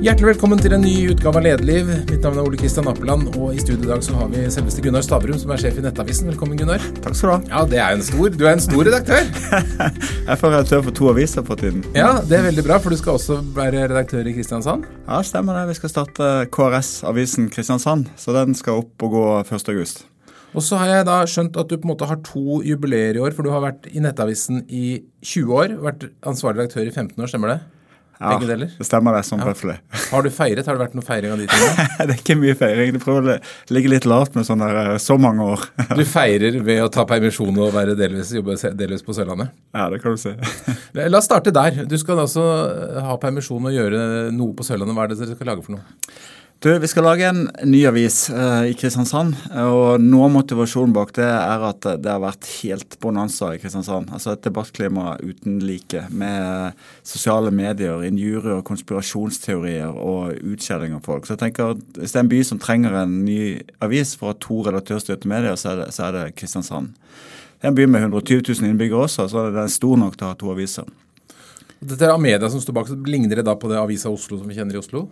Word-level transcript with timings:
Hjertelig 0.00 0.30
velkommen 0.30 0.56
til 0.56 0.72
en 0.72 0.80
ny 0.80 0.94
utgave 1.12 1.36
av 1.36 1.44
Lederliv. 1.44 1.90
Mitt 2.08 2.22
navn 2.24 2.38
er 2.40 2.46
Ole 2.48 2.56
Kristian 2.56 2.86
Appeland, 2.88 3.34
og 3.36 3.50
i 3.52 3.58
studio 3.60 3.84
i 3.84 3.88
dag 3.90 4.00
så 4.00 4.14
har 4.16 4.30
vi 4.32 4.46
selveste 4.48 4.80
Gunnar 4.80 5.02
Stavrum, 5.04 5.36
som 5.36 5.50
er 5.52 5.60
sjef 5.60 5.76
i 5.76 5.82
Nettavisen. 5.84 6.30
Velkommen, 6.30 6.56
Gunnar. 6.56 6.86
Takk 7.04 7.18
skal 7.18 7.28
du 7.28 7.32
ha. 7.34 7.40
Ja, 7.50 7.64
det 7.68 7.80
er 7.84 7.96
en 7.98 8.04
stor, 8.06 8.30
Du 8.32 8.46
er 8.46 8.54
en 8.54 8.62
stor 8.64 8.80
redaktør. 8.88 9.26
jeg 10.30 10.38
får 10.40 10.54
redaktør 10.54 10.86
for 10.86 10.96
to 10.96 11.10
aviser 11.10 11.44
for 11.44 11.60
tiden. 11.60 11.82
Ja, 11.92 12.14
det 12.24 12.38
er 12.38 12.46
veldig 12.46 12.64
bra, 12.64 12.78
for 12.80 12.96
du 12.96 12.96
skal 12.96 13.18
også 13.18 13.36
være 13.58 13.82
redaktør 13.90 14.24
i 14.24 14.32
Kristiansand. 14.38 14.86
Ja, 15.02 15.18
stemmer 15.28 15.58
det. 15.58 15.66
Vi 15.68 15.76
skal 15.82 15.92
starte 15.92 16.28
KRS-avisen 16.56 17.50
Kristiansand, 17.52 18.08
så 18.16 18.32
den 18.38 18.56
skal 18.56 18.80
opp 18.80 19.04
og 19.04 19.12
gå 19.18 19.24
1.8. 19.42 20.06
Og 20.56 20.64
så 20.64 20.78
har 20.80 20.94
jeg 20.94 21.10
da 21.10 21.18
skjønt 21.28 21.60
at 21.60 21.68
du 21.68 21.76
på 21.76 21.84
en 21.84 21.92
måte 21.92 22.08
har 22.08 22.22
to 22.24 22.62
jubileer 22.64 23.20
i 23.20 23.20
år, 23.20 23.36
for 23.36 23.44
du 23.44 23.52
har 23.52 23.66
vært 23.66 23.84
i 23.92 24.00
Nettavisen 24.00 24.64
i 24.64 25.02
20 25.20 25.60
år, 25.60 25.76
vært 25.84 26.08
ansvarlig 26.24 26.64
redaktør 26.64 26.88
i 26.88 26.96
15 26.96 27.20
år, 27.20 27.32
stemmer 27.34 27.52
det? 27.52 27.58
Ja, 28.20 28.34
Begge 28.34 28.50
deler? 28.50 28.68
det 28.76 28.84
stemmer 28.84 29.14
det, 29.16 29.22
sånn 29.24 29.40
ja. 29.40 29.46
høflig. 29.48 29.78
Har 30.10 30.24
du 30.26 30.28
feiret? 30.28 30.66
Har 30.68 30.76
det 30.76 30.82
vært 30.82 30.96
noe 30.98 31.06
feiring 31.06 31.32
av 31.32 31.40
de 31.40 31.46
tingene? 31.48 31.86
det 32.10 32.12
er 32.12 32.18
ikke 32.18 32.34
mye 32.36 32.56
feiring. 32.58 32.90
Det 32.92 33.00
prøver 33.00 33.28
å 33.32 33.36
ligge 33.72 33.92
litt 33.94 34.08
lavt 34.10 34.36
med 34.36 34.44
sånn 34.44 34.60
der 34.60 34.90
så 35.00 35.16
mange 35.16 35.46
år. 35.54 35.64
du 35.96 36.04
feirer 36.04 36.58
ved 36.66 36.82
å 36.84 36.90
ta 36.92 37.06
permisjon 37.08 37.56
og 37.56 37.72
være 37.72 37.94
delvis, 37.96 38.34
jobbe 38.36 38.58
delvis 38.76 39.06
på 39.06 39.16
Sørlandet? 39.16 39.54
Ja, 39.72 39.86
det 39.88 40.02
kan 40.04 40.18
du 40.18 40.20
si. 40.20 40.34
La 41.00 41.08
oss 41.16 41.30
starte 41.30 41.54
der. 41.56 41.80
Du 41.88 41.96
skal 42.02 42.20
altså 42.26 42.44
ha 43.06 43.16
permisjon 43.22 43.70
og 43.70 43.72
gjøre 43.72 44.02
noe 44.36 44.52
på 44.58 44.68
Sørlandet. 44.68 44.98
Hva 44.98 45.08
er 45.08 45.14
det 45.14 45.20
dere 45.22 45.38
skal 45.38 45.52
lage 45.54 45.64
for 45.64 45.78
noe? 45.78 46.04
Du, 46.62 46.78
Vi 46.78 46.88
skal 46.88 47.06
lage 47.08 47.24
en 47.24 47.46
ny 47.64 47.78
avis 47.88 48.26
uh, 48.28 48.66
i 48.68 48.74
Kristiansand. 48.76 49.32
og 49.62 50.02
Noe 50.04 50.26
av 50.26 50.32
motivasjonen 50.34 50.92
bak 50.92 51.14
det 51.16 51.24
er 51.24 51.62
at 51.64 51.86
det 52.04 52.10
har 52.12 52.20
vært 52.20 52.50
helt 52.58 52.98
bonanza 53.00 53.54
i 53.54 53.60
Kristiansand. 53.62 54.10
Altså 54.12 54.34
Et 54.34 54.42
debattklima 54.44 55.14
uten 55.22 55.54
like, 55.64 56.02
med 56.12 56.76
sosiale 57.00 57.48
medier, 57.48 58.04
injurier, 58.04 58.60
konspirasjonsteorier 58.68 59.88
og 59.88 60.36
utskjelling 60.52 60.98
av 60.98 61.08
folk. 61.08 61.24
Så 61.24 61.38
jeg 61.38 61.42
tenker 61.46 61.72
at 61.78 61.80
Hvis 61.96 62.12
det 62.12 62.20
er 62.20 62.26
en 62.26 62.32
by 62.34 62.42
som 62.50 62.60
trenger 62.60 62.98
en 63.06 63.16
ny 63.24 63.40
avis 63.80 64.12
for 64.20 64.28
å 64.28 64.34
ha 64.34 64.38
to 64.44 64.60
redaktørstyrte 64.68 65.32
medier, 65.32 65.56
så 65.56 65.72
er, 65.72 65.80
det, 65.80 65.88
så 65.96 66.10
er 66.10 66.18
det 66.18 66.26
Kristiansand. 66.42 66.92
Det 67.56 67.70
er 67.70 67.72
en 67.72 67.80
by 67.80 67.88
med 67.88 68.04
120 68.04 68.44
000 68.44 68.68
innbyggere 68.68 69.06
også, 69.08 69.30
så 69.32 69.46
det 69.48 69.64
er 69.64 69.72
stor 69.72 69.96
nok 70.04 70.20
til 70.20 70.28
å 70.28 70.34
ha 70.34 70.40
to 70.44 70.52
aviser. 70.52 70.92
Dette 71.80 72.04
er 72.04 72.12
Amedia 72.12 72.52
som 72.52 72.60
står 72.60 72.76
bak, 72.82 72.92
Ligner 73.08 73.40
det 73.40 73.48
da 73.48 73.56
på 73.56 73.72
det 73.72 73.80
Avisa 73.80 74.12
Oslo 74.12 74.36
som 74.36 74.52
vi 74.52 74.60
kjenner 74.60 74.76
i 74.76 74.84
Oslo? 74.84 75.06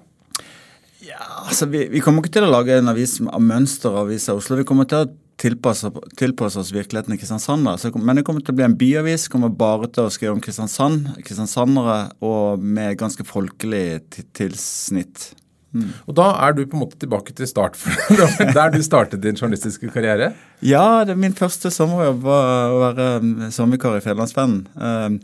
Ja, 1.09 1.25
altså 1.47 1.69
vi, 1.71 1.87
vi, 1.89 2.03
kommer 2.05 2.21
ikke 2.21 2.35
til 2.37 2.45
å 2.45 2.53
lage 2.53 2.77
en 2.77 2.91
avis 2.91 3.17
av 3.23 3.41
mønsteravis 3.41 4.29
av 4.29 4.43
Oslo. 4.43 4.59
Vi 4.61 4.67
kommer 4.69 4.89
til 4.89 5.07
å 5.07 5.09
tilpasse, 5.41 5.91
tilpasse 6.19 6.61
oss 6.61 6.73
virkeligheten 6.75 7.15
i 7.15 7.19
Kristiansand. 7.21 7.71
Så, 7.81 7.93
men 7.97 8.19
det 8.19 8.27
kommer 8.27 8.45
til 8.45 8.53
å 8.53 8.59
bli 8.59 8.67
en 8.67 8.77
byavis. 8.79 9.29
Kommer 9.33 9.55
bare 9.55 9.89
til 9.95 10.09
å 10.09 10.13
skrive 10.13 10.35
om 10.37 10.43
Kristiansand, 10.45 11.15
kristiansandere 11.25 11.99
og 12.25 12.61
med 12.61 12.99
ganske 13.01 13.25
folkelig 13.29 14.01
tilsnitt. 14.37 15.31
Mm. 15.77 15.91
Og 16.09 16.17
da 16.17 16.31
er 16.47 16.57
du 16.57 16.63
på 16.65 16.79
en 16.79 16.83
måte 16.83 16.97
tilbake 17.01 17.35
til 17.37 17.49
start, 17.49 17.77
der 18.57 18.73
du 18.73 18.81
startet 18.85 19.23
din 19.25 19.37
journalistiske 19.37 19.91
karriere? 19.93 20.33
Ja, 20.65 21.05
det, 21.09 21.17
min 21.21 21.37
første 21.37 21.73
sommerjobb 21.73 22.25
var 22.25 22.73
å 22.73 22.81
være 22.87 23.53
sommervikar 23.55 23.99
i 23.99 24.05
Fjellandsvennen. 24.05 25.23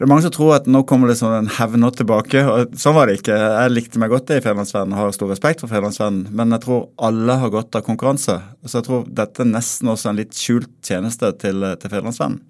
Det 0.00 0.06
er 0.06 0.08
mange 0.08 0.24
som 0.24 0.32
tror 0.32 0.54
at 0.56 0.68
nå 0.70 0.80
kommer 0.88 1.10
det 1.10 1.18
sånn 1.18 1.34
en 1.36 1.48
hevn 1.58 1.82
tilbake. 1.92 2.40
og 2.48 2.70
Sånn 2.80 2.94
var 2.96 3.10
det 3.10 3.18
ikke. 3.18 3.34
Jeg 3.36 3.72
likte 3.74 4.00
meg 4.00 4.08
godt 4.08 4.30
det 4.30 4.38
i 4.38 4.42
Fedrelandsvennen 4.46 4.94
og 4.94 4.96
har 4.96 5.10
stor 5.12 5.28
respekt 5.28 5.60
for 5.60 5.68
Fedrelandsvennen. 5.68 6.30
Men 6.32 6.54
jeg 6.56 6.64
tror 6.64 6.86
alle 7.04 7.36
har 7.42 7.52
godt 7.52 7.76
av 7.76 7.84
konkurranse. 7.84 8.38
Så 8.64 8.78
jeg 8.78 8.86
tror 8.86 9.02
dette 9.18 9.44
er 9.44 9.50
nesten 9.50 9.90
også 9.92 10.08
en 10.08 10.16
litt 10.22 10.32
skjult 10.32 10.72
tjeneste 10.88 11.28
til, 11.42 11.66
til 11.76 11.92
Fedrelandsvennen. 11.92 12.40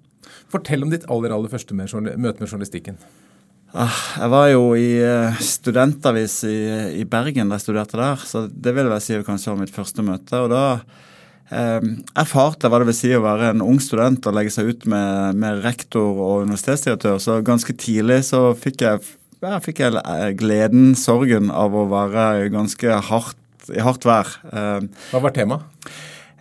Fortell 0.55 0.87
om 0.87 0.95
ditt 0.95 1.03
aller 1.11 1.35
aller 1.35 1.51
første 1.51 1.75
med, 1.75 1.91
møte 1.91 2.39
med 2.39 2.47
journalistikken. 2.47 3.03
Ah, 3.75 3.99
jeg 4.23 4.31
var 4.31 4.47
jo 4.53 4.63
i 4.79 4.87
eh, 5.03 5.43
studentavis 5.43 6.41
i, 6.47 6.57
i 7.03 7.03
Bergen 7.03 7.51
da 7.51 7.59
jeg 7.59 7.65
studerte 7.65 7.99
der. 7.99 8.27
Så 8.31 8.45
det 8.47 8.77
vil 8.79 8.95
jeg 8.95 9.09
si 9.09 9.19
kanskje 9.27 9.51
var 9.51 9.63
mitt 9.65 9.75
første 9.75 10.07
møte. 10.07 10.39
og 10.39 10.55
da 10.55 10.63
erfarte 11.51 12.69
hva 12.71 12.79
det 12.79 12.87
vil 12.91 12.95
si 12.95 13.09
å 13.15 13.23
være 13.23 13.51
en 13.51 13.63
ung 13.65 13.79
student 13.83 14.27
og 14.29 14.37
legge 14.37 14.53
seg 14.55 14.71
ut 14.71 14.85
med, 14.91 15.39
med 15.41 15.59
rektor 15.65 16.15
og 16.15 16.45
universitetsdirektør. 16.47 17.19
Så 17.19 17.41
ganske 17.45 17.75
tidlig 17.75 18.21
så 18.29 18.51
fikk 18.57 18.85
jeg, 18.85 19.01
ja, 19.43 19.57
fikk 19.63 19.83
jeg 19.83 19.99
eh, 19.99 20.29
gleden, 20.39 20.93
sorgen, 20.99 21.51
av 21.51 21.75
å 21.75 21.89
være 21.91 22.47
ganske 22.53 23.01
hardt, 23.09 23.37
i 23.71 23.83
hardt 23.83 24.07
vær. 24.07 24.31
Eh, 24.51 24.87
hva 25.11 25.23
var 25.27 25.35
temaet? 25.35 25.91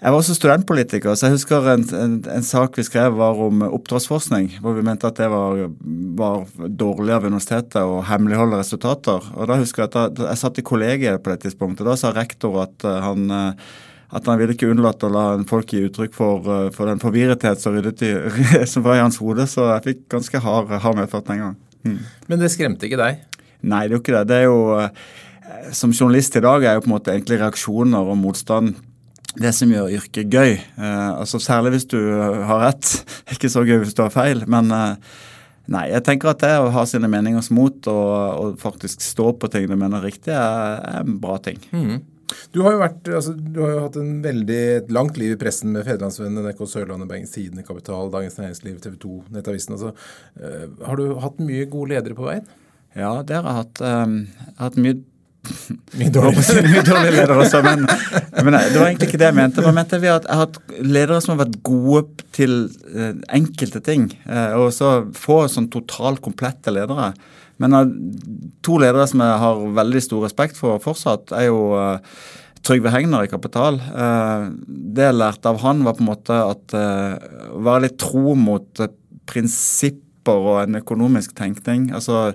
Jeg 0.01 0.15
var 0.15 0.23
også 0.23 0.33
studentpolitiker, 0.33 1.13
så 1.13 1.27
jeg 1.27 1.35
husker 1.35 1.67
en, 1.75 1.83
en, 1.93 2.15
en, 2.33 2.45
sak 2.47 2.79
vi 2.79 2.87
skrev 2.87 3.19
var 3.19 3.37
om 3.45 3.61
oppdragsforskning. 3.67 4.47
Hvor 4.65 4.73
vi 4.79 4.85
mente 4.87 5.05
at 5.11 5.19
det 5.21 5.27
var, 5.29 5.67
var 6.17 6.47
dårlig 6.57 7.13
av 7.19 7.27
universitetet 7.29 7.83
å 7.85 7.99
hemmeligholde 8.09 8.63
resultater. 8.63 9.27
Og 9.37 9.51
da 9.51 9.59
husker 9.61 9.85
Jeg 9.85 9.91
at 9.91 10.17
da, 10.17 10.31
jeg 10.31 10.41
satt 10.41 10.63
i 10.63 10.65
kollegiet 10.65 11.21
på 11.21 11.35
det 11.35 11.43
tidspunktet. 11.45 11.85
Da 11.85 11.99
sa 12.01 12.15
rektor 12.17 12.63
at 12.63 12.89
uh, 12.89 12.97
han 13.05 13.29
uh, 13.29 13.77
at 14.11 14.27
han 14.27 14.41
ville 14.41 14.57
ikke 14.57 14.71
unnlate 14.73 15.07
å 15.07 15.13
la 15.15 15.25
folk 15.49 15.71
gi 15.71 15.85
uttrykk 15.87 16.15
for, 16.17 16.47
eh, 16.51 16.69
for 16.75 16.91
den 16.91 17.03
forvirrethet 17.03 17.63
som, 17.63 17.79
som 18.73 18.87
var 18.87 18.99
i 18.99 19.03
hans 19.05 19.21
hode. 19.23 19.47
Så 19.51 19.69
jeg 19.69 19.87
fikk 19.87 20.05
ganske 20.17 20.43
hard, 20.45 20.75
hard 20.83 20.99
medfart 20.99 21.31
den 21.31 21.45
gang. 21.45 21.57
Mm. 21.87 21.99
Men 22.29 22.43
det 22.43 22.53
skremte 22.53 22.89
ikke 22.89 23.01
deg? 23.01 23.25
Nei, 23.61 23.87
det 23.87 23.95
er 23.95 23.99
jo 23.99 24.03
ikke 24.03 24.17
det. 24.19 24.27
Det 24.31 24.39
er 24.39 24.49
jo, 24.49 24.61
eh, 24.81 25.19
Som 25.75 25.91
journalist 25.93 26.37
i 26.39 26.45
dag 26.45 26.63
er 26.65 26.77
jo 26.77 26.85
på 26.85 26.91
en 26.91 26.95
måte 26.95 27.13
egentlig 27.13 27.41
reaksjoner 27.41 28.07
og 28.13 28.19
motstand 28.19 28.77
det 29.39 29.53
som 29.55 29.71
gjør 29.71 29.93
yrket 29.95 30.31
gøy. 30.33 30.57
Eh, 30.59 31.11
altså 31.15 31.39
Særlig 31.43 31.77
hvis 31.77 31.91
du 31.93 31.99
har 32.19 32.65
rett. 32.65 32.95
Ikke 33.33 33.51
så 33.53 33.63
gøy 33.67 33.79
hvis 33.85 33.95
du 33.95 34.03
har 34.03 34.15
feil. 34.15 34.43
Men 34.51 34.73
eh, 34.75 35.19
nei, 35.71 35.87
jeg 35.93 36.05
tenker 36.07 36.33
at 36.33 36.43
det 36.43 36.55
å 36.59 36.73
ha 36.75 36.87
sine 36.89 37.11
meningers 37.11 37.53
mot 37.55 37.91
og, 37.93 38.15
og 38.41 38.57
faktisk 38.63 39.05
stå 39.05 39.31
på 39.39 39.51
ting 39.53 39.69
du 39.71 39.77
mener 39.77 40.01
er 40.01 40.11
riktig, 40.11 40.35
er, 40.35 40.81
er 40.83 41.05
en 41.05 41.21
bra 41.23 41.39
ting. 41.43 41.61
Mm. 41.71 42.01
Du 42.55 42.63
har 42.65 42.75
jo 42.75 42.81
vært, 42.83 43.11
altså, 43.21 43.35
du 43.35 43.61
har 43.65 43.75
jo 43.75 43.83
hatt 43.85 43.99
en 44.01 44.17
veldig 44.25 44.63
langt 44.95 45.21
liv 45.21 45.35
i 45.35 45.41
pressen 45.41 45.75
med 45.75 45.87
Federlandsvennen, 45.87 46.43
NRK 46.47 46.65
Sørlandet, 46.69 47.11
Bergens 47.11 47.35
Tidende, 47.35 47.67
Kapital, 47.67 48.11
Dagens 48.13 48.39
Næringsliv, 48.41 48.81
TV 48.85 48.97
2, 49.03 49.13
Nettavisen. 49.37 49.77
Altså, 49.77 49.93
uh, 50.41 50.67
har 50.87 51.01
du 51.01 51.15
hatt 51.23 51.39
mye 51.45 51.69
gode 51.71 51.95
ledere 51.95 52.19
på 52.19 52.29
veien? 52.29 52.47
Ja, 52.99 53.21
det 53.23 53.39
har 53.39 53.47
jeg 53.47 53.61
hatt. 53.61 53.83
Um, 53.85 54.19
hatt 54.59 54.79
mye 54.81 54.99
mye 55.99 56.13
dårlige, 56.13 56.63
mye 56.67 56.83
dårlige 56.85 57.15
ledere 57.15 57.39
også, 57.47 57.63
men, 57.65 57.87
men, 58.45 58.57
det 58.59 58.77
var 58.77 58.91
egentlig 58.91 59.09
ikke 59.09 59.21
det 59.23 59.31
jeg 59.31 59.37
mente. 59.39 59.63
Men 59.63 59.71
jeg 59.71 59.79
mente 59.79 60.01
vi 60.03 60.11
har 60.11 60.27
hatt 60.43 60.59
ledere 60.85 61.21
som 61.25 61.33
har 61.35 61.47
vært 61.47 61.61
gode 61.67 62.27
til 62.37 62.57
uh, 62.93 63.15
enkelte 63.33 63.83
ting. 63.85 64.11
Uh, 64.29 64.59
og 64.61 64.69
så 64.77 64.93
få 65.17 65.43
sånn 65.51 65.71
totalt 65.73 66.23
komplette 66.25 66.75
ledere. 66.75 67.13
Men 67.61 67.77
uh, 67.77 67.85
to 68.65 68.79
ledere 68.81 69.07
som 69.11 69.23
jeg 69.25 69.41
har 69.45 69.65
veldig 69.81 70.05
stor 70.05 70.27
respekt 70.27 70.59
for 70.61 70.81
fortsatt, 70.83 71.35
er 71.37 71.51
jo 71.51 71.71
uh, 71.77 72.01
Trygve 72.67 72.93
Hegnar 72.93 73.25
i 73.25 73.33
Kapital. 73.33 73.81
Uh, 73.93 74.51
det 74.67 75.11
jeg 75.11 75.19
lærte 75.19 75.53
av 75.53 75.61
han, 75.65 75.85
var 75.87 75.97
på 75.97 76.05
en 76.05 76.11
måte 76.13 76.41
at 76.45 76.77
å 76.77 77.63
være 77.65 77.87
litt 77.87 78.01
tro 78.01 78.35
mot 78.39 78.85
prinsipper 79.31 80.51
og 80.51 80.59
en 80.65 80.81
økonomisk 80.81 81.33
tenkning. 81.39 81.89
Altså 81.97 82.33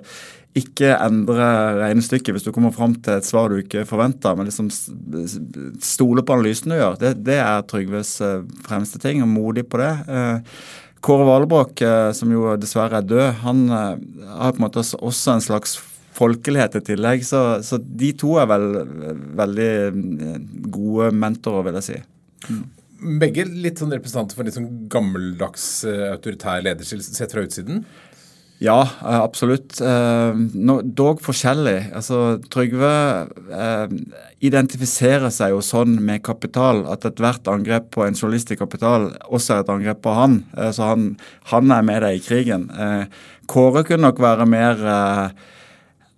ikke 0.56 0.94
endre 0.96 1.46
regnestykket 1.82 2.32
hvis 2.32 2.46
du 2.46 2.50
kommer 2.54 2.72
fram 2.72 2.94
til 3.04 3.18
et 3.18 3.26
svar 3.28 3.52
du 3.52 3.58
ikke 3.60 3.84
forventer, 3.88 4.34
men 4.38 4.48
liksom 4.48 4.70
stole 4.72 6.24
på 6.24 6.34
analysen 6.38 6.72
du 6.72 6.78
gjør. 6.78 6.96
Det, 7.02 7.12
det 7.28 7.36
er 7.44 7.66
Trygves 7.68 8.16
fremste 8.64 9.00
ting, 9.02 9.20
og 9.22 9.30
modig 9.30 9.66
på 9.68 9.82
det. 9.82 9.92
Kåre 11.06 11.26
Valbrok, 11.26 11.80
eh, 11.86 12.12
som 12.18 12.32
jo 12.34 12.48
dessverre 12.58 12.98
er 12.98 13.06
død, 13.06 13.26
han 13.44 13.66
eh, 13.70 13.92
har 14.40 14.54
på 14.54 14.60
en 14.60 14.64
måte 14.64 14.82
også 14.82 15.36
en 15.36 15.44
slags 15.44 15.76
folkelighet 16.16 16.78
i 16.80 16.82
tillegg. 16.88 17.22
Så, 17.28 17.42
så 17.66 17.78
de 17.78 18.10
to 18.18 18.34
er 18.42 18.48
vel 18.50 18.66
veldig 19.38 19.68
eh, 19.86 20.40
gode 20.74 21.12
mentorer, 21.14 21.68
vil 21.68 21.78
jeg 21.78 21.88
si. 21.90 22.00
Mm. 22.48 22.64
Begge 23.20 23.44
litt 23.46 23.78
sånn 23.78 23.92
representanter 23.92 24.38
for 24.38 24.48
litt 24.48 24.56
sånn 24.56 24.86
gammeldags 24.90 25.66
autoritær 25.86 26.64
lederstil 26.64 27.04
sett 27.04 27.34
fra 27.34 27.44
utsiden? 27.44 27.84
Ja, 28.62 28.78
absolutt. 29.04 29.76
Dog 30.96 31.18
forskjellig. 31.20 31.90
Altså, 31.92 32.38
Trygve 32.48 32.92
identifiserer 34.44 35.32
seg 35.32 35.54
jo 35.54 35.62
sånn 35.64 35.96
med 36.04 36.24
kapital 36.26 36.82
at 36.92 37.06
ethvert 37.08 37.48
angrep 37.48 37.88
på 37.94 38.04
en 38.04 38.16
journalist 38.16 38.52
i 38.52 38.58
kapital 38.60 39.08
også 39.32 39.54
er 39.54 39.64
et 39.64 39.72
angrep 39.72 40.02
på 40.04 40.14
han. 40.16 40.42
Eh, 40.56 40.70
så 40.76 40.92
han, 40.92 41.10
han 41.52 41.72
er 41.72 41.86
med 41.86 42.04
deg 42.04 42.18
i 42.18 42.24
krigen. 42.24 42.68
Eh, 42.72 43.04
Kåre 43.48 43.84
kunne 43.86 44.10
nok 44.10 44.20
være 44.20 44.48
mer 44.50 44.82
eh, 44.92 45.46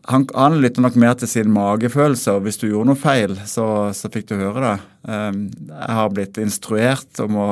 han, 0.09 0.25
han 0.33 0.57
lytter 0.63 0.81
nok 0.85 0.95
mer 1.01 1.17
til 1.21 1.29
sin 1.29 1.51
magefølelse, 1.53 2.33
og 2.33 2.47
hvis 2.47 2.57
du 2.61 2.67
gjorde 2.71 2.89
noe 2.91 2.99
feil, 2.99 3.35
så, 3.49 3.67
så 3.93 4.09
fikk 4.13 4.31
du 4.31 4.39
høre 4.41 4.63
det. 4.65 4.77
Jeg 5.05 5.97
har 5.99 6.15
blitt 6.17 6.41
instruert 6.41 7.21
om 7.21 7.37
å 7.37 7.49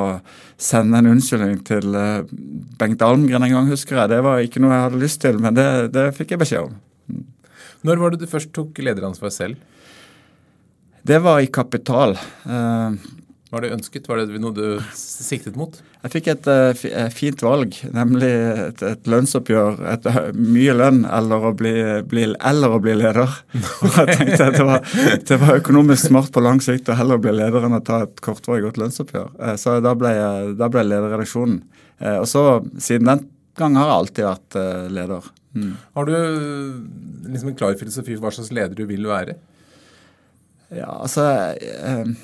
sende 0.57 0.97
en 0.97 1.11
unnskyldning 1.13 1.59
til 1.67 1.93
Bengt 2.81 3.05
Almgren 3.05 3.45
en 3.45 3.53
gang, 3.53 3.69
husker 3.69 4.01
jeg. 4.01 4.11
Det 4.15 4.23
var 4.25 4.41
ikke 4.41 4.63
noe 4.63 4.73
jeg 4.73 4.85
hadde 4.87 5.03
lyst 5.03 5.21
til, 5.21 5.37
men 5.43 5.57
det, 5.57 5.67
det 5.93 6.07
fikk 6.17 6.33
jeg 6.33 6.41
beskjed 6.41 6.71
om. 6.71 7.21
Når 7.85 8.01
var 8.01 8.13
det 8.13 8.23
du 8.23 8.31
først 8.31 8.49
tok 8.57 8.81
lederansvar 8.81 9.33
selv? 9.33 9.61
Det 11.07 11.21
var 11.23 11.39
i 11.39 11.51
Kapital. 11.53 12.17
Eh, 13.47 13.51
Var 13.51 13.61
det 13.61 13.73
ønsket? 13.73 14.07
Var 14.07 14.17
det 14.17 14.39
noe 14.41 14.53
du 14.53 14.79
siktet 14.93 15.55
mot? 15.55 15.75
Jeg 16.03 16.11
fikk 16.11 16.27
et 16.27 16.47
uh, 16.47 17.09
fint 17.09 17.41
valg, 17.41 17.75
nemlig 17.93 18.27
et, 18.29 18.83
et 18.83 19.07
lønnsoppgjør. 19.07 19.79
Et, 19.93 20.05
uh, 20.05 20.29
mye 20.35 20.73
lønn 20.75 21.05
eller 21.05 21.47
å 21.49 21.53
bli, 21.55 21.73
bli, 22.07 22.27
eller 22.35 22.75
å 22.75 22.81
bli 22.83 22.97
leder. 22.97 23.31
Og 23.83 23.97
jeg 24.01 24.17
tenkte 24.17 24.49
at 24.49 24.59
det 24.59 24.67
var, 24.67 24.83
det 25.29 25.39
var, 25.39 25.55
økonomisk 25.61 26.09
smart 26.09 26.31
på 26.33 26.43
lang 26.43 26.61
sikt 26.63 26.91
å 26.91 26.97
heller 26.97 27.21
bli 27.23 27.33
leder 27.35 27.67
enn 27.67 27.79
å 27.79 27.83
ta 27.83 28.03
et 28.05 28.21
kortvarig 28.23 28.67
godt 28.67 28.81
lønnsoppgjør. 28.83 29.33
Så 29.59 29.79
da 29.83 29.95
ble 29.97 30.13
jeg, 30.17 30.53
da 30.59 30.71
ble 30.71 30.83
jeg 30.83 30.91
lederredaksjonen. 30.91 31.59
og 32.19 32.27
så 32.29 32.45
siden 32.83 33.09
den 33.09 33.27
gang 33.57 33.77
har 33.79 33.89
jeg 33.89 33.99
alltid 34.01 34.27
vært 34.27 34.57
leder. 34.93 35.29
Mm. 35.57 35.75
Har 35.97 36.05
du 36.05 36.15
liksom 37.31 37.49
en 37.49 37.57
klar 37.57 37.77
filosofi 37.79 38.13
for 38.13 38.27
hva 38.27 38.35
slags 38.35 38.51
leder 38.53 38.75
du 38.77 38.83
vil 38.89 39.07
være? 39.09 39.37
Ja, 40.75 40.91
altså 40.99 41.23
jeg 41.55 42.17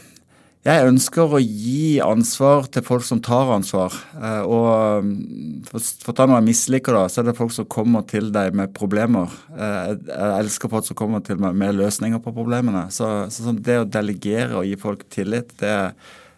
ønsker 0.64 1.34
å 1.36 1.42
gi 1.44 2.00
ansvar 2.00 2.70
til 2.72 2.86
folk 2.88 3.04
som 3.04 3.20
tar 3.24 3.50
ansvar. 3.52 3.96
Eh, 4.16 4.46
og 4.48 5.04
mm, 5.04 5.66
for 5.68 6.14
å 6.14 6.16
ta 6.16 6.28
noe 6.30 6.40
jeg 6.40 6.48
misliker, 6.48 6.96
da, 6.96 7.10
så 7.12 7.20
er 7.20 7.28
det 7.28 7.36
folk 7.36 7.52
som 7.52 7.68
kommer 7.68 8.06
til 8.08 8.30
deg 8.32 8.56
med 8.56 8.72
problemer. 8.76 9.34
Eh, 9.52 9.92
jeg 10.08 10.38
elsker 10.38 10.72
folk 10.72 10.88
som 10.88 11.00
kommer 11.00 11.24
til 11.26 11.42
meg 11.44 11.58
med 11.60 11.76
løsninger 11.82 12.24
på 12.24 12.32
problemene. 12.36 12.86
Så, 12.96 13.10
så 13.28 13.56
det 13.60 13.82
å 13.82 13.90
delegere 13.92 14.62
og 14.62 14.70
gi 14.70 14.80
folk 14.80 15.04
tillit, 15.12 15.52
det, 15.60 15.76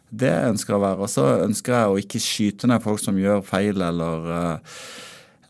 det 0.10 0.34
ønsker 0.50 0.74
jeg 0.74 0.82
å 0.82 0.86
være. 0.88 1.06
Og 1.06 1.14
så 1.14 1.28
ønsker 1.46 1.78
jeg 1.78 1.94
å 1.94 2.02
ikke 2.02 2.24
skyte 2.26 2.72
ned 2.72 2.82
folk 2.82 3.06
som 3.06 3.22
gjør 3.22 3.46
feil 3.46 3.78
eller 3.78 4.32
eh, 4.40 4.80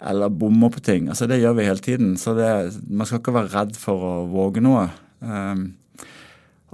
eller 0.05 0.29
bommer 0.29 0.69
på 0.69 0.83
ting. 0.83 1.07
Altså 1.09 1.25
Det 1.25 1.39
gjør 1.39 1.55
vi 1.57 1.65
hele 1.65 1.81
tiden. 1.81 2.13
Så 2.19 2.35
det, 2.37 2.51
man 2.91 3.07
skal 3.07 3.23
ikke 3.23 3.33
være 3.39 3.53
redd 3.55 3.79
for 3.79 4.03
å 4.03 4.13
våge 4.29 4.61
noe. 4.61 4.89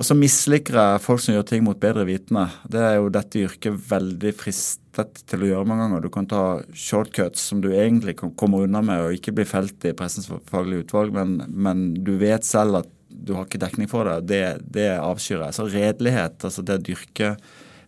Og 0.02 0.06
så 0.08 0.16
misliker 0.18 0.74
jeg 0.74 1.02
folk 1.04 1.22
som 1.22 1.36
gjør 1.36 1.44
ting 1.46 1.62
mot 1.62 1.78
bedre 1.78 2.08
vitende. 2.08 2.48
Det 2.74 2.80
er 2.82 2.96
jo 2.98 3.12
dette 3.14 3.44
yrket 3.44 3.76
veldig 3.86 4.32
fristet 4.34 5.22
til 5.30 5.46
å 5.46 5.50
gjøre 5.52 5.68
mange 5.70 5.86
ganger. 5.86 6.02
Du 6.02 6.10
kan 6.14 6.26
ta 6.30 6.46
shortcuts 6.74 7.44
som 7.52 7.62
du 7.62 7.68
egentlig 7.70 8.16
kan 8.18 8.32
komme 8.34 8.64
unna 8.66 8.82
med 8.82 9.04
og 9.04 9.14
ikke 9.14 9.36
bli 9.38 9.46
felt 9.46 9.86
i 9.86 9.94
pressens 9.94 10.26
faglige 10.50 10.88
utvalg, 10.88 11.14
men, 11.14 11.38
men 11.54 11.86
du 12.02 12.16
vet 12.18 12.48
selv 12.48 12.82
at 12.82 12.90
du 13.12 13.36
har 13.38 13.46
ikke 13.46 13.62
dekning 13.62 13.92
for 13.92 14.10
det. 14.10 14.18
Det, 14.32 14.42
det 14.74 14.90
avskyr 14.98 15.44
jeg. 15.44 15.58
Så 15.60 15.70
redelighet, 15.70 16.42
altså 16.50 16.66
det 16.66 16.82
å 16.82 16.86
dyrke 16.90 17.36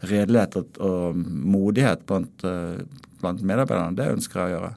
redelighet 0.06 0.62
og, 0.62 1.18
modighet 1.18 2.06
blant, 2.06 2.46
uh, 2.46 2.78
blant 3.24 3.42
medarbeiderne, 3.42 3.98
det 3.98 4.12
ønsker 4.20 4.44
jeg 4.44 4.52
å 4.52 4.58
gjøre. 4.60 4.74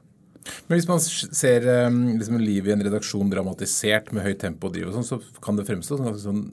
Men 0.71 0.79
hvis 0.79 0.89
man 0.89 1.03
ser 1.05 1.67
um, 1.91 2.05
liksom, 2.17 2.41
livet 2.41 2.73
i 2.73 2.79
en 2.79 2.89
redaksjon 2.89 3.29
dramatisert 3.29 4.09
med 4.17 4.25
høyt 4.25 4.41
tempo, 4.41 4.71
og 4.71 4.79
driv, 4.79 4.95
så 5.05 5.21
kan 5.45 5.61
det 5.61 5.69
fremstå 5.69 6.01
som 6.01 6.23
sånn 6.23 6.47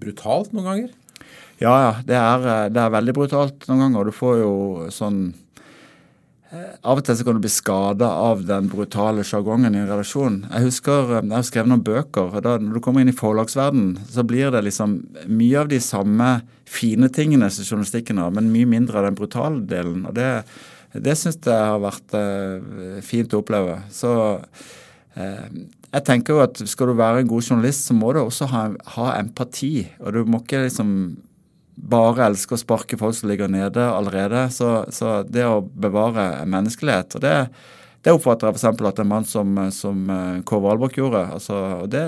brutalt 0.00 0.54
noen 0.54 0.68
ganger? 0.68 0.96
Ja, 1.60 1.74
ja. 1.84 1.92
Det 2.06 2.16
er, 2.16 2.48
eh, 2.48 2.72
det 2.72 2.80
er 2.80 2.96
veldig 2.96 3.14
brutalt 3.16 3.68
noen 3.68 3.84
ganger. 3.84 4.08
Du 4.08 4.16
får 4.16 4.38
jo 4.40 4.52
sånn 4.94 5.20
eh, 6.50 6.72
av 6.80 7.02
og 7.02 7.04
til 7.04 7.18
så 7.18 7.26
kan 7.26 7.36
du 7.36 7.44
bli 7.44 7.52
skada 7.52 8.08
av 8.30 8.46
den 8.48 8.70
brutale 8.72 9.24
sjargongen 9.28 9.76
i 9.76 9.82
en 9.82 9.90
relasjon. 9.90 10.40
Jeg 10.48 10.70
husker 10.70 11.12
eh, 11.18 11.20
jeg 11.20 11.36
har 11.36 11.46
skrevet 11.50 11.72
noen 11.74 11.84
bøker. 11.84 12.32
og 12.32 12.46
da 12.46 12.56
Når 12.56 12.78
du 12.78 12.82
kommer 12.84 13.04
inn 13.04 13.12
i 13.12 13.16
forlagsverden, 13.16 13.92
så 14.08 14.24
blir 14.24 14.50
det 14.54 14.64
liksom 14.70 15.02
mye 15.28 15.60
av 15.60 15.68
de 15.68 15.82
samme 15.84 16.32
fine 16.70 17.12
tingene 17.12 17.52
som 17.52 17.66
journalistikken 17.66 18.22
har, 18.22 18.32
men 18.32 18.52
mye 18.54 18.68
mindre 18.68 19.00
av 19.00 19.10
den 19.10 19.20
brutale 19.20 19.60
delen. 19.68 20.06
og 20.08 20.16
Det, 20.16 20.30
det 20.96 21.18
syns 21.18 21.42
jeg 21.44 21.70
har 21.72 21.82
vært 21.82 22.14
fint 23.04 23.34
å 23.34 23.42
oppleve. 23.42 23.82
Så 23.92 24.14
jeg 25.16 26.04
tenker 26.06 26.36
jo 26.36 26.42
at 26.44 26.60
Skal 26.70 26.86
du 26.86 26.94
være 26.94 27.24
en 27.24 27.30
god 27.30 27.42
journalist, 27.42 27.88
så 27.88 27.96
må 27.98 28.12
du 28.14 28.20
også 28.22 28.46
ha, 28.52 28.60
ha 28.94 29.08
empati. 29.18 29.88
Og 29.98 30.14
du 30.14 30.22
må 30.30 30.38
ikke 30.44 30.62
liksom 30.68 30.92
bare 31.80 32.28
elske 32.28 32.54
å 32.54 32.60
sparke 32.60 32.98
folk 33.00 33.16
som 33.16 33.30
ligger 33.30 33.50
nede 33.50 33.84
allerede. 33.90 34.46
Så, 34.54 34.70
så 34.94 35.20
det 35.26 35.46
å 35.48 35.60
bevare 35.64 36.44
menneskelighet 36.48 37.16
og 37.18 37.24
det, 37.24 37.36
det 38.04 38.14
oppfatter 38.16 38.48
jeg 38.48 38.56
f.eks. 38.56 38.82
at 38.88 39.00
en 39.02 39.10
mann 39.10 39.26
som, 39.28 39.56
som 39.76 40.04
eh, 40.08 40.42
Kåre 40.48 40.64
Valborg 40.64 40.96
gjorde. 40.96 41.24
Altså, 41.36 41.56
og 41.84 41.90
det, 41.92 42.04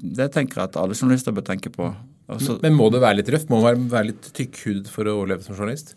det, 0.00 0.30
tenker 0.32 0.62
jeg 0.62 0.70
at 0.70 0.78
alle 0.80 0.96
journalister 0.96 1.34
bør 1.36 1.44
tenke 1.50 1.72
på. 1.72 1.90
Altså, 2.26 2.56
men, 2.56 2.70
men, 2.70 2.78
må 2.78 2.88
det 2.92 3.02
være 3.04 3.20
litt 3.20 3.32
røft? 3.34 3.50
Må 3.52 3.60
man 3.64 3.88
være 3.92 4.14
litt 4.14 4.30
tykkhudet 4.36 4.88
for 4.92 5.08
å 5.08 5.18
overleve 5.20 5.44
som 5.44 5.58
journalist? 5.58 5.92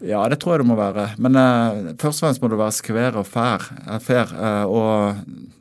Ja, 0.00 0.22
det 0.32 0.38
tror 0.40 0.56
jeg 0.56 0.62
det 0.62 0.70
må 0.70 0.78
være. 0.80 1.10
Men 1.20 1.36
uh, 1.36 1.92
først 2.00 2.22
og 2.22 2.24
fremst 2.24 2.40
må 2.40 2.48
du 2.48 2.56
være 2.56 2.72
skvær 2.72 3.20
og 3.20 3.28
fair. 3.28 3.66
fair 4.00 4.32
uh, 4.32 4.64
og 4.64 5.59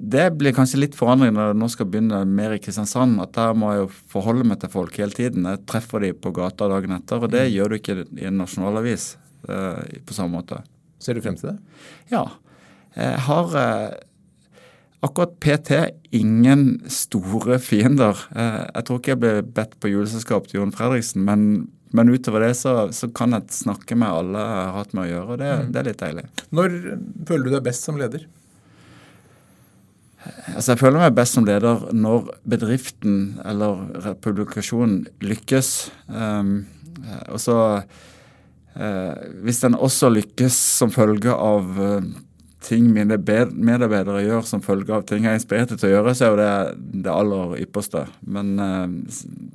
det 0.00 0.30
blir 0.40 0.54
kanskje 0.56 0.80
litt 0.80 0.96
forandring 0.96 1.34
når 1.36 1.50
jeg 1.50 1.56
nå 1.60 1.68
skal 1.68 1.88
begynne 1.92 2.20
mer 2.28 2.54
i 2.54 2.60
Kristiansand. 2.62 3.18
At 3.20 3.34
der 3.36 3.56
må 3.58 3.72
jeg 3.74 3.82
jo 3.82 3.88
forholde 4.14 4.46
meg 4.48 4.62
til 4.62 4.72
folk 4.72 4.96
hele 4.96 5.12
tiden. 5.16 5.48
Jeg 5.48 5.64
treffer 5.68 6.04
de 6.04 6.14
på 6.16 6.32
gata 6.36 6.70
dagen 6.72 6.94
etter, 6.96 7.20
og 7.20 7.32
det 7.32 7.46
mm. 7.46 7.50
gjør 7.54 7.72
du 7.72 7.76
ikke 7.76 7.96
i 8.16 8.28
en 8.30 8.38
nasjonalavis 8.40 9.10
uh, 9.50 9.82
på 10.06 10.16
samme 10.16 10.40
måte. 10.40 10.62
Ser 11.00 11.16
du 11.16 11.24
frem 11.24 11.36
til 11.36 11.52
det? 11.52 11.58
Ja. 12.12 12.24
Jeg 12.96 13.20
har 13.26 13.52
uh, 13.52 13.98
akkurat 15.04 15.36
PT 15.44 15.82
ingen 16.16 16.64
store 16.88 17.60
fiender. 17.60 18.24
Uh, 18.32 18.64
jeg 18.72 18.88
tror 18.88 19.02
ikke 19.02 19.14
jeg 19.14 19.22
ble 19.26 19.36
bedt 19.60 19.76
på 19.84 19.92
juleselskap 19.92 20.48
til 20.48 20.62
Jon 20.62 20.74
Fredriksen, 20.76 21.28
men, 21.28 21.46
men 21.92 22.12
utover 22.14 22.48
det 22.48 22.54
så, 22.62 22.88
så, 22.96 23.12
kan 23.12 23.36
jeg 23.36 23.52
snakke 23.60 24.00
med 24.00 24.08
alle 24.08 24.48
jeg 24.48 24.64
har 24.64 24.76
hatt 24.80 24.96
med 24.96 25.06
å 25.06 25.10
gjøre, 25.12 25.28
og 25.28 25.44
det, 25.44 25.54
mm. 25.60 25.72
det 25.76 25.84
er 25.84 25.90
litt 25.92 26.04
deilig. 26.08 26.28
Når 26.56 26.76
føler 27.28 27.50
du 27.50 27.58
deg 27.58 27.66
best 27.68 27.84
som 27.84 28.00
leder? 28.00 28.30
Altså 30.54 30.74
Jeg 30.74 30.80
føler 30.82 31.00
meg 31.00 31.16
best 31.16 31.36
som 31.36 31.46
leder 31.48 31.86
når 31.96 32.30
bedriften 32.48 33.20
eller 33.48 34.16
publikasjonen 34.22 35.04
lykkes. 35.24 35.90
Um, 36.08 36.66
og 37.30 37.40
så 37.40 37.56
uh, 37.80 39.14
Hvis 39.44 39.62
den 39.64 39.78
også 39.78 40.10
lykkes 40.12 40.58
som 40.80 40.92
følge 40.92 41.32
av 41.32 41.70
uh, 41.80 42.04
ting 42.60 42.90
mine 42.92 43.16
medarbeidere 43.16 44.20
gjør 44.26 44.44
som 44.44 44.60
følge 44.64 44.92
av 44.92 45.06
ting 45.08 45.24
jeg 45.24 45.32
er 45.32 45.40
inspirert 45.40 45.72
til 45.72 45.88
å 45.88 45.94
gjøre, 45.94 46.12
så 46.14 46.26
er 46.26 46.30
jo 46.30 46.40
det 46.42 47.00
det 47.06 47.14
aller 47.14 47.56
ypperste. 47.64 48.04
Men 48.20 48.52
uh, 48.60 48.86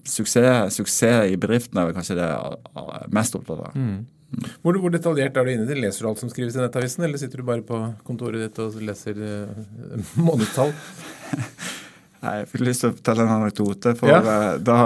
suksess, 0.09 0.79
suksess, 0.79 1.29
i 1.29 1.37
bedriften 1.37 1.77
er 1.77 1.91
vel 1.91 1.97
kanskje 1.97 2.17
det 2.17 2.31
jeg 2.31 2.59
er 2.81 3.09
mest 3.13 3.37
opptatt 3.37 3.67
av. 3.69 3.77
Mm. 3.77 3.99
Hvor, 4.63 4.75
hvor, 4.81 4.91
detaljert 4.91 5.37
er 5.37 5.45
du 5.45 5.53
inne 5.53 5.65
i 5.65 5.69
det? 5.69 5.79
Leser 5.79 6.05
du 6.05 6.09
alt 6.09 6.21
som 6.21 6.31
skrives 6.31 6.57
i 6.57 6.61
Nettavisen, 6.63 7.05
eller 7.05 7.21
sitter 7.21 7.41
du 7.41 7.47
bare 7.47 7.63
på 7.65 7.79
kontoret 8.07 8.41
ditt 8.41 8.61
og 8.63 8.77
leser 8.83 9.19
uh, 9.21 10.05
månedstall? 10.27 10.73
Nei, 12.25 12.31
Jeg 12.39 12.47
fikk 12.49 12.63
lyst 12.65 12.81
til 12.81 12.89
å 12.89 12.95
fortelle 12.95 13.25
en 13.25 13.33
anekdote. 13.35 13.93
for 13.99 14.09
ja. 14.09 14.19
uh, 14.25 14.45
Da, 14.65 14.77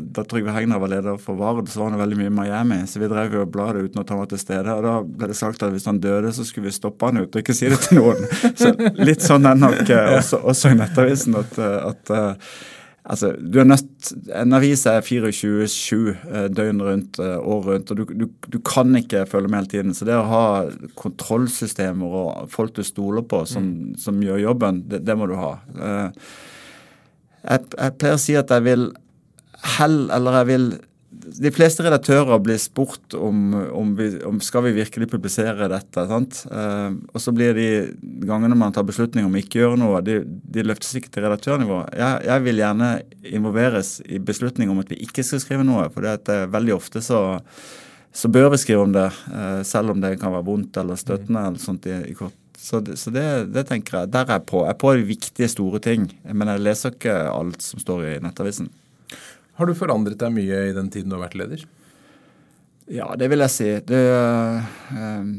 da 0.00 0.24
Trygve 0.28 0.54
Hegnar 0.56 0.80
var 0.82 0.92
leder 0.94 1.18
for 1.22 1.38
Vard, 1.38 1.68
så 1.68 1.82
var 1.82 1.92
han 1.92 2.00
veldig 2.00 2.20
mye 2.22 2.32
i 2.32 2.36
Miami. 2.38 2.78
Så 2.88 3.02
vi 3.02 3.10
drev 3.12 3.36
jo 3.36 3.44
bladet 3.52 3.84
uten 3.84 4.02
at 4.02 4.12
han 4.14 4.22
var 4.22 4.30
til 4.32 4.40
stede. 4.42 4.78
og 4.78 4.86
Da 4.86 4.94
ble 5.04 5.28
det 5.32 5.38
sagt 5.38 5.66
at 5.66 5.74
hvis 5.74 5.88
han 5.90 6.00
døde, 6.02 6.32
så 6.32 6.46
skulle 6.46 6.70
vi 6.70 6.78
stoppe 6.78 7.10
han 7.10 7.20
ut 7.20 7.28
og 7.28 7.42
ikke 7.42 7.56
si 7.56 7.68
det 7.72 7.82
til 7.84 8.00
noen. 8.00 8.24
Så 8.60 8.72
Litt 8.96 9.24
sånn 9.24 9.46
er 9.48 9.60
nok 9.60 9.84
uh, 9.84 10.16
også, 10.16 10.40
også, 10.40 10.72
i 10.72 10.80
Nettavisen 10.80 11.36
at, 11.42 11.60
at 11.60 12.16
Altså, 13.06 13.30
du 13.38 13.60
er 13.60 13.68
nødt, 13.68 14.08
En 14.34 14.52
avis 14.56 14.82
er 14.90 15.04
24-7 15.04 15.94
eh, 16.10 16.48
døgn 16.50 16.82
rundt, 16.82 17.20
eh, 17.22 17.36
år 17.38 17.62
rundt, 17.68 17.90
og 17.90 18.00
du, 18.00 18.04
du, 18.04 18.26
du, 18.52 18.58
kan 18.66 18.96
ikke 18.98 19.26
følge 19.30 19.48
med 19.48 19.60
hele 19.60 19.70
tiden. 19.70 19.94
Så 19.94 20.08
det 20.08 20.16
å 20.18 20.26
ha 20.26 20.46
kontrollsystemer 20.98 22.16
og 22.20 22.50
folk 22.50 22.74
du 22.74 22.82
stoler 22.86 23.22
på 23.22 23.44
som, 23.46 23.68
mm. 23.68 23.94
som 24.02 24.18
gjør 24.22 24.42
jobben, 24.42 24.82
det, 24.90 25.04
det, 25.06 25.16
må 25.18 25.30
du 25.30 25.36
ha. 25.38 25.52
Eh, 25.78 26.26
jeg, 27.46 27.70
jeg 27.78 27.96
pleier 28.00 28.18
å 28.18 28.24
si 28.24 28.34
at 28.38 28.50
jeg 28.50 28.66
vil 28.66 28.88
hell, 29.76 29.98
eller 30.10 30.40
jeg 30.40 30.50
vil 30.50 30.68
de 31.26 31.50
fleste 31.54 31.82
redaktører 31.84 32.38
blir 32.42 32.58
spurt 32.60 33.14
om, 33.18 33.54
om, 33.74 33.94
vi, 33.98 34.08
om 34.26 34.38
skal 34.44 34.66
vi 34.66 34.74
virkelig 34.76 35.08
publisere 35.10 35.68
dette. 35.70 36.04
sant? 36.10 36.42
Eh, 36.50 36.94
og 37.12 37.22
så 37.22 37.34
blir 37.34 37.56
de 37.56 37.68
gangene 38.26 38.58
man 38.58 38.74
tar 38.74 38.86
beslutning 38.86 39.26
om 39.26 39.34
ikke 39.38 39.60
gjøre 39.62 39.80
noe, 39.80 40.02
de, 40.06 40.20
de 40.24 40.66
løftes 40.66 40.94
ikke 40.98 41.10
til 41.14 41.26
redaktørnivå. 41.26 41.82
Jeg, 41.96 42.22
jeg, 42.28 42.44
vil 42.46 42.62
gjerne 42.62 42.92
involveres 43.32 43.96
i 44.06 44.22
beslutning 44.22 44.70
om 44.72 44.80
at 44.84 44.92
vi 44.92 45.00
ikke 45.06 45.26
skal 45.26 45.42
skrive 45.42 45.66
noe. 45.66 45.88
For 45.94 46.06
det 46.06 46.32
er 46.32 46.50
veldig 46.54 46.76
ofte 46.76 47.02
så, 47.04 47.20
så 48.14 48.30
bør 48.32 48.52
vi 48.54 48.62
skrive 48.62 48.86
om 48.86 48.96
det, 48.96 49.08
eh, 49.32 49.60
selv 49.66 49.96
om 49.96 50.02
det 50.02 50.16
kan 50.22 50.34
være 50.36 50.46
vondt 50.46 50.82
eller 50.82 51.00
støttende. 51.00 51.48
eller 51.50 51.62
sånt 51.62 51.90
i, 51.90 52.00
i 52.12 52.16
kort. 52.18 52.38
Så, 52.56 52.80
det, 52.80 52.96
så 52.98 53.12
det, 53.14 53.26
det, 53.54 53.66
tenker 53.68 54.00
jeg. 54.00 54.14
Der 54.14 54.24
er 54.26 54.38
jeg 54.38 54.48
på. 54.48 54.64
Jeg 54.64 54.74
er 54.74 54.80
på 54.80 54.94
de 54.96 55.06
viktige, 55.06 55.50
store 55.52 55.82
ting. 55.82 56.08
Men 56.24 56.54
jeg 56.54 56.64
leser 56.64 56.94
ikke 56.94 57.18
alt 57.30 57.62
som 57.62 57.82
står 57.82 58.06
i 58.08 58.18
Nettavisen. 58.24 58.70
Har 59.56 59.68
du 59.68 59.76
forandret 59.76 60.20
deg 60.20 60.34
mye 60.36 60.62
i 60.68 60.74
den 60.76 60.90
tiden 60.92 61.12
du 61.12 61.16
har 61.16 61.26
vært 61.26 61.38
leder? 61.40 61.64
Ja, 62.92 63.08
det 63.18 63.30
vil 63.32 63.42
jeg 63.42 63.52
si. 63.54 63.70
Det 63.88 63.98
er 63.98 64.60
eh, 64.94 65.30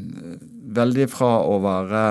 veldig 0.78 1.06
fra 1.12 1.38
å 1.48 1.56
være 1.64 2.02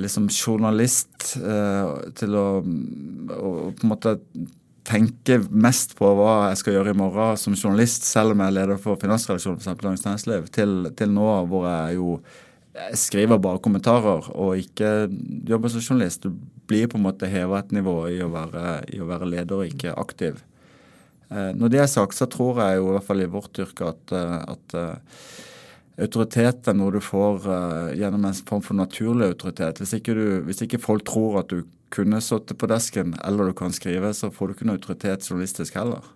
liksom 0.00 0.28
journalist 0.30 1.34
eh, 1.40 2.10
til 2.18 2.36
å, 2.38 2.48
å, 2.60 3.52
på 3.74 3.86
en 3.86 3.90
måte 3.90 4.18
tenke 4.90 5.38
mest 5.50 5.96
på 5.98 6.10
hva 6.18 6.50
jeg 6.50 6.60
skal 6.60 6.76
gjøre 6.78 6.94
i 6.94 6.98
morgen 6.98 7.40
som 7.40 7.56
journalist, 7.56 8.06
selv 8.08 8.34
om 8.34 8.42
jeg 8.42 8.52
er 8.52 8.58
leder 8.58 8.80
for 8.82 9.00
finansredaksjonen 9.00 9.62
for 9.62 9.82
Dagens 9.82 10.06
Næringsliv, 10.06 10.46
til, 10.54 10.76
til, 10.98 11.12
nå 11.14 11.26
hvor 11.50 11.66
jeg 11.68 11.98
jo 12.00 12.20
jeg 12.70 13.00
skriver 13.00 13.40
bare 13.42 13.60
kommentarer 13.62 14.28
og 14.30 14.60
ikke 14.60 15.10
jobber 15.48 15.72
som 15.72 15.82
journalist. 15.82 16.22
Du 16.22 16.36
blir 16.70 16.86
på 16.88 17.00
en 17.00 17.04
måte 17.08 17.28
heva 17.28 17.58
et 17.58 17.72
nivå 17.74 17.96
i 18.14 18.20
å 18.22 18.30
være, 18.30 18.62
i 18.94 19.00
å 19.02 19.08
være 19.08 19.28
leder 19.28 19.58
og 19.58 19.72
ikke 19.72 19.96
aktiv. 19.98 20.38
Eh, 21.30 21.50
når 21.56 21.72
det 21.72 21.82
er 21.84 21.90
sagt, 21.90 22.18
så 22.18 22.28
tror 22.30 22.62
jeg 22.62 22.80
jo 22.80 22.90
i 22.90 22.94
hvert 22.96 23.08
fall 23.08 23.24
i 23.24 23.30
vårt 23.30 23.62
yrke 23.62 23.92
at, 23.94 24.14
at 24.14 24.78
autoritet 26.00 26.70
er 26.70 26.76
noe 26.78 26.94
du 26.94 27.00
får 27.04 27.44
gjennom 27.98 28.24
en 28.24 28.38
form 28.48 28.62
for 28.64 28.78
naturlig 28.78 29.30
autoritet. 29.34 29.82
Hvis 29.82 29.94
ikke, 29.98 30.16
du, 30.16 30.24
hvis 30.46 30.62
ikke 30.64 30.80
folk 30.82 31.04
tror 31.08 31.42
at 31.42 31.52
du 31.52 31.66
kunne 31.92 32.22
sittet 32.22 32.58
på 32.58 32.68
desken 32.70 33.16
eller 33.26 33.50
du 33.50 33.56
kan 33.58 33.74
skrive, 33.74 34.14
så 34.14 34.30
får 34.32 34.48
du 34.48 34.56
ikke 34.56 34.68
noe 34.70 34.78
autoritet 34.78 35.26
journalistisk 35.28 35.76
heller. 35.78 36.06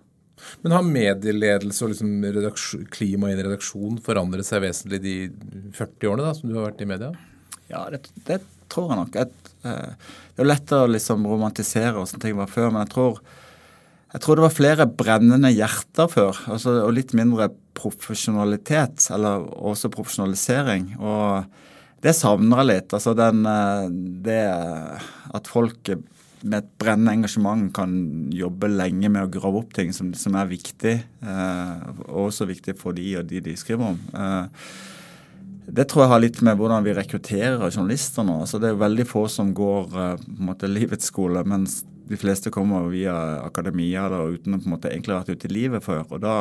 Men 0.63 0.75
har 0.77 0.87
medieledelse 0.87 1.85
og 1.85 1.93
liksom 1.93 2.87
klima 2.93 3.31
i 3.31 3.37
en 3.37 3.45
redaksjon 3.47 4.01
forandret 4.05 4.47
seg 4.47 4.65
vesentlig 4.65 5.01
de 5.05 5.15
40 5.77 6.11
årene 6.11 6.27
da, 6.27 6.35
som 6.37 6.51
du 6.51 6.59
har 6.59 6.69
vært 6.69 6.85
i 6.85 6.91
media? 6.91 7.13
Ja, 7.71 7.87
det, 7.93 8.05
det 8.29 8.41
tror 8.73 8.93
jeg 8.93 9.01
nok. 9.01 9.19
Et, 9.23 9.53
uh, 9.65 9.95
det 10.35 10.43
er 10.43 10.45
jo 10.45 10.51
lett 10.51 10.75
å 10.77 10.85
liksom 10.91 11.27
romantisere 11.31 11.95
hvordan 11.97 12.23
ting 12.23 12.37
var 12.39 12.51
før, 12.51 12.71
men 12.73 12.85
jeg 12.85 12.95
tror, 12.95 13.23
jeg 14.15 14.23
tror 14.23 14.39
det 14.39 14.45
var 14.45 14.55
flere 14.55 14.87
brennende 14.87 15.51
hjerter 15.51 16.07
før. 16.11 16.39
Altså, 16.47 16.77
og 16.85 16.95
litt 16.95 17.13
mindre 17.19 17.49
profesjonalitet, 17.75 19.09
eller 19.15 19.43
også 19.59 19.91
profesjonalisering. 19.91 20.95
og 21.03 21.45
det 22.05 22.13
savner 22.13 22.61
jeg 22.61 22.69
litt. 22.69 22.93
Altså 22.93 23.15
den, 23.17 23.47
eh, 23.49 23.87
det 24.27 24.43
at 25.35 25.49
folk 25.49 25.89
med 26.45 26.59
et 26.59 26.73
brennende 26.79 27.15
engasjement 27.17 27.71
kan 27.75 27.95
jobbe 28.35 28.69
lenge 28.69 29.09
med 29.09 29.25
å 29.25 29.31
grave 29.33 29.63
opp 29.63 29.73
ting 29.77 29.95
som, 29.97 30.13
som 30.13 30.37
er 30.37 30.51
viktig, 30.51 30.99
eh, 31.25 31.87
og 32.11 32.29
også 32.29 32.49
viktig 32.51 32.77
for 32.77 32.97
de 32.97 33.17
og 33.21 33.31
de 33.31 33.41
de 33.47 33.57
skriver 33.57 33.95
om. 33.95 34.03
Eh, 34.13 34.69
det 35.75 35.87
tror 35.89 36.05
jeg 36.05 36.13
har 36.13 36.21
litt 36.21 36.43
med 36.45 36.61
hvordan 36.61 36.85
vi 36.85 36.93
rekrutterer 36.93 37.71
journalister 37.71 38.27
nå. 38.29 38.43
Altså, 38.45 38.61
det 38.61 38.71
er 38.71 38.83
veldig 38.85 39.09
få 39.09 39.25
som 39.33 39.55
går 39.57 39.97
eh, 39.97 40.17
på 40.21 40.37
en 40.37 40.51
måte 40.51 40.69
livets 40.69 41.09
skole, 41.09 41.41
mens 41.49 41.81
de 42.09 42.17
fleste 42.21 42.51
kommer 42.53 42.89
via 42.93 43.15
akademia 43.45 44.05
da, 44.13 44.21
uten 44.29 44.57
å 44.57 44.61
på 44.61 44.69
en 44.69 44.75
måte 44.75 44.91
egentlig 44.93 45.15
ha 45.15 45.23
vært 45.23 45.39
ute 45.39 45.49
i 45.49 45.55
livet 45.55 45.85
før. 45.85 46.05
og 46.11 46.21
da, 46.21 46.37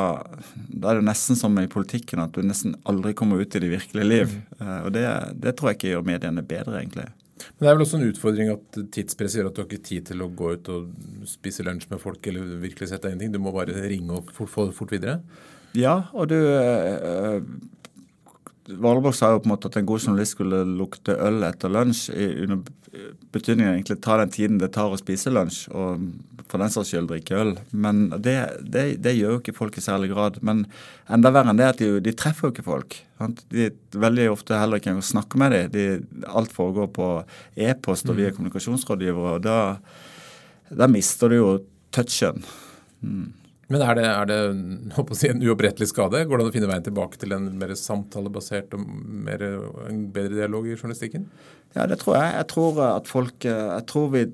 da, 0.67 0.91
er 0.91 0.99
det 0.99 1.07
nesten 1.07 1.39
som 1.39 1.55
i 1.61 1.69
politikken 1.71 2.23
at 2.23 2.35
du 2.35 2.43
nesten 2.43 2.75
aldri 2.89 3.13
kommer 3.17 3.39
ut 3.39 3.55
i 3.55 3.63
det 3.63 3.71
virkelige 3.71 4.07
liv. 4.07 4.37
Mm. 4.59 4.71
og 4.83 4.89
det, 4.95 5.05
det, 5.39 5.55
tror 5.57 5.71
jeg 5.71 5.79
ikke 5.79 5.93
gjør 5.93 6.07
mediene 6.11 6.45
bedre, 6.47 6.79
egentlig. 6.81 7.09
Men 7.43 7.65
det 7.65 7.69
er 7.69 7.77
vel 7.77 7.85
også 7.85 7.99
en 7.99 8.11
utfordring 8.11 8.51
at 8.53 8.79
tidspresset 8.95 9.39
gjør 9.39 9.49
at 9.49 9.55
du 9.55 9.63
har 9.63 9.69
ikke 9.69 9.89
tid 9.89 10.11
til 10.11 10.23
å 10.23 10.29
gå 10.31 10.53
ut 10.55 10.69
og 10.73 11.27
spise 11.27 11.65
lunsj 11.65 11.89
med 11.91 12.01
folk 12.03 12.27
eller 12.29 12.55
virkelig 12.61 12.91
sette 12.91 13.07
deg 13.07 13.15
inn 13.15 13.21
i 13.21 13.25
ting. 13.25 13.35
Du 13.35 13.41
må 13.43 13.55
bare 13.55 13.75
ringe 13.87 14.19
og 14.19 14.31
få 14.35 14.67
det 14.69 14.77
fort 14.77 14.93
videre? 14.93 15.19
Ja, 15.77 16.03
og 16.13 16.29
du 16.29 16.37
øh, 16.37 17.39
Valborg 18.67 19.15
sa 19.17 19.33
jo 19.33 19.41
på 19.43 19.49
en 19.49 19.53
måte 19.55 19.67
at 19.67 19.75
en 19.79 19.87
god 19.87 20.05
journalist 20.05 20.37
skulle 20.37 20.61
lukte 20.63 21.17
øl 21.19 21.43
etter 21.43 21.71
lunsj. 21.71 22.09
under 22.45 22.63
betydningen 23.33 23.73
egentlig 23.73 24.01
ta 24.01 24.17
den 24.17 24.31
tiden 24.31 24.59
det 24.61 24.69
tar 24.75 24.93
å 24.93 24.99
spise 24.99 25.31
lunsj, 25.33 25.65
og 25.73 26.03
for 26.51 26.61
den 26.61 26.71
saks 26.71 26.91
skyld 26.91 27.09
drikke 27.09 27.39
øl. 27.41 27.53
Men 27.71 28.05
det, 28.13 28.35
det, 28.61 28.85
det, 29.03 29.15
gjør 29.17 29.35
jo 29.35 29.41
ikke 29.41 29.55
folk 29.57 29.77
i 29.79 29.83
særlig 29.83 30.11
grad. 30.13 30.37
Men 30.45 30.65
enda 31.11 31.33
verre 31.33 31.53
enn 31.53 31.59
det 31.59 31.69
at 31.71 31.81
de, 31.81 31.89
de 32.05 32.15
treffer 32.17 32.47
jo 32.47 32.53
ikke 32.53 32.67
folk. 32.67 32.99
Sant? 33.17 33.41
De 33.49 33.71
veldig 33.97 34.29
ofte 34.35 34.59
heller 34.59 34.79
ikke 34.79 34.93
engang 34.93 35.07
snakke 35.09 35.41
med 35.41 35.55
dem. 35.55 35.71
De, 35.73 36.25
alt 36.29 36.53
foregår 36.53 36.91
på 36.93 37.11
e-post 37.67 38.09
og 38.11 38.19
via 38.19 38.29
mm. 38.29 38.37
kommunikasjonsrådgivere. 38.37 39.37
og 39.39 39.47
da, 39.47 39.59
da 40.69 40.89
mister 40.91 41.33
du 41.33 41.39
jo 41.39 41.53
touchen. 41.95 42.45
Mm. 43.01 43.31
Men 43.73 43.81
er 43.81 43.97
det, 43.97 44.05
er 44.05 44.29
det 44.29 45.17
si, 45.17 45.31
en 45.31 45.41
uopprettelig 45.41 45.89
skade? 45.89 46.21
Går 46.29 46.37
det 46.39 46.45
an 46.45 46.51
å 46.51 46.53
finne 46.53 46.69
veien 46.69 46.85
tilbake 46.85 47.17
til 47.21 47.33
en 47.33 47.49
mer 47.57 47.73
samtalebasert 47.79 48.75
og 48.77 48.85
mer, 49.25 49.41
en 49.89 50.05
bedre 50.13 50.43
dialog 50.43 50.69
i 50.69 50.77
journalistikken? 50.77 51.25
Ja, 51.73 51.87
det 51.89 52.03
tror 52.03 52.19
jeg. 52.19 52.35
Jeg 52.37 52.49
tror 52.53 52.81
at 52.85 53.09
folk 53.09 53.47
Jeg 53.49 53.85
tror 53.89 54.11
vi 54.13 54.27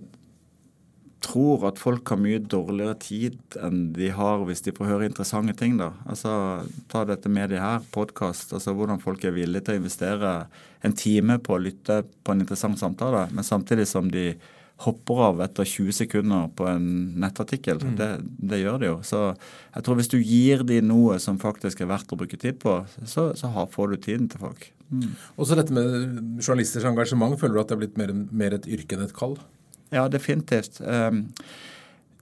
tror 1.23 1.65
at 1.67 1.79
folk 1.79 2.07
har 2.11 2.19
mye 2.19 2.39
dårligere 2.39 2.95
tid 3.03 3.57
enn 3.59 3.89
de 3.95 4.09
har 4.15 4.43
hvis 4.47 4.63
de 4.65 4.73
får 4.75 4.87
høre 4.87 5.09
interessante 5.09 5.55
ting. 5.59 5.77
da. 5.79 5.91
Altså, 6.09 6.31
Ta 6.91 7.03
dette 7.07 7.31
mediet 7.31 7.61
her, 7.61 7.83
podkast. 7.93 8.53
Altså 8.55 8.73
hvordan 8.75 9.01
folk 9.03 9.23
er 9.27 9.35
villige 9.35 9.67
til 9.67 9.77
å 9.77 9.81
investere 9.81 10.33
en 10.85 10.95
time 10.95 11.39
på 11.43 11.55
å 11.55 11.61
lytte 11.61 12.01
på 12.23 12.33
en 12.33 12.45
interessant 12.45 12.79
samtale, 12.79 13.27
men 13.35 13.45
samtidig 13.45 13.87
som 13.89 14.07
de 14.11 14.31
hopper 14.85 15.21
av 15.27 15.41
etter 15.43 15.67
20 15.67 15.95
sekunder 15.97 16.47
på 16.55 16.67
en 16.69 16.87
nettartikkel. 17.19 17.81
Mm. 17.83 17.95
Det, 17.99 18.09
det, 18.51 18.61
gjør 18.61 18.77
de 18.79 18.89
jo. 18.89 18.97
Så 19.03 19.21
jeg 19.33 19.85
tror 19.85 19.99
hvis 19.99 20.11
du 20.11 20.19
gir 20.19 20.63
de 20.67 20.79
noe 20.85 21.17
som 21.19 21.39
faktisk 21.41 21.83
er 21.83 21.91
verdt 21.91 22.13
å 22.15 22.19
bruke 22.19 22.39
tid 22.39 22.61
på, 22.63 22.77
så, 23.03 23.29
så 23.35 23.51
har, 23.55 23.67
får 23.73 23.91
du 23.91 23.97
tiden 24.07 24.29
til 24.31 24.43
folk. 24.43 24.69
Mm. 24.89 25.09
Også 25.35 25.57
dette 25.59 25.75
med 25.75 26.39
journalisters 26.39 26.87
engasjement. 26.87 27.35
Føler 27.41 27.57
du 27.57 27.63
at 27.63 27.71
det 27.71 27.77
er 27.77 27.83
blitt 27.83 27.99
mer, 27.99 28.15
mer 28.31 28.55
et 28.55 28.69
yrke 28.71 28.95
enn 28.95 29.03
et 29.05 29.15
kall? 29.15 29.35
Ja, 29.91 30.07
definitivt. 30.11 30.79
Um, 30.85 31.25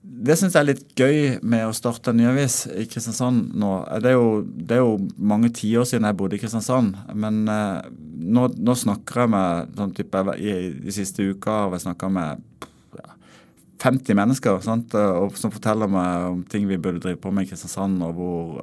det 0.02 0.36
syns 0.38 0.54
jeg 0.54 0.62
er 0.62 0.68
litt 0.68 0.84
gøy 0.98 1.38
med 1.42 1.66
å 1.66 1.74
starte 1.74 2.12
en 2.12 2.20
ny 2.20 2.28
avis 2.30 2.62
i 2.70 2.86
Kristiansand 2.90 3.50
nå. 3.58 3.72
Det 4.02 4.12
er 4.12 4.14
jo, 4.14 4.28
det 4.46 4.76
er 4.76 4.84
jo 4.84 4.94
mange 5.18 5.50
tiår 5.54 5.88
siden 5.90 6.06
jeg 6.06 6.18
bodde 6.20 6.38
i 6.38 6.42
Kristiansand. 6.42 6.94
Men 7.18 7.40
eh, 7.50 7.88
nå, 8.22 8.46
nå, 8.54 8.76
snakker 8.78 9.24
jeg 9.24 9.32
med 9.34 9.74
sånn 9.78 9.94
type, 9.96 10.22
i, 10.38 10.54
De 10.86 10.94
siste 10.94 11.26
uka 11.26 11.64
har 11.64 11.74
jeg 11.74 11.88
snakka 11.88 12.12
med 12.14 12.44
ja, 12.98 13.16
50 13.82 14.18
mennesker 14.20 14.62
sant? 14.64 14.94
Og, 14.94 15.34
som 15.40 15.52
forteller 15.54 15.90
meg 15.90 16.28
om 16.30 16.44
ting 16.50 16.70
vi 16.70 16.78
burde 16.78 17.02
drive 17.02 17.20
på 17.22 17.34
med 17.34 17.48
i 17.48 17.52
Kristiansand. 17.52 17.98
og 18.06 18.14
hvor 18.18 18.62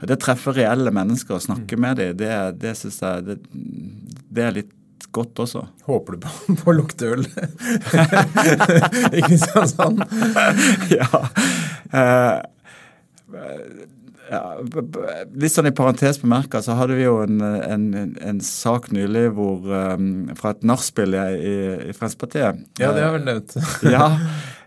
Eh, 0.00 0.08
Det 0.08 0.18
treffer 0.20 0.56
reelle 0.58 0.90
mennesker 0.92 1.36
å 1.36 1.42
snakke 1.42 1.76
mm. 1.76 1.80
med 1.80 2.00
dem. 2.00 2.16
Det, 2.20 2.32
det 2.60 2.74
syns 2.76 3.00
jeg 3.00 3.24
det, 3.24 3.36
det 4.34 4.42
er 4.44 4.56
litt 4.58 4.72
godt 5.14 5.42
også. 5.44 5.64
Håper 5.88 6.16
du 6.16 6.24
på, 6.24 6.32
på 6.60 6.72
å 6.72 6.76
lukte 6.80 7.12
øl 7.14 7.24
i 9.16 9.24
Kristiansand? 9.24 10.02
ja. 10.98 11.08
Ja, 11.94 12.42
litt 14.32 15.52
sånn 15.52 15.68
i 15.68 15.74
parentes 15.76 16.18
bemerka, 16.22 16.62
så 16.64 16.76
hadde 16.78 16.96
vi 16.96 17.04
jo 17.04 17.18
en, 17.24 17.42
en, 17.42 17.86
en 18.16 18.40
sak 18.44 18.90
nylig 18.94 19.28
hvor, 19.36 19.66
um, 19.68 20.32
fra 20.38 20.54
et 20.54 20.64
nachspiel 20.66 21.16
i, 21.18 21.28
i, 21.90 21.92
Fremskrittspartiet. 21.92 22.64
Ja, 22.80 22.92
det 22.96 23.04
har 23.04 23.14
vel 23.16 23.26
nevnt. 23.26 23.56
ja, 23.94 24.08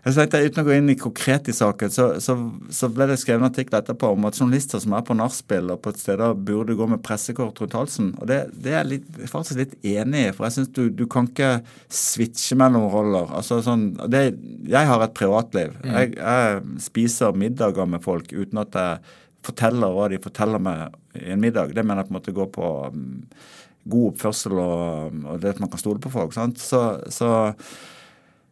Jeg 0.06 0.14
tenkte, 0.14 0.40
Uten 0.46 0.62
å 0.62 0.66
gå 0.68 0.72
inn 0.78 0.92
i 0.92 0.96
konkret 0.96 1.50
i 1.50 1.54
saken, 1.56 1.90
så, 1.92 2.06
så, 2.22 2.36
så 2.72 2.88
ble 2.92 3.10
det 3.10 3.18
skrevet 3.20 3.42
en 3.42 3.50
artikkel 3.50 3.80
etterpå 3.80 4.12
om 4.14 4.28
at 4.28 4.38
journalister 4.38 4.80
som 4.80 4.94
er 4.96 5.04
på 5.04 5.16
nachspiel 5.18 5.74
og 5.74 5.82
på 5.84 5.92
et 5.92 6.00
sted 6.00 6.22
burde 6.48 6.78
gå 6.78 6.88
med 6.88 7.02
pressekort 7.04 7.58
rundt 7.60 7.76
halsen. 7.76 8.12
Og 8.16 8.30
Det, 8.30 8.38
det 8.54 8.76
er 8.78 8.88
jeg 8.88 9.28
faktisk 9.28 9.58
litt 9.58 9.76
enig 9.82 10.28
i, 10.28 10.32
for 10.36 10.46
jeg 10.46 10.60
syns 10.60 10.72
du, 10.78 10.84
du, 10.94 11.04
kan 11.10 11.28
ikke 11.28 11.58
switche 11.92 12.56
mellom 12.60 12.88
roller. 12.92 13.28
Altså 13.36 13.60
sånn, 13.64 13.90
det, 14.08 14.22
Jeg 14.70 14.88
har 14.88 15.04
et 15.04 15.16
privatliv. 15.18 15.74
Mm. 15.82 15.92
Jeg, 15.92 16.18
jeg, 16.22 16.66
spiser 16.88 17.36
middager 17.36 17.90
med 17.90 18.04
folk 18.04 18.30
uten 18.32 18.62
at 18.62 18.78
jeg 18.78 19.16
forteller 19.46 19.94
hva 19.94 20.08
de 20.12 20.20
forteller 20.22 20.62
meg 20.62 20.96
i 21.18 21.30
en 21.34 21.42
middag. 21.42 21.74
Det 21.76 21.84
mener 21.84 22.02
jeg 22.02 22.08
på 22.08 22.14
en 22.14 22.18
måte 22.18 22.36
går 22.36 22.50
på 22.54 22.72
um, 22.94 23.04
god 23.88 24.10
oppførsel 24.12 24.58
og, 24.60 25.20
og 25.24 25.38
det 25.42 25.54
at 25.54 25.62
man 25.62 25.70
kan 25.72 25.80
stole 25.80 26.02
på 26.02 26.12
folk. 26.12 26.34
sant? 26.36 26.60
Så, 26.62 26.82
så 27.14 27.30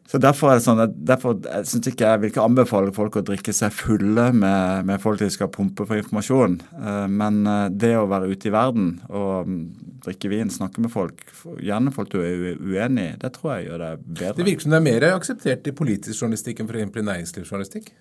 så 0.06 0.20
Derfor 0.22 0.52
er 0.52 0.60
det 0.60 0.64
sånn, 0.64 0.80
derfor 1.06 1.34
jeg 1.42 1.80
ikke 1.90 2.06
jeg 2.06 2.20
vil 2.22 2.30
ikke 2.30 2.44
anbefale 2.44 2.92
folk 2.94 3.18
å 3.18 3.24
drikke 3.26 3.50
seg 3.56 3.74
fulle 3.74 4.28
med, 4.30 4.86
med 4.86 5.02
folk 5.02 5.18
de 5.18 5.28
skal 5.34 5.50
pumpe 5.50 5.86
for 5.88 5.98
informasjon. 5.98 6.60
Eh, 6.78 7.06
men 7.10 7.40
eh, 7.50 7.66
det 7.74 7.92
å 7.98 8.06
være 8.10 8.30
ute 8.30 8.46
i 8.46 8.54
verden 8.54 8.92
og 9.10 9.50
mm, 9.50 9.58
drikke 10.06 10.30
vin, 10.30 10.52
snakke 10.52 10.84
med 10.84 10.94
folk, 10.94 11.26
gjerne 11.58 11.94
folk 11.94 12.12
du 12.14 12.20
er 12.22 12.54
uenig 12.54 13.08
i, 13.10 13.18
det 13.22 13.32
tror 13.34 13.56
jeg 13.56 13.66
gjør 13.66 13.82
det 13.82 13.92
bedre. 14.06 14.36
Det 14.38 14.46
virker 14.52 14.68
som 14.68 14.76
det 14.76 14.80
er 14.80 14.86
mer 14.86 15.08
akseptert 15.10 15.66
i 15.66 15.76
politisk 15.82 16.22
journalistikk 16.22 16.62
enn 16.62 16.70
f.eks. 16.70 16.86
i 16.86 17.06
næringslivsjournalistikk? 17.10 17.94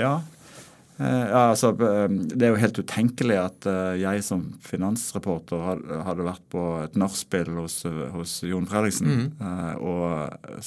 Ja. 0.00 0.16
Eh, 1.00 1.24
ja, 1.32 1.48
altså, 1.50 1.72
Det 1.72 2.42
er 2.42 2.52
jo 2.52 2.60
helt 2.60 2.78
utenkelig 2.78 3.38
at 3.40 3.68
jeg 3.98 4.24
som 4.26 4.44
finansreporter 4.64 5.62
hadde 6.06 6.28
vært 6.28 6.44
på 6.52 6.66
et 6.82 6.98
nachspiel 7.00 7.52
hos, 7.56 7.82
hos 8.14 8.40
Jon 8.46 8.68
Fredriksen 8.68 9.32
mm. 9.40 9.80
og 9.80 10.62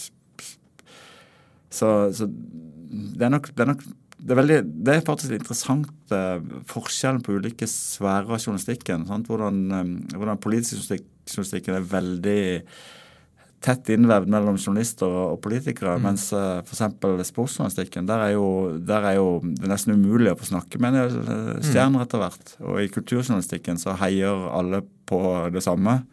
så, 1.76 1.92
så 2.16 2.28
det, 2.30 3.24
er 3.26 3.32
nok, 3.34 3.50
det, 3.52 3.64
er 3.64 3.72
nok, 3.74 3.86
det 4.18 4.34
er 4.34 4.40
veldig, 4.40 4.60
det 4.88 4.94
er 4.96 5.08
faktisk 5.08 5.36
interessant 5.36 6.16
eh, 6.16 6.44
forskjellen 6.72 7.24
på 7.26 7.36
ulike 7.36 7.68
sfærer 7.70 8.30
av 8.30 8.40
journalistikken. 8.40 9.08
Sant? 9.10 9.30
Hvordan, 9.32 9.64
eh, 9.76 9.90
hvordan 10.16 10.42
politisk 10.42 10.94
journalistikken 10.94 11.80
er 11.80 11.90
veldig 11.96 12.44
tett 13.66 13.90
innvevd 13.96 14.30
mellom 14.32 14.58
journalister 14.60 15.10
og 15.10 15.40
politikere. 15.44 15.98
Mm. 15.98 16.08
Mens 16.10 16.28
uh, 16.36 16.62
f.eks. 16.62 17.30
sportsjournalistikken, 17.32 18.08
der 18.10 18.28
er, 18.28 18.34
jo, 18.38 18.48
der 18.78 19.10
er 19.12 19.20
jo 19.20 19.30
det 19.44 19.72
nesten 19.72 19.98
umulig 19.98 20.34
å 20.34 20.40
få 20.40 20.52
snakke 20.54 20.82
med 20.82 21.00
mm. 21.02 21.64
stjerner 21.66 22.06
etter 22.06 22.22
hvert. 22.22 22.58
Og 22.64 22.84
i 22.84 22.92
kulturjournalistikken 22.94 23.82
så 23.82 23.98
heier 24.02 24.50
alle 24.54 24.84
på 25.10 25.22
det 25.54 25.66
samme. 25.66 26.04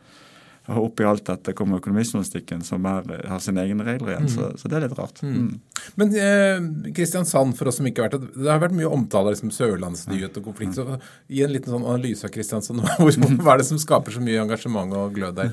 Og 0.71 0.85
oppi 0.87 1.03
alt 1.07 1.25
dette 1.27 1.55
kommer 1.59 1.81
økonomijournalistikken, 1.81 2.61
som 2.63 2.85
er, 2.87 3.09
har 3.27 3.41
sine 3.43 3.65
egne 3.65 3.83
regler 3.87 4.13
igjen. 4.13 4.29
Mm. 4.29 4.35
Så, 4.35 4.51
så, 4.61 4.71
det 4.71 4.79
er 4.79 4.85
litt 4.85 4.95
rart. 4.95 5.19
Mm. 5.27 5.49
Mm. 5.49 5.89
Men 5.99 6.15
eh, 6.15 6.93
Kristiansand, 6.95 7.57
for 7.59 7.71
oss 7.71 7.81
som 7.81 7.89
ikke 7.91 8.05
har 8.05 8.13
vært 8.13 8.23
det, 8.23 8.45
det 8.45 8.53
har 8.53 8.63
vært 8.63 8.77
mye 8.79 8.93
omtale 8.95 9.33
av 9.33 9.35
liksom, 9.35 9.51
sørlandsnyhet 9.55 10.39
og 10.39 10.47
konflikt. 10.47 10.79
så 10.79 11.01
Gi 11.27 11.43
en 11.43 11.55
liten 11.57 11.75
sånn 11.75 11.89
analyse 11.89 12.29
av 12.29 12.35
Kristiansand. 12.35 12.85
Hva 13.43 13.57
er 13.57 13.65
det 13.65 13.69
som 13.73 13.83
skaper 13.83 14.15
så 14.15 14.23
mye 14.23 14.45
engasjement 14.45 14.95
og 15.01 15.19
glød 15.19 15.41
der? 15.41 15.53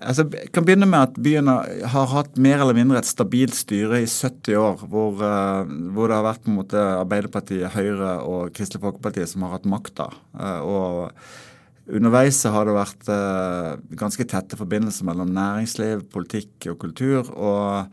Altså, 0.00 0.24
jeg 0.32 0.48
kan 0.54 0.64
begynne 0.64 0.88
med 0.88 1.10
at 1.10 1.18
byen 1.20 1.50
har 1.92 2.08
hatt 2.14 2.38
mer 2.40 2.62
eller 2.62 2.76
mindre 2.76 3.02
et 3.02 3.08
stabilt 3.08 3.54
styre 3.58 4.00
i 4.00 4.08
70 4.08 4.56
år, 4.56 4.84
hvor, 4.88 5.20
uh, 5.20 5.68
hvor 5.92 6.08
det 6.08 6.16
har 6.16 6.26
vært 6.26 6.44
på 6.44 6.52
en 6.52 6.58
måte 6.62 6.80
Arbeiderpartiet, 7.02 7.74
Høyre 7.74 8.14
og 8.24 8.54
Kristelig 8.56 8.82
Folkeparti 8.84 9.26
som 9.28 9.44
har 9.44 9.58
hatt 9.58 9.68
makta. 9.68 10.08
Uh, 10.32 10.60
og 10.64 11.92
underveis 11.92 12.40
har 12.48 12.68
det 12.68 12.78
vært 12.78 13.12
uh, 13.12 13.76
ganske 14.00 14.26
tette 14.32 14.58
forbindelser 14.60 15.08
mellom 15.08 15.34
næringsliv, 15.36 16.06
politikk 16.14 16.70
og 16.72 16.80
kultur. 16.86 17.32
og 17.36 17.92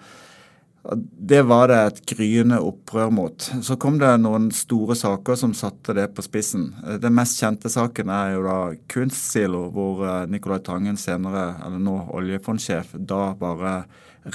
det 1.29 1.41
var 1.43 1.67
det 1.67 1.77
et 1.77 2.01
gryende 2.13 2.59
opprør 2.63 3.11
mot. 3.11 3.47
Så 3.65 3.75
kom 3.81 3.97
det 3.99 4.13
noen 4.23 4.47
store 4.55 4.95
saker 4.97 5.37
som 5.39 5.53
satte 5.57 5.93
det 5.97 6.07
på 6.15 6.23
spissen. 6.23 6.69
Den 7.03 7.17
mest 7.17 7.39
kjente 7.41 7.71
saken 7.71 8.11
er 8.13 8.35
jo 8.35 8.45
da 8.47 8.59
Kunstsilo, 8.91 9.65
hvor 9.75 10.05
eh, 10.07 10.27
Nicolai 10.31 10.61
Tangen 10.63 10.99
senere, 10.99 11.51
eller 11.65 11.83
nå 11.83 11.97
oljefondsjef, 12.15 12.95
da 12.95 13.33
bare 13.39 13.81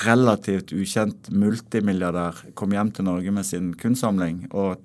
relativt 0.05 0.73
ukjent 0.77 1.31
multimilliardær 1.33 2.45
kom 2.59 2.73
hjem 2.77 2.93
til 2.95 3.09
Norge 3.09 3.33
med 3.35 3.47
sin 3.47 3.73
kunstsamling 3.79 4.47
og 4.51 4.81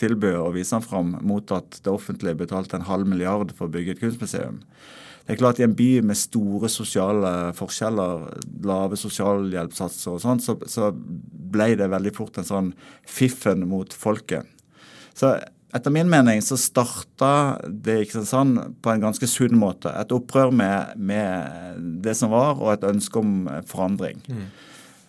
tilbød 0.00 0.38
å 0.40 0.50
vise 0.54 0.76
den 0.76 0.84
fram 0.84 1.14
mot 1.24 1.54
at 1.54 1.80
det 1.84 1.92
offentlige 1.92 2.40
betalte 2.42 2.78
en 2.78 2.88
halv 2.88 3.08
milliard 3.08 3.52
for 3.56 3.68
å 3.68 3.72
bygge 3.72 3.96
et 3.96 4.02
kunstmuseum. 4.02 4.60
Det 5.22 5.34
er 5.34 5.40
klart 5.40 5.60
I 5.60 5.66
en 5.68 5.76
by 5.78 5.90
med 6.06 6.18
store 6.18 6.70
sosiale 6.72 7.52
forskjeller, 7.54 8.26
lave 8.66 8.98
sosialhjelpssatser 8.98 10.16
og 10.16 10.22
sånn, 10.24 10.42
så, 10.42 10.56
så, 10.66 10.90
ble 11.52 11.74
det 11.76 11.90
veldig 11.92 12.14
fort 12.16 12.38
en 12.40 12.48
sånn 12.48 12.70
fiffen 13.04 13.66
mot 13.68 13.92
folket. 13.92 14.48
Så 15.12 15.34
etter 15.76 15.92
min 15.92 16.08
mening 16.08 16.40
så 16.44 16.56
starta 16.60 17.58
det 17.68 17.98
i 17.98 18.06
Kristiansand 18.06 18.78
på 18.84 18.92
en 18.92 19.04
ganske 19.04 19.28
sunn 19.28 19.58
måte. 19.60 19.92
Et 19.92 20.14
opprør 20.16 20.52
med, 20.52 20.96
med, 20.96 21.78
det 22.04 22.16
som 22.18 22.32
var, 22.32 22.56
og 22.56 22.72
et 22.74 22.88
ønske 22.88 23.20
om 23.20 23.46
forandring. 23.68 24.20
Mm. 24.28 24.46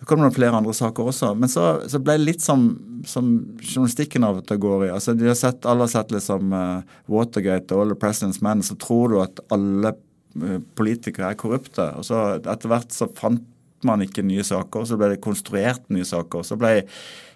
Det 0.00 0.08
kom 0.10 0.20
noen 0.20 0.34
flere 0.34 0.56
andre 0.58 0.74
saker 0.76 1.10
også. 1.10 1.32
Men 1.38 1.50
så, 1.50 1.64
så 1.88 2.00
ble 2.02 2.18
det 2.18 2.26
litt 2.28 2.44
som, 2.44 2.66
som 3.08 3.30
journalistikken 3.62 4.26
av 4.26 4.42
og 4.42 4.48
til 4.48 4.60
går 4.60 4.86
i. 4.88 4.92
Altså, 4.92 5.14
de 5.16 5.30
har 5.30 5.38
sett, 5.38 5.64
Alle 5.68 5.86
har 5.86 5.92
sett 5.94 6.12
liksom 6.12 6.52
uh, 6.52 6.96
Watergate 7.12 7.72
og 7.76 7.84
All 7.84 7.94
the 7.94 8.00
President's 8.02 8.42
Men. 8.44 8.64
Så 8.66 8.76
tror 8.80 9.14
du 9.14 9.18
at 9.22 9.40
alle 9.54 9.94
uh, 9.96 10.58
politikere 10.76 11.32
er 11.32 11.40
korrupte. 11.40 11.88
Og 11.96 12.04
så 12.08 12.24
etter 12.42 12.72
hvert 12.72 12.92
så 12.94 13.08
fant 13.16 13.46
man 13.84 14.00
ikke 14.00 14.24
nye 14.24 14.44
saker, 14.46 14.86
så 14.88 14.96
ble 14.96 15.10
det 15.12 15.24
konstruert 15.24 15.82
nye 15.92 16.06
saker. 16.08 16.44
Så 16.46 16.56
ble 16.60 16.78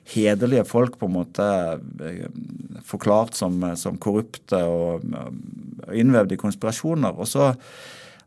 hederlige 0.09 0.65
folk 0.65 0.95
på 1.01 1.09
en 1.09 1.17
måte 1.19 1.47
uh, 1.79 2.27
forklart 2.89 3.39
som, 3.39 3.63
som 3.81 4.01
korrupte 4.01 4.61
og 4.65 5.09
innvevd 5.97 6.37
i 6.37 6.41
konspirasjoner. 6.41 7.17
Og 7.17 7.29
så 7.29 7.55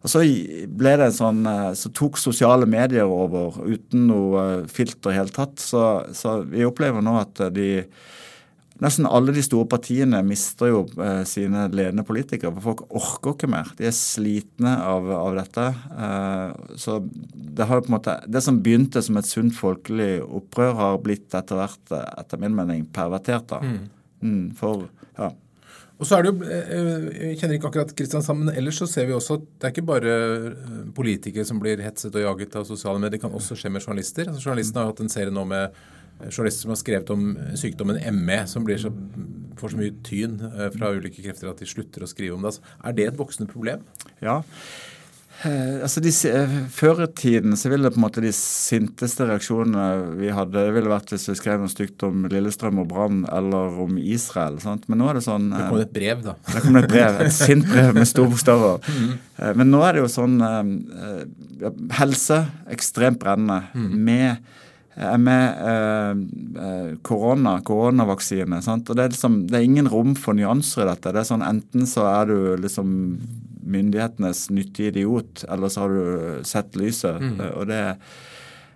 og 0.01 0.09
så 0.09 0.23
ble 0.25 0.95
det 0.97 1.11
en 1.11 1.13
sånn, 1.13 1.43
eh, 1.45 1.73
så 1.77 1.91
tok 1.93 2.17
sosiale 2.17 2.65
medier 2.69 3.09
over 3.09 3.59
uten 3.61 4.07
noe 4.09 4.45
eh, 4.47 4.63
filter 4.71 5.13
i 5.13 5.19
hele 5.19 5.33
tatt. 5.33 5.61
Så, 5.61 5.83
så, 6.17 6.39
vi 6.49 6.65
opplever 6.65 7.05
nå 7.05 7.19
at 7.21 7.45
eh, 7.47 7.53
de 7.57 7.69
Nesten 8.81 9.05
alle 9.05 9.29
de 9.29 9.43
store 9.45 9.67
partiene 9.69 10.23
mister 10.25 10.71
jo 10.71 10.79
eh, 11.05 11.19
sine 11.29 11.67
ledende 11.69 12.01
politikere. 12.01 12.49
for 12.55 12.63
Folk 12.65 12.79
orker 12.97 13.35
ikke 13.35 13.49
mer. 13.53 13.67
De 13.77 13.85
er 13.85 13.93
slitne 13.93 14.71
av, 14.81 15.05
av 15.13 15.37
dette. 15.37 15.65
Eh, 15.93 16.71
så 16.81 16.95
det 17.05 17.67
har 17.69 17.77
jo 17.77 17.83
på 17.85 17.91
en 17.91 17.95
måte, 17.99 18.15
det 18.25 18.41
som 18.41 18.57
begynte 18.65 19.03
som 19.05 19.21
et 19.21 19.29
sunt 19.29 19.53
folkelig 19.53 20.23
opprør, 20.25 20.73
har 20.79 20.97
blitt 21.05 21.37
etter 21.37 21.61
hvert, 21.61 21.93
etter 21.93 22.41
min 22.41 22.57
mening, 22.57 22.87
pervertert. 22.89 23.45
da. 23.53 23.61
Mm. 23.61 23.85
Mm, 24.25 24.43
for, 24.57 24.87
ja. 25.19 25.29
Og 26.01 26.07
så 26.09 26.17
er 26.17 26.25
det 26.25 26.31
jo, 26.31 26.49
eh, 26.49 26.69
eh, 26.73 27.03
Jeg 27.29 27.39
kjenner 27.39 27.55
ikke 27.59 27.69
akkurat 27.69 27.93
Kristiansand, 27.93 28.39
men 28.41 28.55
ellers 28.57 28.79
så 28.81 28.87
ser 28.89 29.05
vi 29.05 29.13
også 29.13 29.37
at 29.37 29.43
det 29.61 29.67
er 29.67 29.73
ikke 29.75 29.85
bare 29.85 30.13
eh, 30.17 30.85
politikere 30.97 31.45
som 31.45 31.59
blir 31.61 31.83
hetset 31.85 32.15
og 32.15 32.25
jaget 32.25 32.55
av 32.57 32.65
sosiale 32.65 32.97
medier. 32.97 33.19
Det 33.19 33.21
kan 33.21 33.37
også 33.37 33.55
skje 33.55 33.69
med 33.69 33.85
journalister. 33.85 34.25
Altså, 34.25 34.41
journalistene 34.41 34.81
har 34.81 34.89
hatt 34.89 35.03
en 35.05 35.13
serie 35.13 35.33
nå 35.33 35.45
med 35.45 35.77
journalister 36.31 36.65
som 36.65 36.73
har 36.73 36.81
skrevet 36.81 37.13
om 37.13 37.27
sykdommen 37.57 38.01
ME, 38.17 38.39
som 38.49 38.65
så, 38.65 38.89
får 39.57 39.73
så 39.73 39.77
mye 39.77 39.93
tyn 40.05 40.35
fra 40.73 40.91
ulike 40.93 41.21
krefter 41.21 41.49
at 41.49 41.61
de 41.61 41.69
slutter 41.69 42.05
å 42.05 42.09
skrive 42.09 42.35
om 42.35 42.41
det. 42.41 42.53
Altså, 42.53 42.75
er 42.85 42.97
det 42.97 43.07
et 43.09 43.21
voksende 43.21 43.49
problem? 43.49 43.85
Ja. 44.21 44.41
Eh, 45.41 45.81
altså 45.81 46.01
de, 46.03 46.11
eh, 46.29 46.51
Før 46.69 47.01
i 47.01 47.07
tiden 47.17 47.55
så 47.57 47.71
ville 47.71 47.87
det 47.87 47.95
på 47.95 47.99
en 48.01 48.05
måte 48.05 48.21
de 48.21 48.29
sinteste 48.35 49.25
reaksjonene 49.25 50.15
vi 50.19 50.29
hadde, 50.29 50.53
det 50.53 50.75
ville 50.75 50.91
vært 50.91 51.13
hvis 51.13 51.29
vi 51.31 51.37
skrev 51.39 51.63
noe 51.63 51.71
stygt 51.71 52.05
om 52.05 52.27
Lillestrøm 52.29 52.81
og 52.83 52.89
Brann 52.91 53.23
eller 53.31 53.79
om 53.81 53.97
Israel. 53.97 54.59
Sant? 54.61 54.85
Men 54.91 55.01
nå 55.01 55.09
er 55.09 55.17
det 55.17 55.25
sånn 55.25 55.49
Det 55.53 55.65
kom 55.71 55.81
et 55.81 55.93
brev, 55.95 56.23
da. 56.27 56.37
Det 56.45 56.63
kom 56.65 56.77
et 56.77 56.89
brev, 56.91 57.21
et 57.25 57.33
sint 57.33 57.65
brev 57.71 57.93
med 57.97 58.09
store 58.09 58.33
bokstaver. 58.35 58.81
Mm. 58.91 59.13
Men 59.57 59.69
nå 59.71 59.79
er 59.85 59.95
det 59.95 60.01
jo 60.03 60.07
sånn 60.11 60.35
Helse 61.97 62.37
ekstremt 62.69 63.17
brennende. 63.21 63.71
Mm. 63.73 63.93
med 64.05 64.51
med 65.17 65.61
eh, 65.71 66.97
korona, 67.01 67.55
koronavaksine. 67.65 68.59
Sant? 68.61 68.89
Og 68.89 68.97
det 68.97 69.05
er, 69.05 69.13
liksom, 69.15 69.37
det 69.49 69.57
er 69.57 69.65
ingen 69.65 69.87
rom 69.89 70.13
for 70.19 70.37
nyanser 70.37 70.83
i 70.83 70.89
dette. 70.91 71.13
Det 71.15 71.23
er 71.23 71.29
sånn 71.31 71.45
Enten 71.47 71.87
så 71.89 72.05
er 72.11 72.29
du 72.29 72.35
liksom 72.61 72.91
myndighetenes 73.61 74.49
nyttige 74.49 74.91
idiot, 74.91 75.43
eller 75.49 75.69
så 75.69 75.85
har 75.85 75.95
du 75.95 76.43
sett 76.47 76.75
lyset. 76.79 77.21
Mm. 77.21 77.39
Eh, 77.39 77.53
og 77.57 77.67
det, 77.69 77.81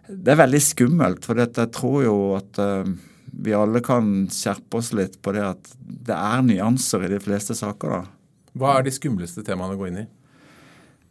det, 0.07 0.33
er 0.33 0.41
veldig 0.43 0.61
skummelt, 0.63 1.25
for 1.25 1.41
jeg 1.41 1.71
tror 1.75 2.03
jo 2.05 2.17
at 2.37 2.61
uh, 2.61 2.91
vi 3.45 3.55
alle 3.57 3.81
kan 3.85 4.27
skjerpe 4.31 4.79
oss 4.79 4.93
litt 4.95 5.17
på 5.25 5.33
det 5.35 5.43
at 5.45 5.73
det 5.79 6.15
er 6.15 6.45
nyanser 6.45 7.07
i 7.07 7.11
de 7.15 7.21
fleste 7.23 7.57
saker. 7.57 7.97
da. 7.97 8.53
Hva 8.55 8.77
er 8.77 8.87
de 8.87 8.95
skumleste 8.95 9.43
temaene 9.45 9.75
å 9.75 9.81
gå 9.81 9.89
inn 9.89 10.05
i? 10.05 10.07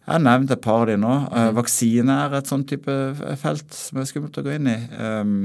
Jeg 0.05 0.13
har 0.13 0.21
nevnt 0.21 0.51
et 0.53 0.61
par 0.65 0.83
av 0.83 0.91
de 0.91 0.99
nå. 1.01 1.13
Uh, 1.33 1.51
vaksine 1.57 2.19
er 2.27 2.35
et 2.39 2.51
sånn 2.51 2.67
type 2.69 2.97
felt 3.41 3.71
som 3.77 4.01
er 4.01 4.09
skummelt 4.09 4.37
å 4.41 4.45
gå 4.45 4.59
inn 4.59 4.69
i. 4.69 4.81
Um, 5.01 5.39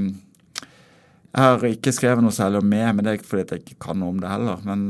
jeg 1.30 1.46
har 1.46 1.64
ikke 1.68 1.94
skrevet 1.94 2.24
noe 2.24 2.34
særlig 2.34 2.58
om 2.60 2.68
meg, 2.68 2.88
men 2.92 3.06
det 3.06 3.10
er 3.10 3.20
ikke 3.20 3.30
fordi 3.30 3.54
jeg 3.54 3.62
ikke 3.62 3.82
kan 3.86 4.00
noe 4.02 4.12
om 4.12 4.18
det 4.20 4.30
heller. 4.32 4.62
Men 4.66 4.88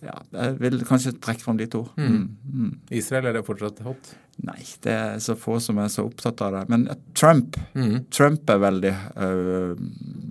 ja, 0.00 0.16
jeg 0.32 0.56
vil 0.62 0.80
kanskje 0.88 1.12
trekke 1.20 1.44
fram 1.44 1.58
de 1.60 1.66
to. 1.70 1.82
Mm. 2.00 2.08
Mm. 2.08 2.28
mm. 2.52 2.74
Israel, 2.96 3.28
er 3.28 3.36
det 3.36 3.44
fortsatt 3.44 3.82
hot? 3.84 4.12
Nei, 4.46 4.60
det 4.84 4.92
er 4.94 5.18
så 5.20 5.34
få 5.36 5.58
som 5.60 5.80
er 5.82 5.90
så 5.92 6.06
opptatt 6.08 6.40
av 6.46 6.54
det. 6.56 6.62
Men 6.72 6.86
Trump 7.12 7.58
mm. 7.76 8.06
Trump 8.08 8.48
er 8.48 8.62
veldig 8.62 8.92
uh, 9.20 9.74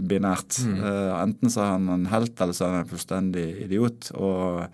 binært. 0.10 0.58
Uh, 0.66 1.20
enten 1.20 1.54
så 1.54 1.66
er 1.66 1.76
han 1.76 1.92
en 1.94 2.08
helt, 2.10 2.34
eller 2.42 2.58
så 2.58 2.66
er 2.66 2.74
han 2.74 2.86
en 2.86 2.90
fullstendig 2.90 3.46
idiot. 3.68 4.10
og 4.18 4.66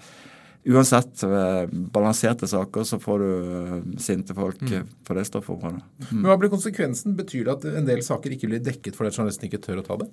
Uansett 0.66 1.22
ved 1.30 1.74
balanserte 1.94 2.48
saker 2.50 2.88
så 2.88 2.98
får 3.02 3.22
du 3.22 3.28
uh, 3.28 3.76
sinte 4.02 4.34
folk 4.38 4.64
mm. 4.64 4.96
på 5.06 5.20
det 5.20 5.28
stoffområdet. 5.28 5.84
Mm. 6.06 6.08
Men 6.14 6.30
Hva 6.32 6.40
blir 6.40 6.54
konsekvensen? 6.56 7.20
Betyr 7.20 7.44
det 7.50 7.58
at 7.58 7.68
en 7.84 7.92
del 7.92 8.02
saker 8.06 8.38
ikke 8.38 8.54
blir 8.54 8.64
dekket 8.64 8.96
fordi 8.96 9.12
journalisten 9.12 9.52
ikke 9.52 9.62
tør 9.68 9.84
å 9.84 9.86
ta 9.92 10.00
det? 10.06 10.10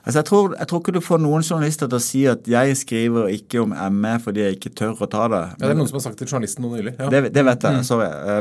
Altså 0.00 0.22
jeg 0.22 0.26
tror, 0.30 0.54
jeg 0.56 0.68
tror, 0.70 0.80
ikke 0.80 0.94
du 0.96 1.02
får 1.04 1.18
noen 1.20 1.42
journalister 1.44 1.88
til 1.90 1.98
å 1.98 2.02
si 2.02 2.20
at 2.30 2.46
'jeg 2.48 2.76
skriver 2.80 3.28
ikke 3.34 3.60
om 3.60 3.74
ME 3.92 4.14
fordi 4.24 4.40
jeg 4.40 4.56
ikke 4.56 4.72
tør 4.72 4.96
å 4.96 5.08
ta 5.10 5.28
det'. 5.28 5.50
Ja, 5.60 5.66
Det 5.66 5.70
er 5.70 5.74
noen 5.76 5.88
som 5.88 5.98
har 5.98 6.06
sagt 6.06 6.16
til 6.18 6.26
journalisten 6.26 6.64
noe 6.64 6.78
nylig. 6.78 6.94
Ja. 6.98 7.08
Det, 7.10 7.32
det, 7.34 7.44
vet 7.44 7.60
jeg. 7.60 7.76
Mm. 7.76 7.84
Sorry. 7.84 8.06
Eh, 8.08 8.40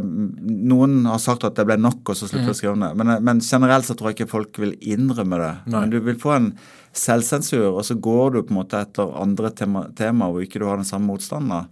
noen 0.72 1.06
har 1.06 1.20
sagt 1.20 1.44
at 1.44 1.56
det 1.56 1.66
ble 1.68 1.76
nok, 1.76 2.00
og 2.08 2.16
så 2.16 2.30
slutter 2.30 2.48
mm. 2.48 2.54
å 2.54 2.56
skrive 2.56 2.74
om 2.78 2.80
det. 2.80 2.96
Men, 2.96 3.24
men, 3.24 3.42
generelt 3.42 3.86
så 3.86 3.94
tror 3.94 4.10
jeg 4.10 4.20
ikke 4.20 4.32
folk 4.32 4.58
vil 4.58 4.78
innrømme 4.80 5.36
det. 5.36 5.56
Nei. 5.68 5.80
Men 5.82 5.90
du 5.90 6.00
vil 6.00 6.16
få 6.16 6.32
en 6.38 6.54
selvsensur, 6.94 7.76
og 7.76 7.84
så 7.84 8.00
går 8.00 8.32
du 8.32 8.42
på 8.44 8.56
en 8.56 8.62
måte 8.64 8.80
etter 8.80 9.12
andre 9.20 9.52
temaer 9.52 9.92
tema 10.00 10.32
hvor 10.32 10.42
ikke 10.42 10.60
du 10.60 10.66
har 10.66 10.80
den 10.80 10.88
samme 10.88 11.12
motstanden. 11.12 11.68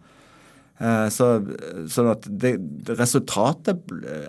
Så, 0.78 1.42
så, 1.90 1.90
så 1.90 2.14
det, 2.30 2.60
resultatet 3.00 3.80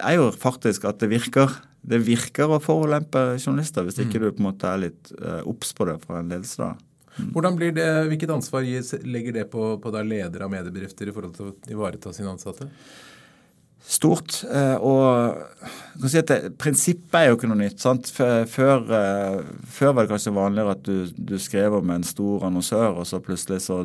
er 0.00 0.14
jo 0.16 0.30
faktisk 0.32 0.86
at 0.88 0.96
det 1.02 1.10
virker 1.10 1.50
det 1.88 2.00
virker 2.04 2.50
å 2.52 2.60
forulempe 2.62 3.22
journalister 3.38 3.86
hvis 3.86 4.00
ikke 4.02 4.20
mm. 4.20 4.24
du 4.24 4.28
på 4.28 4.42
en 4.42 4.48
måte 4.50 4.70
er 4.70 4.84
litt 4.88 5.12
uh, 5.18 5.40
obs 5.48 5.72
på 5.76 5.88
det 5.88 5.96
fra 6.04 6.20
en 6.20 6.32
ledelse. 6.32 6.60
da. 6.60 6.74
Mm. 7.18 7.30
Hvordan 7.34 7.58
blir 7.58 7.74
det, 7.74 7.88
Hvilket 8.12 8.30
ansvar 8.30 8.66
legger 9.14 9.38
det 9.40 9.44
på, 9.52 9.70
på 9.82 9.92
ledere 9.98 10.46
av 10.46 10.52
mediebedrifter 10.52 11.10
i 11.10 11.14
forhold 11.14 11.36
til 11.38 11.50
å 11.50 11.54
ivareta 11.72 12.12
sine 12.14 12.30
ansatte? 12.34 12.68
Stort. 13.88 14.42
Eh, 14.44 14.76
og 14.84 16.08
si 16.08 16.20
Prinsippet 16.60 17.16
er 17.18 17.28
jo 17.28 17.38
ikke 17.38 17.50
noe 17.50 17.60
nytt. 17.60 17.80
sant? 17.82 18.10
Før, 18.12 18.44
eh, 18.94 19.38
før, 19.64 19.94
var 19.94 20.04
det 20.04 20.12
kanskje 20.12 20.34
vanligere 20.36 20.74
at 20.76 20.82
du, 20.84 21.08
du, 21.16 21.36
skrev 21.38 21.78
om 21.78 21.90
en 21.94 22.06
stor 22.06 22.46
annonsør, 22.48 23.00
og 23.00 23.06
så 23.08 23.20
plutselig 23.24 23.62
så 23.64 23.80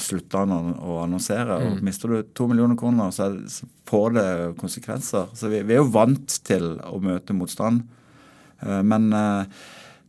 slutta 0.00 0.44
han 0.44 0.74
å 0.74 1.00
annonsere. 1.04 1.58
og 1.58 1.78
mm. 1.78 1.84
Mister 1.86 2.08
du 2.12 2.22
to 2.34 2.48
millioner 2.50 2.78
kroner, 2.78 3.12
så, 3.14 3.30
så 3.46 3.68
får 3.90 4.16
det 4.18 4.28
konsekvenser. 4.60 5.30
Så 5.34 5.52
vi, 5.52 5.62
vi, 5.62 5.76
er 5.76 5.84
jo 5.84 5.92
vant 5.94 6.40
til 6.46 6.74
å 6.86 7.00
møte 7.02 7.36
motstand. 7.36 7.84
Eh, 8.60 8.80
men 8.82 9.10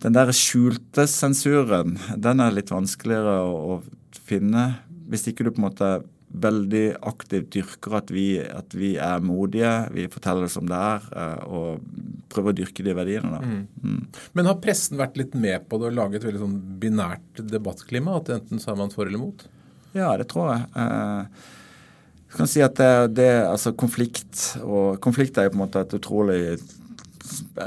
den 0.02 0.18
der 0.18 0.34
skjulte 0.34 1.06
sensuren, 1.10 2.00
den 2.18 2.42
er 2.42 2.56
litt 2.56 2.74
vanskeligere 2.74 3.38
å, 3.46 3.78
å 3.78 4.18
finne. 4.26 4.72
Hvis 5.12 5.28
ikke 5.30 5.46
du 5.46 5.52
på 5.54 5.62
en 5.62 5.70
måte 5.70 5.94
veldig 6.32 6.86
aktivt 7.08 7.52
dyrker 7.56 7.96
at 8.00 8.12
vi, 8.14 8.26
at 8.42 8.76
vi, 8.78 8.94
er 9.02 9.24
modige, 9.24 9.72
vi 9.96 10.08
forteller 10.12 10.48
det 10.48 10.54
som 10.54 10.68
det 10.70 10.78
er, 10.78 11.08
eh, 11.12 11.46
og 11.48 12.28
prøver 12.32 12.54
å 12.54 12.58
dyrke 12.62 12.86
de 12.86 12.96
verdiene. 12.96 13.32
Da. 13.34 13.42
Mm. 13.44 13.64
Mm. 13.84 14.22
Men 14.38 14.52
har 14.52 14.60
pressen 14.64 15.00
vært 15.02 15.20
litt 15.20 15.36
med 15.36 15.68
på 15.70 15.82
det 15.82 15.92
og 15.92 15.98
laget 15.98 16.22
et 16.22 16.30
veldig 16.30 16.44
sånn 16.44 16.60
binært 16.82 17.42
debattklima? 17.52 18.20
At 18.22 18.32
enten 18.38 18.64
så 18.64 18.74
er 18.74 18.80
man 18.80 18.94
for 18.94 19.10
eller 19.10 19.22
mot? 19.22 19.48
Ja, 19.98 20.14
det 20.20 20.30
tror 20.32 20.54
jeg. 20.54 20.70
Eh, 20.80 21.50
jeg 22.32 22.38
kan 22.40 22.48
si 22.48 22.62
at 22.64 22.78
det, 22.80 22.92
det 23.20 23.32
altså 23.44 23.74
konflikt 23.76 24.46
og 24.64 25.02
konflikt 25.04 25.36
er 25.36 25.50
jo 25.50 25.56
på 25.56 25.60
en 25.60 25.66
måte 25.66 25.84
et 25.84 25.98
utrolig 25.98 26.44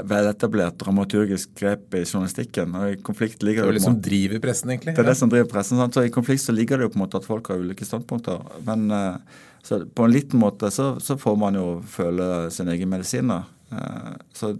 veletablert 0.09 0.77
dramaturgisk 0.81 1.55
grep 1.59 1.95
i 1.95 2.03
journalistikken. 2.05 2.75
og 2.75 2.91
i 2.91 2.99
konflikt 3.01 3.43
ligger 3.43 3.65
Det 3.65 3.75
er 3.75 3.79
det 3.79 3.85
som 3.85 4.01
driver 4.01 4.39
pressen, 4.43 4.69
egentlig. 4.69 4.95
det 4.95 5.03
er 5.03 5.09
det 5.09 5.17
som 5.17 5.31
driver 5.31 5.49
pressen. 5.51 5.77
Sant? 5.81 5.93
Så 5.93 6.05
I 6.05 6.13
konflikt 6.13 6.43
så 6.43 6.55
ligger 6.55 6.77
det 6.77 6.87
jo 6.87 6.93
på 6.93 6.99
en 6.99 7.05
måte 7.05 7.17
at 7.21 7.27
folk 7.27 7.49
har 7.49 7.61
ulike 7.61 7.85
standpunkter. 7.85 8.41
Men 8.67 8.91
eh, 8.91 9.17
så 9.65 9.81
på 9.85 10.05
en 10.05 10.13
liten 10.13 10.39
måte 10.39 10.71
så, 10.71 10.99
så 11.01 11.17
får 11.17 11.35
man 11.41 11.57
jo 11.57 11.67
føle 11.89 12.51
sin 12.53 12.69
egen 12.69 12.89
medisin. 12.89 13.27
da. 13.33 13.43
Eh, 13.71 14.13
så 14.33 14.53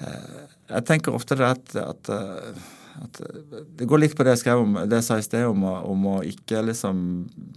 eh, 0.00 0.44
jeg 0.68 0.84
tenker 0.88 1.16
ofte 1.16 1.36
det 1.36 1.48
at, 1.48 1.76
at, 1.76 2.10
at 3.04 3.20
Det 3.78 3.86
går 3.88 4.02
litt 4.02 4.16
på 4.16 4.24
det 4.24 4.36
jeg 4.36 4.44
skrev 4.44 4.64
om, 4.64 4.80
det 4.84 5.00
jeg 5.00 5.06
sa 5.06 5.18
i 5.18 5.26
sted 5.26 5.46
om, 5.48 5.64
om 5.64 6.08
å 6.14 6.16
ikke 6.26 6.64
liksom 6.70 6.98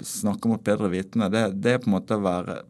snakke 0.04 0.52
mot 0.52 0.64
bedre 0.64 0.92
vitende. 0.92 1.32
Det, 1.32 1.48
det 1.64 1.76
er 1.76 1.82
på 1.84 1.92
en 1.92 1.98
måte 1.98 2.20
å 2.20 2.24
være 2.24 2.62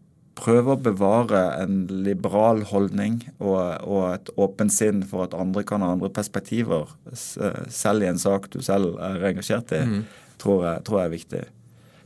Prøve 0.41 0.73
å 0.73 0.81
bevare 0.81 1.41
en 1.61 1.83
liberal 2.05 2.63
holdning 2.71 3.19
og, 3.37 3.59
og 3.85 4.05
et 4.15 4.31
åpent 4.41 4.73
sinn 4.73 5.03
for 5.05 5.27
at 5.27 5.37
andre 5.37 5.63
kan 5.67 5.83
ha 5.85 5.91
andre 5.93 6.09
perspektiver, 6.13 6.89
selv 7.13 8.05
i 8.05 8.09
en 8.09 8.21
sak 8.21 8.49
du 8.53 8.61
selv 8.65 8.97
er 9.05 9.27
engasjert 9.31 9.73
i, 9.77 9.81
tror, 10.41 10.65
jeg, 10.65 10.83
tror 10.87 11.01
jeg 11.01 11.09
er 11.09 11.15
viktig. 11.15 11.43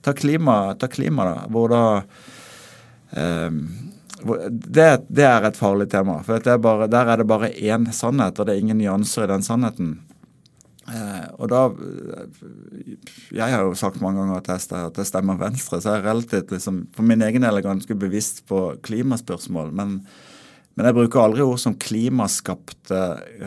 Ta 0.05 0.13
klima, 0.13 0.57
ta 0.79 0.91
klima 0.91 1.29
da, 1.29 1.35
hvor 1.49 1.71
da 1.71 1.83
um, 3.15 3.61
det, 4.51 4.89
det 5.07 5.25
er 5.27 5.47
et 5.47 5.57
farlig 5.57 5.87
tema. 5.91 6.21
for 6.23 6.39
det 6.39 6.51
er 6.51 6.61
bare, 6.61 6.87
Der 6.87 7.07
er 7.11 7.17
det 7.17 7.27
bare 7.27 7.51
én 7.51 7.91
sannhet, 7.91 8.39
og 8.39 8.45
det 8.45 8.55
er 8.55 8.59
ingen 8.59 8.77
nyanser 8.77 9.25
i 9.25 9.31
den 9.31 9.43
sannheten. 9.43 9.95
Eh, 10.85 11.25
og 11.41 11.49
da 11.49 11.63
Jeg 13.33 13.49
har 13.49 13.63
jo 13.65 13.73
sagt 13.77 14.03
mange 14.03 14.21
ganger 14.21 14.37
at 14.37 14.51
jeg, 14.53 15.07
stemmer 15.09 15.39
Venstre, 15.41 15.81
så 15.81 15.95
jeg 15.95 16.03
er 16.03 16.07
relativt 16.11 16.53
liksom, 16.53 16.85
for 16.93 17.07
min 17.07 17.25
egen 17.25 17.45
del 17.45 17.57
er 17.57 17.65
ganske 17.65 17.97
bevisst 17.97 18.43
på 18.49 18.67
klimaspørsmål. 18.85 19.73
Men, 19.73 19.97
men 20.75 20.89
jeg 20.89 20.97
bruker 20.99 21.23
aldri 21.23 21.41
ord 21.45 21.57
som 21.63 21.77
klimaskapte 21.81 23.01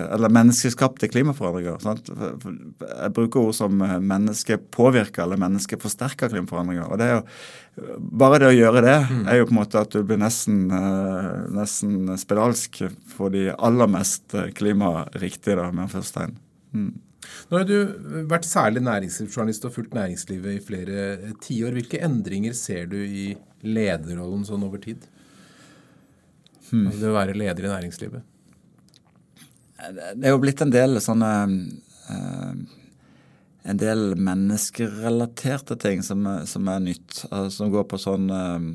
eller 0.08 0.34
menneskeskapte 0.34 1.10
klimaforandringer. 1.12 1.78
Sant? 1.84 2.10
Jeg 2.10 3.14
bruker 3.14 3.46
ord 3.46 3.56
som 3.56 3.86
eh, 3.86 3.96
menneskepåvirka 4.02 5.22
eller 5.22 5.38
menneskeforsterka 5.46 6.32
klimaforandringer. 6.34 6.90
og 6.90 6.98
det 6.98 7.10
er 7.10 7.18
jo 7.20 7.24
Bare 8.18 8.40
det 8.42 8.48
å 8.48 8.54
gjøre 8.56 8.80
det 8.82 8.94
er 9.30 9.36
jo 9.38 9.44
på 9.46 9.52
en 9.52 9.60
måte 9.60 9.78
at 9.78 9.92
du 9.94 10.00
blir 10.02 10.18
nesten, 10.18 10.64
eh, 10.74 11.34
nesten 11.54 12.08
spedalsk 12.18 12.80
for 13.12 13.30
de 13.30 13.52
aller 13.54 13.86
mest 13.86 14.34
eh, 14.34 14.50
klimariktige, 14.50 15.54
da, 15.60 15.68
med 15.70 15.92
førstetegn. 15.92 16.34
Mm. 16.74 16.96
Nå 17.48 17.60
har 17.60 17.68
du 17.68 18.24
vært 18.30 18.48
særlig 18.48 18.82
næringslivsjournalist 18.86 19.68
og 19.68 19.74
fulgt 19.74 19.94
næringslivet 19.96 20.56
i 20.56 20.64
flere 20.64 21.04
eh, 21.16 21.36
tiår. 21.44 21.76
Hvilke 21.78 22.02
endringer 22.04 22.56
ser 22.56 22.88
du 22.90 22.98
i 23.02 23.30
lederrollen 23.66 24.44
sånn 24.48 24.66
over 24.66 24.82
tid? 24.82 25.06
Altså 26.68 27.00
Det 27.00 27.08
å 27.10 27.16
være 27.16 27.36
leder 27.38 27.64
i 27.64 27.72
næringslivet. 27.72 28.34
Det 29.88 30.26
er 30.26 30.34
jo 30.34 30.42
blitt 30.42 30.60
en 30.64 30.74
del 30.74 30.98
sånne 31.02 31.30
eh, 32.10 32.52
En 33.68 33.78
del 33.78 34.14
menneskerelaterte 34.16 35.76
ting 35.80 36.02
som, 36.02 36.24
som 36.48 36.68
er 36.72 36.84
nytt. 36.84 37.24
Altså, 37.28 37.50
som 37.58 37.72
går 37.72 37.84
på 37.90 37.98
sånn 38.00 38.30
eh, 38.32 38.68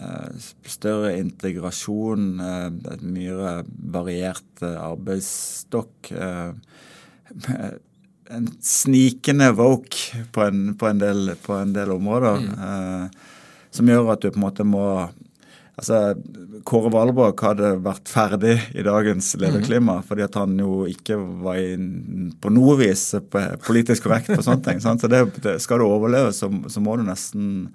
eh, 0.00 0.46
større 0.72 1.10
integrasjon, 1.18 2.30
eh, 2.40 2.68
et 2.94 3.04
mye 3.04 3.58
variert 3.96 4.62
eh, 4.64 4.78
arbeidsstokk. 4.88 6.12
En 8.34 8.48
snikende 8.64 9.52
woke 9.56 10.24
på 10.32 10.44
en, 10.44 10.74
på 10.78 10.88
en, 10.90 11.00
del, 11.02 11.32
på 11.42 11.56
en 11.56 11.72
del 11.76 11.92
områder. 11.94 12.44
eh, 12.68 13.24
som 13.70 13.88
gjør 13.90 14.12
at 14.14 14.24
du 14.24 14.30
på 14.32 14.38
en 14.40 14.46
måte 14.48 14.66
må 14.66 14.84
Altså, 15.78 16.16
Kåre 16.66 16.90
Valbrok 16.90 17.38
hadde 17.46 17.68
vært 17.84 18.10
ferdig 18.10 18.56
i 18.74 18.82
dagens 18.82 19.28
lederklima 19.38 20.00
fordi 20.02 20.24
at 20.24 20.34
han 20.34 20.56
jo 20.58 20.80
ikke 20.90 21.14
var 21.44 21.60
i, 21.62 21.76
på 22.42 22.50
noe 22.50 22.74
vis 22.80 23.04
politisk 23.62 24.08
korrekt 24.08 24.32
på 24.32 24.42
sånne 24.42 24.64
ting. 24.66 24.80
Sant? 24.82 25.04
Så 25.04 25.10
det, 25.12 25.20
det, 25.44 25.60
Skal 25.62 25.78
du 25.78 25.86
overleve, 25.86 26.32
så, 26.34 26.50
så 26.66 26.82
må 26.82 26.96
du 26.98 27.04
nesten 27.06 27.68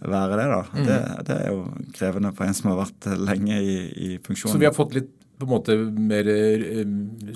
være 0.00 0.38
det. 0.40 0.46
da. 0.48 0.62
Det, 0.88 0.98
det 1.28 1.36
er 1.42 1.52
jo 1.52 1.66
krevende 1.92 2.32
for 2.32 2.48
en 2.48 2.56
som 2.56 2.72
har 2.72 2.80
vært 2.86 3.10
lenge 3.20 3.60
i, 3.60 3.76
i 3.92 4.10
funksjon. 4.24 4.54
Så 4.56 4.62
vi 4.62 4.70
har 4.70 4.76
fått 4.76 4.96
litt 4.96 5.12
på 5.42 5.48
en 5.48 5.54
måte 5.54 5.76
mer 6.10 6.28
eh, 6.32 6.82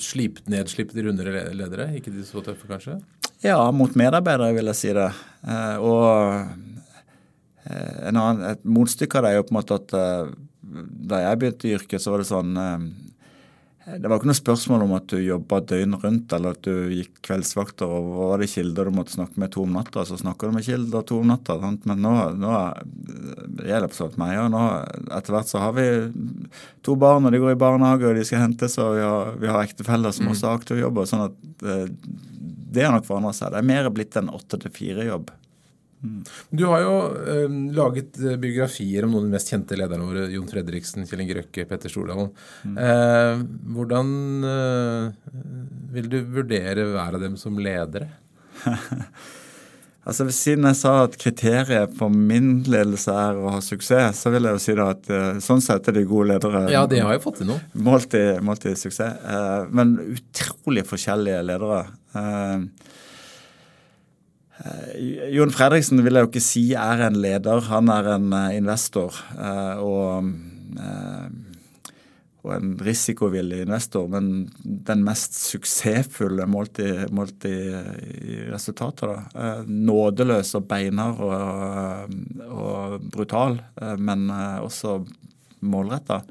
slipt, 0.03 0.47
nedslipte, 0.53 1.03
rundere 1.05 1.47
ledere? 1.57 1.91
Ikke 1.99 2.15
de 2.15 2.25
så 2.27 2.43
tøffe, 2.45 2.69
kanskje? 2.71 2.99
Ja, 3.45 3.59
mot 3.75 3.95
medarbeidere 3.99 4.55
vil 4.57 4.71
jeg 4.73 4.81
si 4.81 4.93
det. 4.97 5.09
Eh, 5.47 5.77
og 5.85 6.07
eh, 7.67 8.09
en 8.11 8.21
annen, 8.21 8.45
et 8.55 8.65
motstykke 8.65 9.21
av 9.21 9.27
det 9.27 9.33
er 9.35 9.41
jo 9.41 9.49
på 9.49 9.55
en 9.55 9.61
måte 9.61 9.81
at 9.81 9.97
da 11.07 11.21
jeg 11.23 11.41
begynte 11.41 11.69
i 11.69 11.75
yrket, 11.77 12.03
så 12.03 12.13
var 12.13 12.23
det 12.23 12.31
sånn 12.31 12.57
Det 13.87 14.09
var 14.11 14.19
ikke 14.19 14.27
noe 14.33 14.35
spørsmål 14.35 14.83
om 14.83 14.93
at 14.97 15.05
du 15.13 15.21
jobba 15.23 15.61
døgnet 15.63 16.03
rundt, 16.03 16.33
eller 16.35 16.57
at 16.57 16.63
du 16.67 16.89
gikk 16.91 17.21
kveldsvakter, 17.23 17.87
og 17.87 18.09
var 18.19 18.43
det 18.43 18.49
kilder 18.51 18.89
du 18.91 18.97
måtte 18.97 19.15
snakke 19.15 19.39
med 19.39 19.53
to 19.55 19.63
om 19.63 19.77
natta, 19.79 20.03
så 20.09 20.19
snakker 20.19 20.51
du 20.51 20.57
med 20.57 20.67
kilder 20.67 21.05
to 21.07 21.21
om 21.23 21.31
natta. 21.31 21.55
Sant? 21.63 21.87
Men 21.87 22.03
nå, 22.03 22.15
nå 22.35 22.51
er- 22.51 22.83
det 23.47 23.69
gjelder 23.71 23.95
for 23.95 24.19
meg, 24.19 24.35
og 24.43 24.51
nå 24.57 24.65
etter 25.15 25.37
hvert 25.37 25.53
så 25.53 25.63
har 25.63 25.73
vi 25.79 25.87
to 26.83 26.97
barn, 26.99 27.25
og 27.27 27.31
de 27.33 27.39
går 27.39 27.55
i 27.55 27.61
barnehage, 27.63 28.11
og 28.11 28.19
de 28.19 28.25
skal 28.27 28.43
hentes, 28.43 28.75
og 28.83 28.97
vi 28.99 29.07
har, 29.07 29.33
vi 29.39 29.47
har 29.55 29.63
ektefeller 29.63 30.13
som 30.13 30.27
også 30.35 30.51
har 30.51 30.59
aktiv 30.59 30.83
jobb. 30.83 30.99
sånn 31.07 31.27
at 31.31 31.63
eh, 31.63 31.87
det 32.77 32.83
har 32.85 32.93
nok 32.93 33.07
forandra 33.07 33.33
seg. 33.33 33.53
Det 33.55 33.63
er 33.63 33.71
mer 33.71 33.89
blitt 33.95 34.17
en 34.19 34.29
åtte 34.35 34.59
til 34.61 34.71
fire-jobb. 34.75 35.31
Du 36.51 36.65
har 36.69 36.83
jo 36.85 36.93
eh, 37.27 37.55
laget 37.75 38.19
eh, 38.21 38.37
biografier 38.41 39.07
om 39.07 39.15
noen 39.15 39.25
av 39.25 39.31
de 39.31 39.37
mest 39.37 39.51
kjente 39.53 39.79
lederne 39.79 40.05
våre. 40.07 40.27
Jon 40.33 40.49
Fredriksen, 40.51 41.07
Kjell 41.09 41.23
Inge 41.25 41.39
Røkke, 41.41 41.65
Petter 41.71 41.93
Stordalen. 41.93 42.29
Eh, 42.69 43.41
hvordan 43.75 44.13
eh, 44.51 45.33
vil 45.97 46.11
du 46.13 46.21
vurdere 46.37 46.85
hver 46.93 47.17
av 47.19 47.25
dem 47.25 47.41
som 47.41 47.59
ledere? 47.59 48.11
Altså 50.07 50.23
Siden 50.31 50.69
jeg 50.69 50.77
sa 50.79 50.91
at 51.03 51.17
kriteriet 51.19 51.97
for 51.99 52.13
min 52.15 52.61
ledelse 52.71 53.11
er 53.11 53.41
å 53.43 53.49
ha 53.57 53.59
suksess, 53.59 54.21
så 54.23 54.31
vil 54.31 54.47
jeg 54.47 54.55
jo 54.55 54.61
si 54.63 54.75
da 54.79 54.85
at 54.93 55.09
sånn 55.43 55.59
sett 55.65 55.89
er 55.91 55.97
de 55.97 56.05
gode 56.07 56.29
ledere 56.31 56.61
Ja, 56.71 56.85
det 56.87 57.01
har 57.03 57.17
jo 57.17 57.25
fått 57.25 57.41
til 57.41 57.49
noe. 57.51 57.59
målt 57.75 58.15
i, 58.15 58.23
målt 58.39 58.69
i 58.71 58.77
suksess. 58.79 59.19
Men 59.75 59.97
utrolig 60.15 60.87
forskjellige 60.87 61.41
ledere. 61.49 61.81
Eh, 62.23 62.95
Jon 65.35 65.53
Fredriksen 65.53 66.01
vil 66.05 66.17
jeg 66.17 66.25
jo 66.25 66.31
ikke 66.31 66.45
si 66.45 66.63
er 66.79 67.03
en 67.07 67.19
leder, 67.21 67.67
han 67.69 67.91
er 67.93 68.15
en 68.15 68.31
eh, 68.33 68.55
investor. 68.57 69.19
eh, 69.37 69.83
og, 69.85 70.31
eh, 70.81 71.27
og 72.47 72.53
en 72.55 72.73
risikovillig 72.87 73.65
investor, 73.65 74.07
men 74.09 74.47
den 74.63 75.03
mest 75.05 75.35
suksessfulle 75.37 76.47
målt 76.49 76.79
i, 76.81 76.91
målt 77.15 77.45
i, 77.49 77.57
i 78.23 78.39
resultater. 78.53 79.13
Da. 79.13 79.19
Eh, 79.35 79.63
nådeløs 79.67 80.55
og 80.57 80.69
beinhard 80.71 81.21
og, 81.27 82.17
og 82.47 83.11
brutal, 83.13 83.61
eh, 83.83 83.97
men 83.99 84.31
eh, 84.31 84.63
også 84.65 85.01
målretta. 85.67 86.23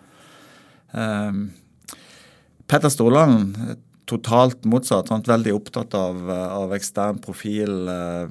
Petter 2.66 2.92
Stordalen 2.94 3.50
totalt 4.10 4.66
motsatt. 4.70 5.10
Er 5.12 5.26
veldig 5.28 5.56
opptatt 5.56 5.96
av, 5.98 6.22
av 6.30 6.74
ekstern 6.78 7.20
profil, 7.24 7.90
eh, 7.90 8.30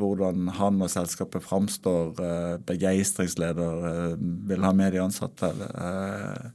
hvordan 0.00 0.50
han 0.58 0.82
og 0.82 0.92
selskapet 0.92 1.44
framstår. 1.46 2.12
Eh, 2.18 2.56
Begeistringsleder, 2.68 3.88
eh, 3.92 4.18
vil 4.50 4.66
ha 4.66 4.74
med 4.76 4.94
de 4.94 5.02
ansatte. 5.04 5.52
Eh, 5.70 6.50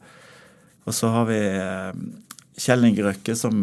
og 0.86 0.94
så 0.94 1.10
har 1.16 1.28
vi 1.30 1.42
eh, 1.42 1.92
Kjell 2.56 2.88
Inge 2.88 3.04
Røkke 3.04 3.36
som 3.36 3.56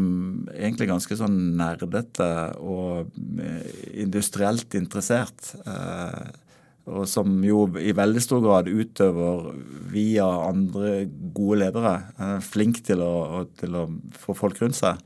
egentlig 0.53 0.91
ganske 0.91 1.17
sånn 1.17 1.39
nerdete 1.57 2.29
og 2.61 3.13
eh, 3.41 3.69
industrielt 4.05 4.77
interessert. 4.77 5.55
Eh, 5.65 6.42
og 6.91 7.07
som 7.07 7.37
jo 7.47 7.65
i 7.79 7.95
veldig 7.95 8.23
stor 8.25 8.43
grad 8.43 8.71
utøver 8.71 9.53
via 9.93 10.27
andre 10.49 11.05
gode 11.35 11.61
ledere. 11.63 11.95
Er 12.19 12.43
flink 12.43 12.83
til 12.87 13.05
å, 13.05 13.45
til 13.61 13.79
å 13.79 13.87
få 14.19 14.35
folk 14.35 14.59
rundt 14.63 14.81
seg. 14.81 14.99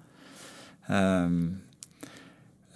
Eh, 0.88 1.36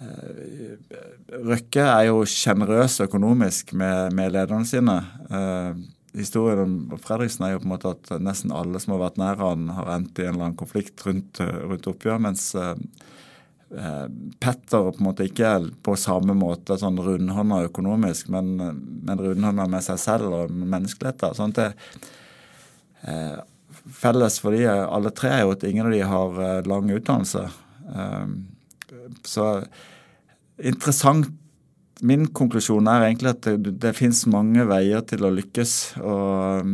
eh, 0.05 0.99
Røkke 1.31 1.87
er 1.87 2.11
jo 2.11 2.21
sjenerøs 2.29 2.99
økonomisk 3.07 3.73
med, 3.73 4.13
med 4.17 4.37
lederne 4.37 4.69
sine. 4.69 4.99
Uh, 5.31 5.73
historien 6.17 6.59
om 6.65 6.99
Fredriksen 6.99 7.45
er 7.45 7.55
jo 7.55 7.61
på 7.61 7.67
en 7.67 7.73
måte 7.73 7.93
at 7.93 8.11
nesten 8.23 8.53
alle 8.55 8.79
som 8.83 8.95
har 8.95 9.05
vært 9.05 9.19
nær 9.21 9.39
han, 9.41 9.69
har 9.75 9.93
endt 9.95 10.19
i 10.19 10.27
en 10.27 10.35
eller 10.35 10.49
annen 10.49 10.59
konflikt 10.59 11.05
rundt, 11.07 11.39
rundt 11.39 11.87
oppgjør, 11.91 12.19
mens 12.25 12.49
eh, 12.59 12.73
eh, 12.75 13.15
Petter 13.71 14.89
på 14.91 14.99
en 14.99 15.05
måte 15.05 15.25
ikke 15.29 15.53
på 15.85 15.93
samme 15.95 16.33
måte 16.35 16.75
sånn 16.79 16.99
rundhånda 16.99 17.61
økonomisk, 17.69 18.27
men, 18.33 18.57
men 18.59 19.21
rundhånda 19.21 19.67
med 19.71 19.85
seg 19.85 20.01
selv 20.01 20.35
og 20.35 20.51
menneskeligheter. 20.51 21.37
Sånn 21.37 21.55
at 21.55 21.61
det, 21.61 21.69
eh, 23.07 23.37
felles 24.01 24.39
for 24.43 24.55
de 24.55 24.65
alle 24.67 25.11
tre 25.15 25.31
er 25.31 25.45
jo 25.45 25.53
at 25.55 25.63
ingen 25.67 25.87
av 25.87 25.95
de 25.95 26.01
har 26.13 26.41
eh, 26.43 26.63
lang 26.67 26.91
utdannelse. 26.91 27.45
Eh, 27.95 28.33
så 29.27 29.47
interessant 30.61 31.31
min 32.01 32.25
konklusjon 32.33 32.87
er 32.89 33.05
egentlig 33.05 33.31
at 33.35 33.47
det, 33.61 33.75
det 33.81 33.93
finnes 33.97 34.23
mange 34.31 34.65
veier 34.69 35.03
til 35.05 35.25
å 35.25 35.33
lykkes. 35.35 35.75
Og, 36.01 36.71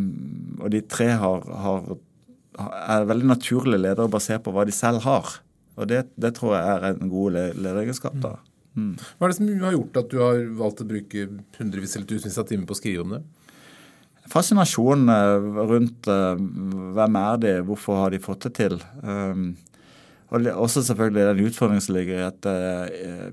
og 0.62 0.70
de 0.72 0.82
tre 0.88 1.10
har, 1.20 1.50
har, 1.64 1.90
er 2.64 3.10
veldig 3.10 3.28
naturlige 3.34 3.82
ledere 3.84 4.12
basert 4.12 4.46
på 4.46 4.54
hva 4.56 4.64
de 4.68 4.76
selv 4.76 5.04
har. 5.08 5.36
Og 5.78 5.90
det, 5.90 6.08
det 6.18 6.34
tror 6.38 6.58
jeg 6.58 6.76
er 6.76 6.88
en 6.90 7.12
god 7.12 7.38
lederegenskap. 7.58 8.18
da. 8.22 8.38
Mm. 8.78 8.94
Hva 9.18 9.26
er 9.26 9.34
det 9.34 9.40
som 9.40 9.50
har 9.64 9.74
gjort 9.74 10.00
at 10.04 10.12
du 10.12 10.20
har 10.22 10.40
valgt 10.60 10.84
å 10.84 10.88
bruke 10.90 11.28
hundrevis 11.58 11.96
eller 11.98 12.10
tusenvis 12.10 12.38
av 12.42 12.50
timer 12.50 12.70
på 12.70 12.76
å 12.76 12.80
skrive 12.80 13.06
om 13.06 13.16
det? 13.18 13.24
Fascinasjonen 14.28 15.10
eh, 15.14 15.62
rundt 15.70 16.10
uh, 16.12 16.36
hvem 16.98 17.22
er 17.22 17.40
de, 17.44 17.54
hvorfor 17.68 18.04
har 18.04 18.14
de 18.14 18.22
fått 18.22 18.50
det 18.50 18.54
til. 18.60 18.76
Um, 19.02 19.54
og 20.28 20.44
også 20.52 20.84
selvfølgelig 20.84 21.30
den 21.30 21.48
utfordringen 21.48 21.86
som 21.86 21.96
ligger 21.96 22.20
i 22.20 22.26
at 22.28 22.48
uh, 22.52 23.30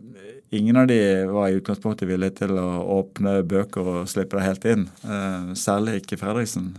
ingen 0.54 0.78
av 0.78 0.86
de 0.86 1.00
var 1.26 1.50
i 1.50 1.58
utgangspunktet 1.58 2.06
villige 2.06 2.36
til 2.44 2.54
å 2.54 2.68
åpne 3.00 3.40
bøker 3.50 3.90
og 3.90 4.10
slippe 4.12 4.38
det 4.38 4.46
helt 4.46 4.68
inn. 4.70 4.86
Uh, 5.02 5.50
særlig 5.58 5.98
ikke 6.04 6.20
Fredriksen. 6.20 6.70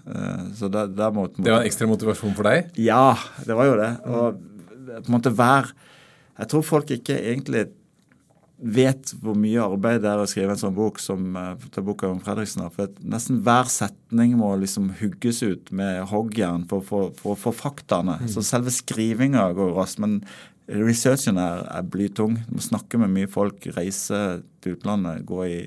så 0.56 0.72
der, 0.72 0.96
der 0.96 1.12
måtte, 1.14 1.44
det 1.44 1.52
var 1.52 1.66
en 1.66 1.68
ekstra 1.68 1.90
motivasjon 1.92 2.38
for 2.38 2.48
deg? 2.48 2.72
Ja, 2.80 3.18
det 3.44 3.60
var 3.60 3.68
jo 3.68 3.76
det. 3.84 3.92
Og 4.08 4.40
på 4.86 5.10
en 5.10 5.18
måte 5.18 5.34
hver 5.34 5.72
Jeg 6.36 6.52
tror 6.52 6.64
folk 6.68 6.92
ikke 6.92 7.16
egentlig 7.16 7.68
vet 8.56 9.12
hvor 9.20 9.36
mye 9.38 9.64
arbeid 9.64 10.02
det 10.04 10.10
er 10.10 10.22
å 10.22 10.28
skrive 10.30 10.54
en 10.56 10.60
sånn 10.60 10.76
bok 10.76 11.00
som 11.04 11.36
uh, 11.36 11.54
til 11.76 11.86
boka 11.88 12.08
om 12.08 12.22
Fredriksen. 12.24 12.64
For 12.74 12.92
nesten 13.04 13.42
hver 13.44 13.68
setning 13.72 14.38
må 14.40 14.54
liksom 14.62 14.94
hugges 15.02 15.42
ut 15.44 15.72
med 15.76 16.06
hoggjern 16.12 16.64
for, 16.70 16.84
for, 16.88 17.12
for 17.20 17.40
for 17.40 17.56
faktaene. 17.56 18.18
Mm. 18.22 18.30
Så 18.32 18.44
selve 18.48 18.72
skrivinga 18.74 19.50
går 19.58 19.76
raskt. 19.76 20.00
Men 20.04 20.22
researchen 20.72 21.40
er, 21.42 21.66
er 21.68 21.90
blytung. 21.92 22.40
Du 22.48 22.56
må 22.58 22.64
snakke 22.64 23.00
med 23.02 23.14
mye 23.14 23.32
folk, 23.32 23.68
reise 23.76 24.22
til 24.64 24.78
utlandet, 24.78 25.26
gå 25.28 25.44
i 25.46 25.60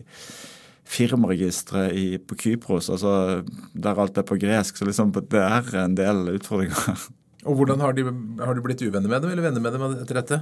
firmaregisteret 0.89 2.25
på 2.25 2.37
Kypros, 2.41 2.89
altså 2.89 3.43
der 3.77 3.99
alt 4.01 4.17
er 4.17 4.25
på 4.25 4.39
gresk. 4.41 4.79
Så 4.79 4.89
liksom, 4.89 5.13
det 5.13 5.45
er 5.45 5.69
en 5.85 5.97
del 5.99 6.33
utfordringer. 6.39 7.05
Og 7.49 7.57
hvordan 7.59 7.81
har, 7.81 7.97
de, 7.97 8.05
har 8.45 8.55
du 8.55 8.63
blitt 8.65 8.85
uvenner 8.85 9.09
med 9.09 9.25
dem, 9.25 9.33
eller 9.33 9.49
venner 9.49 9.65
med 9.65 9.75
dem 9.75 9.99
etter 10.05 10.21
dette? 10.21 10.41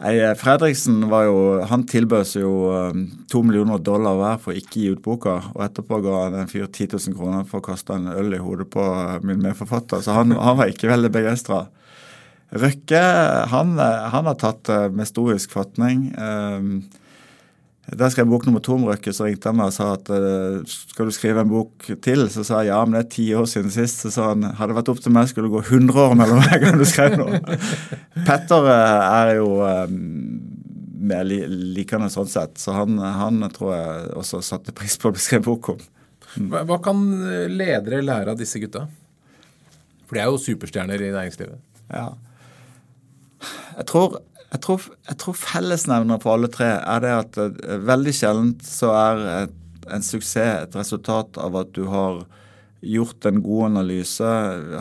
Nei, 0.00 0.14
eh, 0.16 0.32
Fredriksen 0.38 1.02
var 1.10 1.26
jo, 1.26 1.40
han 1.68 1.82
tilbød 1.88 2.30
jo 2.40 2.52
um, 2.72 3.02
to 3.28 3.42
millioner 3.44 3.80
dollar 3.84 4.16
hver 4.16 4.38
for 4.40 4.54
å 4.54 4.60
ikke 4.60 4.78
gi 4.80 4.92
ut 4.94 5.02
boka. 5.04 5.34
Og 5.52 5.64
etterpå 5.66 5.98
ga 6.04 6.22
han 6.22 6.38
en 6.40 6.48
fyr 6.48 6.64
10 6.64 6.94
000 6.94 7.18
kroner 7.18 7.44
for 7.48 7.60
å 7.60 7.66
kaste 7.66 7.98
en 7.98 8.08
øl 8.12 8.32
i 8.36 8.40
hodet 8.40 8.70
på 8.72 8.80
uh, 8.80 9.18
min 9.20 9.42
medforfatter. 9.44 10.00
Så 10.04 10.16
han, 10.16 10.32
han 10.36 10.56
var 10.60 10.72
ikke 10.72 10.88
veldig 10.88 11.12
begeistra. 11.12 11.66
Røkke 12.50 13.02
han, 13.52 13.76
han, 13.78 14.26
har 14.26 14.38
tatt 14.40 14.72
med 14.90 15.06
storisk 15.06 15.52
fatning. 15.54 16.08
Um, 16.18 16.80
da 17.88 18.06
jeg 18.06 18.14
skrev 18.14 18.28
bok 18.30 18.44
nummer 18.46 18.62
to 18.62 18.74
om 18.76 18.84
Røkke, 18.86 19.12
så 19.14 19.26
ringte 19.26 19.50
han 19.50 19.56
meg 19.58 19.70
og 19.72 19.74
sa 19.74 19.88
at 19.96 20.10
uh, 20.12 20.60
skal 20.68 21.08
du 21.08 21.14
skrive 21.14 21.42
en 21.42 21.50
bok 21.50 21.88
til? 22.04 22.26
Så 22.30 22.44
sa 22.46 22.60
jeg 22.62 22.70
ja, 22.70 22.78
men 22.84 22.94
det 22.94 23.02
er 23.02 23.14
ti 23.16 23.24
år 23.34 23.48
siden 23.50 23.72
sist. 23.74 24.04
Så 24.04 24.12
sa 24.14 24.28
han 24.30 24.44
hadde 24.46 24.70
det 24.70 24.78
vært 24.78 24.92
opp 24.92 25.00
til 25.02 25.14
meg, 25.16 25.30
skulle 25.30 25.48
det 25.48 25.56
gå 25.56 25.62
100 25.80 25.98
år 26.04 26.14
mellom 26.20 26.42
hver 26.44 26.62
gang 26.62 26.78
du 26.78 26.86
skrev 26.86 27.16
noe. 27.18 27.40
Petter 28.28 28.68
uh, 28.68 29.08
er 29.08 29.32
jo 29.40 29.48
um, 29.64 29.98
mer 31.10 31.26
li 31.26 31.40
likende 31.80 32.12
sånn 32.12 32.30
sett, 32.30 32.60
så 32.60 32.76
han, 32.76 33.00
han, 33.00 33.42
tror 33.56 33.74
jeg 33.74 34.14
også 34.20 34.42
satte 34.44 34.76
pris 34.76 34.94
på 35.00 35.10
å 35.10 35.16
bli 35.16 35.24
skrevet 35.24 35.48
bok 35.48 35.72
om. 35.74 35.84
Mm. 36.36 36.48
Hva, 36.52 36.64
hva 36.68 36.78
kan 36.84 37.04
ledere 37.50 38.04
lære 38.04 38.36
av 38.36 38.38
disse 38.38 38.60
gutta? 38.62 38.84
For 40.06 40.18
de 40.18 40.22
er 40.22 40.30
jo 40.30 40.42
superstjerner 40.42 41.02
i 41.02 41.14
næringslivet. 41.16 41.58
Ja. 41.90 42.10
Jeg 43.80 43.86
tror 43.88 44.20
jeg 44.50 44.62
tror, 44.64 44.84
jeg 45.06 45.18
tror 45.22 45.38
fellesnevner 45.38 46.20
for 46.22 46.34
alle 46.34 46.50
tre 46.50 46.72
er 46.78 47.04
det 47.04 47.14
at 47.14 47.38
uh, 47.38 47.78
veldig 47.86 48.14
sjeldent 48.16 48.66
så 48.66 48.90
er 48.96 49.24
et, 49.44 49.56
en 49.90 50.04
suksess 50.04 50.66
et 50.66 50.76
resultat 50.78 51.38
av 51.38 51.58
at 51.62 51.70
du 51.76 51.84
har 51.90 52.24
gjort 52.80 53.26
en 53.28 53.42
god 53.44 53.66
analyse, 53.68 54.26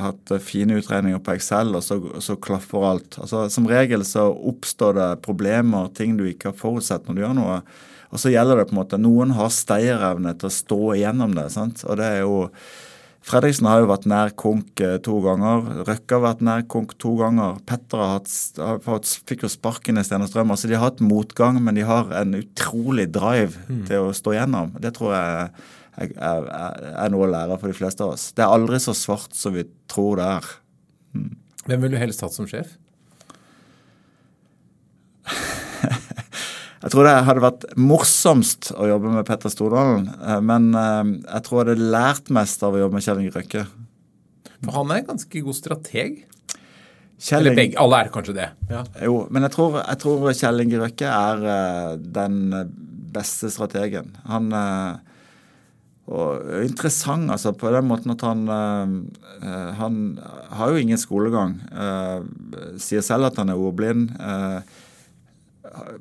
hatt 0.01 0.34
uh, 0.34 0.41
fine 0.41 0.79
utregninger 0.79 1.21
på 1.21 1.36
Excel, 1.36 1.75
og 1.77 1.86
så, 1.86 1.99
så, 2.23 2.38
klaffer 2.41 2.88
alt. 2.93 3.19
Altså, 3.21 3.45
Som 3.53 3.69
regel 3.69 4.05
så 4.08 4.29
oppstår 4.34 4.97
det 4.97 5.10
problemer, 5.25 5.91
ting 5.93 6.17
du 6.17 6.25
ikke 6.29 6.53
har 6.53 6.60
forutsett 6.60 7.05
når 7.05 7.17
du 7.17 7.23
gjør 7.25 7.39
noe. 7.41 7.62
Og 8.10 8.21
så 8.21 8.34
gjelder 8.34 8.58
det 8.58 8.69
på 8.69 8.73
en 8.73 8.82
måte 8.82 8.97
Noen 8.97 9.36
har 9.38 9.51
stayerevne 9.53 10.34
til 10.39 10.49
å 10.49 10.55
stå 10.55 10.84
igjennom 10.95 11.36
det. 11.38 11.49
sant? 11.53 11.84
Og 11.86 11.99
det 11.99 12.08
er 12.15 12.23
jo 12.23 12.47
Fredriksen 13.25 13.67
har 13.67 13.82
jo 13.82 13.89
vært 13.89 14.08
nær 14.10 14.32
konk 14.39 14.82
eh, 14.84 14.95
to 15.03 15.17
ganger. 15.23 15.65
Røkke 15.88 16.15
har 16.15 16.23
vært 16.23 16.43
nær 16.45 16.63
konk 16.71 16.95
to 17.01 17.13
ganger. 17.19 17.60
Petter 17.67 18.01
har 18.01 18.13
hatt, 18.15 18.32
har, 18.58 18.79
fikk 19.29 19.43
jo 19.45 19.51
sparken 19.51 19.99
i 19.99 20.05
Stene 20.08 20.29
Strøm. 20.29 20.53
Altså, 20.55 20.69
de 20.71 20.77
har 20.77 20.88
hatt 20.88 21.03
motgang, 21.03 21.60
men 21.63 21.77
de 21.77 21.86
har 21.88 22.10
en 22.21 22.38
utrolig 22.39 23.10
drive 23.13 23.60
mm. 23.67 23.84
til 23.89 24.08
å 24.08 24.15
stå 24.15 24.38
gjennom. 24.38 24.73
Det 24.82 24.93
tror 24.95 25.13
jeg 25.17 25.49
er, 25.99 26.15
er, 26.15 26.49
er, 26.95 27.12
noe 27.12 27.27
å 27.27 27.32
lære 27.34 27.60
for 27.60 27.71
de 27.71 27.77
fleste 27.77 28.05
av 28.05 28.15
oss. 28.15 28.29
Det 28.34 28.45
er 28.45 28.55
aldri 28.55 28.79
så 28.82 28.95
svart 28.97 29.36
som 29.38 29.58
vi 29.58 29.67
tror 29.91 30.21
det 30.21 30.29
er. 30.39 30.51
Mm. 31.17 31.34
Hvem 31.67 31.84
vil 31.86 31.93
du 31.93 31.99
helst 32.01 32.23
hatt 32.25 32.36
som 32.36 32.47
sjef? 32.49 32.77
Jeg 36.80 36.94
tror 36.94 37.04
det 37.04 37.15
hadde 37.28 37.44
vært 37.44 37.65
morsomst 37.76 38.70
å 38.72 38.88
jobbe 38.88 39.12
med 39.12 39.28
Petter 39.28 39.52
Stordalen, 39.52 40.06
eh, 40.24 40.39
men 40.39 40.72
eh, 40.72 41.12
jeg 41.26 41.44
tror 41.46 41.60
jeg 41.60 41.74
hadde 41.74 41.92
lært 41.96 42.32
mest 42.36 42.63
av 42.63 42.76
å 42.76 42.80
jobbe 42.86 42.96
med 42.96 43.04
Kjell 43.04 43.20
Inge 43.24 43.36
Røkke. 43.36 43.65
For 44.63 44.76
han 44.78 44.94
er 44.94 45.02
en 45.02 45.10
ganske 45.12 45.44
god 45.44 45.58
strateg? 45.58 46.24
Kjelling, 47.20 47.50
Eller 47.50 47.58
begge, 47.58 47.80
alle 47.84 48.00
er 48.00 48.12
kanskje 48.13 48.36
det. 48.38 48.48
Ja. 48.72 48.86
Jo, 49.04 49.20
men 49.28 49.44
jeg 49.44 49.56
tror, 49.58 49.76
jeg 49.82 50.00
tror 50.06 50.26
Kjell 50.39 50.63
Inge 50.63 50.80
Røkke 50.80 51.12
er 51.12 51.44
uh, 51.44 51.94
den 52.00 52.39
beste 53.12 53.52
strategen. 53.52 54.13
Han 54.30 54.52
og 56.10 56.46
interessant, 56.63 57.28
altså, 57.30 57.52
på 57.54 57.70
den 57.70 57.86
måten 57.86 58.15
at 58.15 58.24
han 58.26 58.48
Han 59.78 59.98
har 60.58 60.72
jo 60.72 60.80
ingen 60.82 60.98
skolegang. 60.98 61.60
sier 62.82 63.04
selv 63.06 63.28
at 63.28 63.38
han 63.38 63.52
er 63.54 63.62
ordblind. 63.62 64.15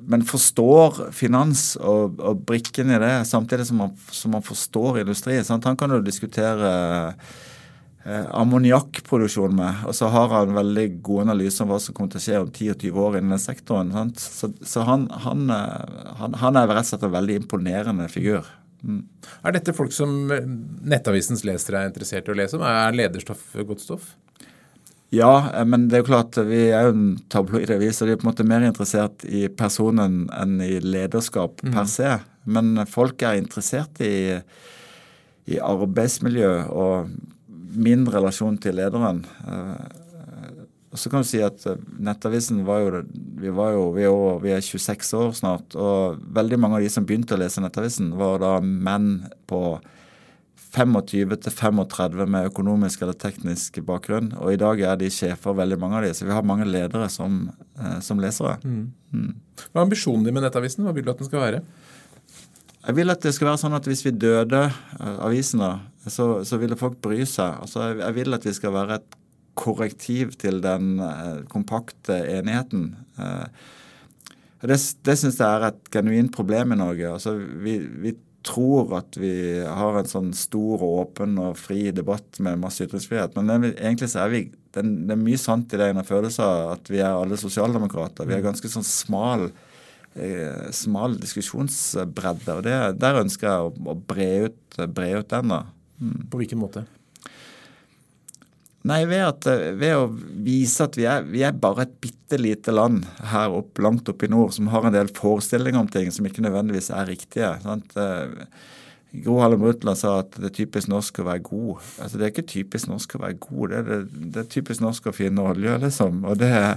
Men 0.08 0.24
forstår 0.24 1.10
finans 1.16 1.74
og, 1.76 2.18
og 2.24 2.40
brikken 2.48 2.92
i 2.94 3.00
det, 3.02 3.12
samtidig 3.28 3.66
som 3.68 3.82
man, 3.82 3.94
som 4.14 4.32
man 4.36 4.44
forstår 4.44 5.02
industri. 5.02 5.36
Sant? 5.44 5.66
Han 5.68 5.76
kan 5.76 5.92
jo 5.92 6.00
diskutere 6.04 6.70
eh, 8.04 8.26
ammoniakkproduksjon 8.38 9.56
med, 9.58 9.82
og 9.88 9.96
så 9.96 10.08
har 10.14 10.32
han 10.32 10.56
veldig 10.56 10.86
god 11.04 11.26
analyse 11.26 11.60
om 11.64 11.72
hva 11.72 11.80
som 11.82 11.96
kommer 11.96 12.14
til 12.14 12.22
å 12.22 12.24
skje 12.24 12.40
om 12.44 12.52
10 12.52 12.78
20 12.86 13.02
år 13.04 13.18
innen 13.18 13.36
den 13.36 13.42
sektoren. 13.42 13.92
Sant? 13.92 14.22
Så, 14.22 14.52
så 14.64 14.86
han, 14.88 15.08
han, 15.26 15.44
eh, 15.52 16.14
han, 16.22 16.38
han, 16.40 16.60
er 16.60 16.72
rett 16.72 16.86
og 16.86 16.94
slett 16.94 17.04
en 17.10 17.16
veldig 17.18 17.42
imponerende 17.42 18.08
figur. 18.12 18.48
Mm. 18.78 19.02
Er 19.42 19.56
dette 19.56 19.74
folk 19.74 19.90
som 19.90 20.30
Nettavisens 20.30 21.42
lesere 21.44 21.82
er 21.82 21.90
interessert 21.90 22.28
i 22.30 22.32
å 22.32 22.38
lese 22.38 22.56
om? 22.56 22.64
Er 22.64 22.96
lederstoff 22.96 23.50
godt 23.66 23.82
stoff? 23.84 24.12
Ja, 25.10 25.50
eh, 25.54 25.64
men 25.64 25.88
det 25.88 25.98
er 25.98 26.02
jo 26.02 26.10
klart 26.10 26.38
eh, 26.40 26.48
vi 26.48 26.62
er 26.68 26.88
jo 26.88 26.96
en 26.96 27.12
tabloidrevis, 27.32 28.00
eh, 28.00 28.04
og 28.04 28.08
de 28.08 28.16
er 28.16 28.20
på 28.20 28.26
en 28.26 28.32
måte 28.32 28.48
mer 28.48 28.66
interessert 28.66 29.24
i 29.24 29.46
personen 29.48 30.26
enn 30.36 30.58
i 30.64 30.76
lederskap 30.84 31.62
mm. 31.64 31.72
per 31.72 31.88
se. 31.90 32.16
Men 32.48 32.74
folk 32.88 33.22
er 33.24 33.40
interessert 33.40 34.00
i, 34.04 34.38
i, 35.48 35.56
arbeidsmiljø 35.60 36.52
og 36.72 37.10
min 37.78 38.06
relasjon 38.08 38.56
til 38.60 38.78
lederen. 38.78 39.20
Og 40.88 40.96
så 40.96 41.10
kan 41.12 41.20
du 41.20 41.28
si 41.28 41.42
at 41.44 41.66
Nettavisen 42.00 42.62
var 42.64 42.80
jo 42.80 43.02
Vi, 43.12 43.50
var 43.52 43.74
jo, 43.74 43.82
vi, 43.92 44.06
er, 44.06 44.08
over, 44.08 44.38
vi 44.40 44.54
er 44.56 44.64
26 44.64 45.12
år 45.20 45.36
snart, 45.36 45.76
og 45.76 46.22
veldig 46.34 46.58
mange 46.58 46.78
av 46.78 46.86
de 46.86 46.88
som 46.92 47.04
begynte 47.04 47.36
å 47.36 47.40
lese 47.42 47.60
Nettavisen, 47.60 48.14
var 48.16 48.40
da 48.40 48.54
menn 48.64 49.28
på 49.46 49.76
25-35 50.74 52.26
med 52.28 52.48
økonomisk 52.50 53.02
eller 53.02 53.16
teknisk 53.18 53.80
bakgrunn. 53.86 54.30
Og 54.38 54.52
i 54.52 54.60
dag 54.60 54.80
er 54.84 54.98
de 55.00 55.10
sjefer, 55.12 55.56
veldig 55.56 55.78
mange 55.80 55.98
av 55.98 56.06
de, 56.06 56.14
så 56.14 56.26
vi 56.28 56.34
har 56.36 56.46
mange 56.46 56.68
ledere 56.68 57.08
som, 57.12 57.46
som 58.04 58.20
lesere. 58.22 58.58
Mm. 58.64 58.82
Mm. 59.12 59.30
Hva 59.68 59.80
er 59.80 59.86
ambisjonen 59.86 60.26
din 60.26 60.36
med 60.36 60.44
Nettavisen? 60.44 60.84
Hva 60.86 60.94
vil 60.96 61.06
du 61.06 61.12
at 61.14 61.22
den 61.22 61.30
skal 61.30 61.44
være? 61.44 61.62
Jeg 62.84 62.96
vil 62.96 63.12
at 63.12 63.24
det 63.24 63.34
skal 63.36 63.50
være 63.50 63.60
sånn 63.64 63.76
at 63.76 63.88
hvis 63.88 64.04
vi 64.06 64.14
døde 64.16 64.66
avisene, 65.00 65.72
så, 66.08 66.28
så 66.46 66.60
ville 66.60 66.78
folk 66.78 67.00
bry 67.04 67.20
seg. 67.24 67.58
Altså, 67.64 67.88
jeg, 67.88 68.00
jeg 68.04 68.18
vil 68.20 68.38
at 68.38 68.46
vi 68.48 68.54
skal 68.56 68.76
være 68.76 69.00
et 69.00 69.18
korrektiv 69.58 70.36
til 70.38 70.60
den 70.62 71.00
kompakte 71.50 72.20
enigheten. 72.38 72.92
Det, 74.62 74.78
det 75.06 75.16
syns 75.18 75.38
jeg 75.38 75.48
er 75.48 75.68
et 75.68 75.90
genuint 75.94 76.30
problem 76.34 76.74
i 76.74 76.78
Norge. 76.78 77.10
Altså, 77.10 77.34
vi, 77.36 77.78
vi 78.02 78.14
tror 78.48 78.92
at 78.98 79.18
vi 79.20 79.30
har 79.62 79.98
en 79.98 80.08
sånn 80.08 80.32
stor, 80.36 80.80
og 80.80 81.02
åpen 81.04 81.38
og 81.42 81.58
fri 81.60 81.90
debatt 81.94 82.40
med 82.44 82.60
masse 82.62 82.84
ytringsfrihet. 82.86 83.36
Men 83.36 83.52
det, 83.66 83.74
egentlig 83.76 84.10
så 84.12 84.24
er 84.24 84.34
vi 84.34 84.42
det, 84.48 84.84
det, 84.84 85.14
er 85.14 85.20
mye 85.20 85.40
sant 85.40 85.72
i 85.72 85.80
det 85.80 85.90
en 85.92 86.02
av 86.02 86.12
at 86.74 86.92
vi 86.92 87.00
er 87.00 87.12
alle 87.12 87.38
sosialdemokrater. 87.40 88.28
Vi 88.28 88.36
er 88.36 88.44
ganske 88.44 88.70
sånn 88.72 88.86
smal, 88.86 89.48
eh, 90.14 90.68
smal 90.76 91.16
diskusjonsbredde. 91.20 92.58
Og 92.58 92.66
det, 92.66 92.76
der 93.00 93.22
ønsker 93.22 93.48
jeg 93.48 93.68
å, 93.68 93.72
å 93.94 93.96
bre, 93.98 94.30
ut, 94.48 94.80
bre 94.94 95.10
ut 95.20 95.32
den. 95.32 95.54
da. 95.54 95.64
Mm. 95.98 96.28
På 96.30 96.40
hvilken 96.40 96.62
måte? 96.62 96.84
Nei, 98.86 99.02
ved, 99.10 99.24
at, 99.26 99.46
ved, 99.74 99.94
å 99.98 100.04
vise 100.44 100.86
at 100.86 100.96
vi 100.96 101.04
er, 101.10 101.24
vi 101.26 101.42
er 101.42 101.56
bare 101.58 101.82
et 101.84 101.96
bitte 102.00 102.38
lite 102.38 102.70
land 102.70 103.02
her 103.32 103.50
opp, 103.58 103.80
langt 103.82 104.08
oppe 104.08 104.28
i 104.28 104.30
nord 104.30 104.54
som 104.54 104.70
har 104.70 104.86
en 104.86 104.94
del 104.94 105.10
forestillinger 105.16 105.82
om 105.82 105.90
ting 105.90 106.12
som 106.14 106.28
ikke 106.28 106.44
nødvendigvis 106.46 106.92
er 106.94 107.10
riktige. 107.10 107.50
sant? 107.64 107.96
Gro 109.24 109.38
Harlem 109.40 109.64
Brundtland 109.64 109.98
sa 109.98 110.18
at 110.22 110.36
det 110.36 110.50
er 110.50 110.56
typisk 110.60 110.90
norsk 110.92 111.22
å 111.22 111.26
være 111.26 111.44
god. 111.48 111.84
Altså 112.04 112.20
Det 112.20 112.26
er 112.26 112.32
ikke 112.34 112.50
typisk 112.54 112.90
norsk 112.90 113.16
å 113.16 113.22
være 113.24 113.38
god, 113.40 113.64
det 113.72 113.78
er, 113.78 113.88
det, 113.88 114.26
det 114.34 114.42
er 114.42 114.50
typisk 114.52 114.84
norsk 114.84 115.08
å 115.08 115.16
finne 115.16 115.48
olje, 115.50 115.78
liksom. 115.84 116.22
Og 116.28 116.38
det 116.40 116.50
er 116.52 116.76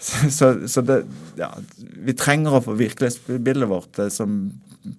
så, 0.00 0.68
så 0.68 0.80
det, 0.80 1.02
ja, 1.36 1.50
vi 1.76 2.16
trenger 2.16 2.56
å 2.56 2.64
få 2.64 2.74
virkelighetsbildet 2.78 3.68
vårt 3.68 4.00
eh, 4.00 4.08
som 4.12 4.42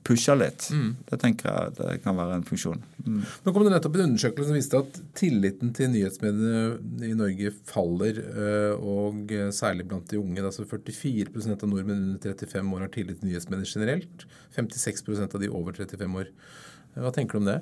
pusher 0.06 0.38
litt. 0.38 0.68
Mm. 0.70 0.92
Det 1.10 1.18
tenker 1.24 1.50
jeg 1.50 1.74
det 1.80 1.96
kan 2.04 2.18
være 2.20 2.38
en 2.38 2.46
funksjon. 2.46 2.84
Mm. 3.02 3.18
Nå 3.26 3.54
kom 3.54 3.66
det 3.66 3.74
nettopp 3.74 3.98
en 3.98 4.06
undersøkelse 4.12 4.52
som 4.52 4.60
viste 4.60 4.82
at 4.84 5.00
tilliten 5.18 5.74
til 5.78 5.90
nyhetsmediene 5.96 7.08
i 7.10 7.16
Norge 7.18 7.54
faller, 7.72 8.22
eh, 8.30 8.76
og 8.78 9.34
særlig 9.58 9.88
blant 9.90 10.06
de 10.14 10.22
unge. 10.22 10.46
Altså 10.46 10.68
44% 10.70 11.58
av 11.58 11.72
nordmenn 11.72 12.12
under 12.12 12.38
35 12.38 12.74
år 12.78 12.86
har 12.86 12.94
tillit 12.94 13.22
til 13.22 13.32
nyhetsmedier 13.32 13.74
generelt. 13.74 14.26
56% 14.58 15.38
av 15.38 15.42
de 15.42 15.50
over 15.50 15.78
35 15.82 16.20
år. 16.22 16.34
Hva 17.02 17.14
tenker 17.16 17.40
du 17.40 17.46
om 17.46 17.50
det? 17.50 17.62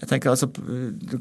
Jeg 0.00 0.08
tenker 0.10 0.32
altså, 0.32 0.48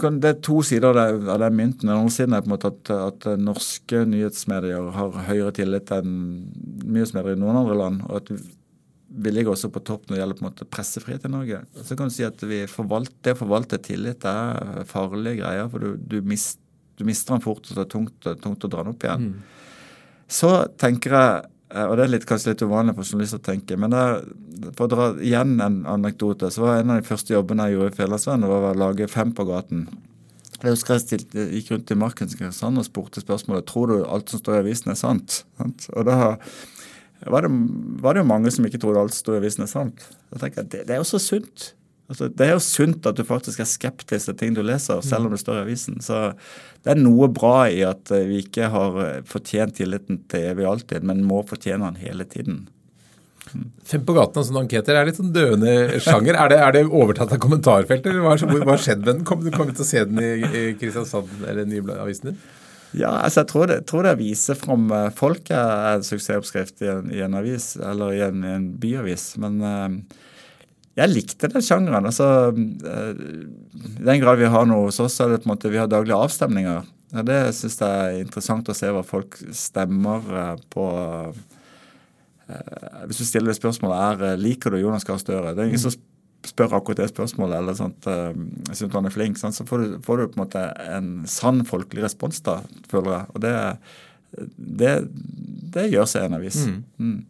kan, 0.02 0.18
Det 0.24 0.30
er 0.30 0.42
to 0.46 0.62
sider 0.66 0.98
av, 0.98 1.22
den 1.42 1.56
mynten. 1.58 1.88
Den 1.88 1.96
andre 1.98 2.14
siden 2.16 2.36
er 2.36 2.44
på 2.44 2.50
en 2.50 2.56
måte 2.56 2.72
at, 2.74 2.92
at, 2.96 3.30
norske 3.40 4.04
nyhetsmedier 4.10 4.90
har 4.96 5.24
høyere 5.30 5.54
tillit 5.56 5.94
enn 5.94 6.18
nyhetsmedier 6.84 7.38
i 7.38 7.42
noen 7.42 7.62
andre 7.64 7.80
land. 7.80 8.04
og 8.10 8.22
at 8.22 8.34
vi 9.14 9.30
ligger 9.30 9.54
også 9.54 9.70
på 9.70 9.84
topp 9.86 10.08
når 10.08 10.16
det 10.16 10.22
gjelder 10.24 10.38
på 10.40 10.44
en 10.44 10.48
måte 10.48 10.70
pressefrihet 10.74 11.26
i 11.28 11.30
Norge. 11.30 11.60
Så 11.86 11.98
kan 11.98 12.10
du 12.10 12.16
si 12.16 12.26
at 12.26 12.42
forvalter, 12.72 13.20
Det 13.22 13.36
å 13.36 13.42
forvalte 13.44 13.78
tillit 13.78 14.26
er 14.26 14.88
farlige 14.90 15.44
greier, 15.44 15.70
for 15.70 15.84
du, 15.84 15.98
du, 15.98 16.22
mist, 16.26 16.58
du 16.98 17.06
mister 17.06 17.36
den 17.36 17.44
fort, 17.44 17.68
og 17.68 17.78
det 17.78 17.84
er 17.84 17.92
tungt, 17.92 18.30
tungt 18.42 18.66
å 18.66 18.72
dra 18.72 18.82
den 18.82 18.96
opp 18.96 19.06
igjen. 19.06 19.28
Mm. 19.30 19.84
Så 20.34 20.50
tenker 20.82 21.14
jeg 21.14 21.53
og 21.74 21.96
det 21.98 22.06
er 22.06 22.12
litt, 22.14 22.26
kanskje 22.30 22.54
litt 22.54 22.64
uvanlig 22.66 22.94
for 22.98 23.08
journalister 23.08 23.42
å 23.42 23.46
tenke. 23.46 23.78
Men 23.82 23.94
der, 23.94 24.20
for 24.78 24.86
å 24.86 24.92
dra 24.92 25.08
igjen 25.26 25.56
en 25.64 25.80
anekdote, 25.90 26.52
så 26.54 26.66
var 26.66 26.82
en 26.82 26.94
av 26.94 27.02
de 27.02 27.08
første 27.08 27.34
jobbene 27.34 27.66
jeg 27.68 27.78
gjorde 27.78 27.94
i 27.94 27.98
Fjellandsvennen, 27.98 28.50
var 28.52 28.68
å 28.70 28.76
lage 28.78 29.10
Fem 29.12 29.34
på 29.36 29.48
gaten. 29.50 29.88
Jeg 30.64 30.78
husker 30.78 30.96
jeg 30.96 31.04
stilte, 31.04 31.48
gikk 31.58 31.74
rundt 31.74 31.92
i 31.92 32.00
marken 32.00 32.30
og 32.30 32.86
spurte 32.88 33.24
spørsmålet 33.24 33.66
tror 33.68 33.90
du 33.90 33.96
alt 34.06 34.32
som 34.32 34.40
står 34.40 34.62
i 34.62 34.64
avisen 34.64 34.94
er 34.94 35.00
sant. 35.00 35.42
Og 35.60 36.06
da 36.08 36.36
var 37.28 37.44
det, 37.44 37.52
var 38.04 38.16
det 38.16 38.24
jo 38.24 38.30
mange 38.30 38.52
som 38.54 38.66
ikke 38.68 38.80
trodde 38.80 39.02
alt 39.02 39.16
som 39.16 39.26
står 39.26 39.40
i 39.40 39.42
avisen 39.42 39.66
er 39.66 39.72
sant. 39.72 40.06
Da 40.32 40.40
tenker 40.40 40.64
jeg, 40.64 40.70
det, 40.72 40.86
det 40.88 40.96
er 40.96 41.02
jo 41.02 41.10
så 41.10 41.20
sunt. 41.20 41.74
Altså, 42.12 42.28
det 42.28 42.46
er 42.46 42.52
jo 42.58 42.64
sunt 42.64 43.06
at 43.08 43.18
du 43.18 43.24
faktisk 43.26 43.62
er 43.64 43.70
skeptisk 43.70 44.28
til 44.28 44.38
ting 44.40 44.56
du 44.58 44.62
leser, 44.66 45.00
selv 45.06 45.30
om 45.30 45.34
det 45.34 45.40
står 45.40 45.62
i 45.62 45.64
avisen. 45.64 46.02
Så 46.04 46.34
det 46.84 46.94
er 46.94 47.00
noe 47.00 47.30
bra 47.32 47.70
i 47.72 47.80
at 47.88 48.12
eh, 48.12 48.26
vi 48.28 48.42
ikke 48.44 48.68
har 48.74 48.98
eh, 49.06 49.20
fortjent 49.28 49.78
tilliten 49.80 50.20
til 50.32 50.50
evig 50.52 50.68
alltid, 50.68 51.06
men 51.08 51.24
må 51.28 51.42
fortjene 51.48 51.94
den 51.94 52.02
hele 52.04 52.28
tiden. 52.28 52.66
Fem 53.88 54.04
på 54.04 54.16
gaten 54.16 54.40
og 54.40 54.48
sånne 54.48 54.66
enketer 54.66 54.98
er 54.98 55.08
litt 55.08 55.20
sånn 55.20 55.32
døende 55.36 56.02
sjanger. 56.04 56.36
Er 56.40 56.52
det, 56.52 56.58
er 56.66 56.76
det 56.76 56.84
overtatt 56.90 57.36
av 57.36 57.40
kommentarfeltet, 57.44 58.12
eller 58.12 58.26
hva 58.26 58.36
har 58.74 58.84
skjedd 58.84 59.04
med 59.04 59.10
den? 59.10 59.24
Kommer 59.28 59.72
du 59.72 59.78
til 59.78 59.86
å 59.86 59.88
se 59.88 60.04
den 60.10 60.20
i, 60.20 60.34
i 60.44 60.66
Kristiansand 60.80 61.48
eller 61.48 61.68
Nyavisen 61.70 62.32
din? 62.32 62.44
Ja, 62.94 63.10
altså 63.24 63.42
jeg 63.42 63.50
tror 63.50 63.70
det, 63.72 63.80
tror 63.90 64.06
det 64.06 64.18
viser 64.20 64.58
fram 64.58 64.86
folk 64.92 65.16
folket 65.18 65.56
er 65.58 65.96
en 65.96 66.06
suksessoppskrift 66.06 66.84
i 66.86 66.92
en, 66.92 67.08
i 67.10 67.24
en 67.26 67.40
avis, 67.40 67.72
eller 67.82 68.14
i 68.14 68.22
en, 68.28 68.44
i 68.46 68.52
en 68.54 68.68
byavis. 68.80 69.32
Men 69.42 69.58
uh, 69.66 70.28
jeg 70.94 71.10
likte 71.10 71.50
den 71.50 71.64
sjangeren. 71.66 72.06
altså 72.06 72.28
eh, 72.54 73.24
I 73.98 74.06
den 74.06 74.22
grad 74.22 74.38
vi 74.42 74.52
har 74.54 74.68
noe 74.70 74.88
hos 74.88 75.02
oss, 75.02 75.18
er 75.24 75.34
det 75.34 75.42
på 75.42 75.50
en 75.50 75.56
måte 75.56 75.72
vi 75.74 75.82
har 75.82 75.90
daglige 75.90 76.20
avstemninger. 76.22 76.86
Ja, 77.14 77.26
det 77.26 77.40
syns 77.58 77.80
jeg 77.82 77.90
er 77.90 78.22
interessant 78.22 78.70
å 78.70 78.78
se 78.78 78.92
hva 78.94 79.02
folk 79.06 79.40
stemmer 79.58 80.30
eh, 80.30 80.56
på. 80.74 80.86
Eh, 82.46 83.04
hvis 83.10 83.24
du 83.24 83.26
stiller 83.26 83.50
det 83.54 83.58
spørsmålet 83.58 84.24
er 84.30 84.42
liker 84.42 84.74
du 84.74 84.84
Jonas 84.84 85.08
Gahr 85.08 85.22
Støre. 85.22 85.56
Det 85.56 85.66
er 85.66 85.74
ingen 85.74 85.82
som 85.82 85.98
spør 86.44 86.78
akkurat 86.78 87.00
det 87.00 87.10
spørsmålet, 87.10 87.56
eller 87.56 87.76
sånt, 87.78 88.06
jeg 88.06 88.76
syns 88.76 88.96
han 88.98 89.08
er 89.08 89.14
flink. 89.16 89.38
sånn, 89.40 89.54
Så 89.56 89.64
får 89.66 89.80
du, 89.80 89.92
får 90.04 90.20
du, 90.20 90.24
på 90.28 90.36
en 90.36 90.42
måte 90.44 90.64
en 90.92 91.12
sann 91.32 91.64
folkelig 91.66 92.04
respons, 92.04 92.42
da, 92.44 92.58
føler 92.92 93.16
jeg. 93.16 93.30
Og 93.32 93.46
det, 93.46 93.54
det, 94.58 94.92
det 95.74 95.88
gjør 95.88 96.10
seg 96.12 96.28
en 96.28 96.36
avis. 96.36 96.66
Mm. 96.68 96.82
Mm. 97.00 97.22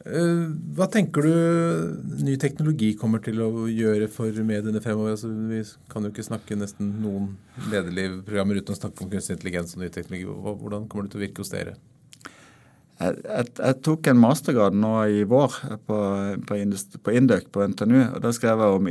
Eh, 0.00 0.44
hva 0.76 0.86
tenker 0.88 1.26
du 1.28 2.22
ny 2.24 2.38
teknologi 2.40 2.94
kommer 2.96 3.20
til 3.20 3.42
å 3.44 3.50
gjøre 3.68 4.08
for 4.08 4.32
mediene 4.48 4.80
fremover? 4.80 5.12
Altså, 5.12 5.28
vi 5.28 5.60
kan 5.92 6.06
jo 6.06 6.12
ikke 6.14 6.24
snakke 6.24 6.56
nesten 6.56 6.94
noen 7.02 7.34
lederlivprogrammer 7.68 8.62
uten 8.62 8.72
å 8.76 8.80
snakke 8.80 9.04
om 9.04 9.12
kunstig 9.12 9.36
intelligens 9.36 9.76
og 9.76 9.84
ny 9.84 9.90
teknologi. 9.92 10.24
Hvordan 10.24 10.88
kommer 10.88 11.04
det 11.04 11.12
til 11.12 11.20
å 11.20 11.26
virke 11.26 11.44
hos 11.44 11.52
dere? 11.52 11.76
Jeg, 13.00 13.16
jeg, 13.24 13.46
jeg, 13.56 13.76
tok 13.80 14.08
en 14.10 14.18
mastergrad 14.20 14.74
nå 14.76 14.92
i 15.08 15.22
vår 15.28 15.54
på, 15.88 15.98
på, 16.44 16.56
på 17.06 17.14
Induc 17.16 17.46
på 17.48 17.64
NTNU. 17.72 18.00
og 18.02 18.18
Da 18.20 18.32
skrev 18.36 18.60
jeg 18.60 18.76
om, 18.76 18.88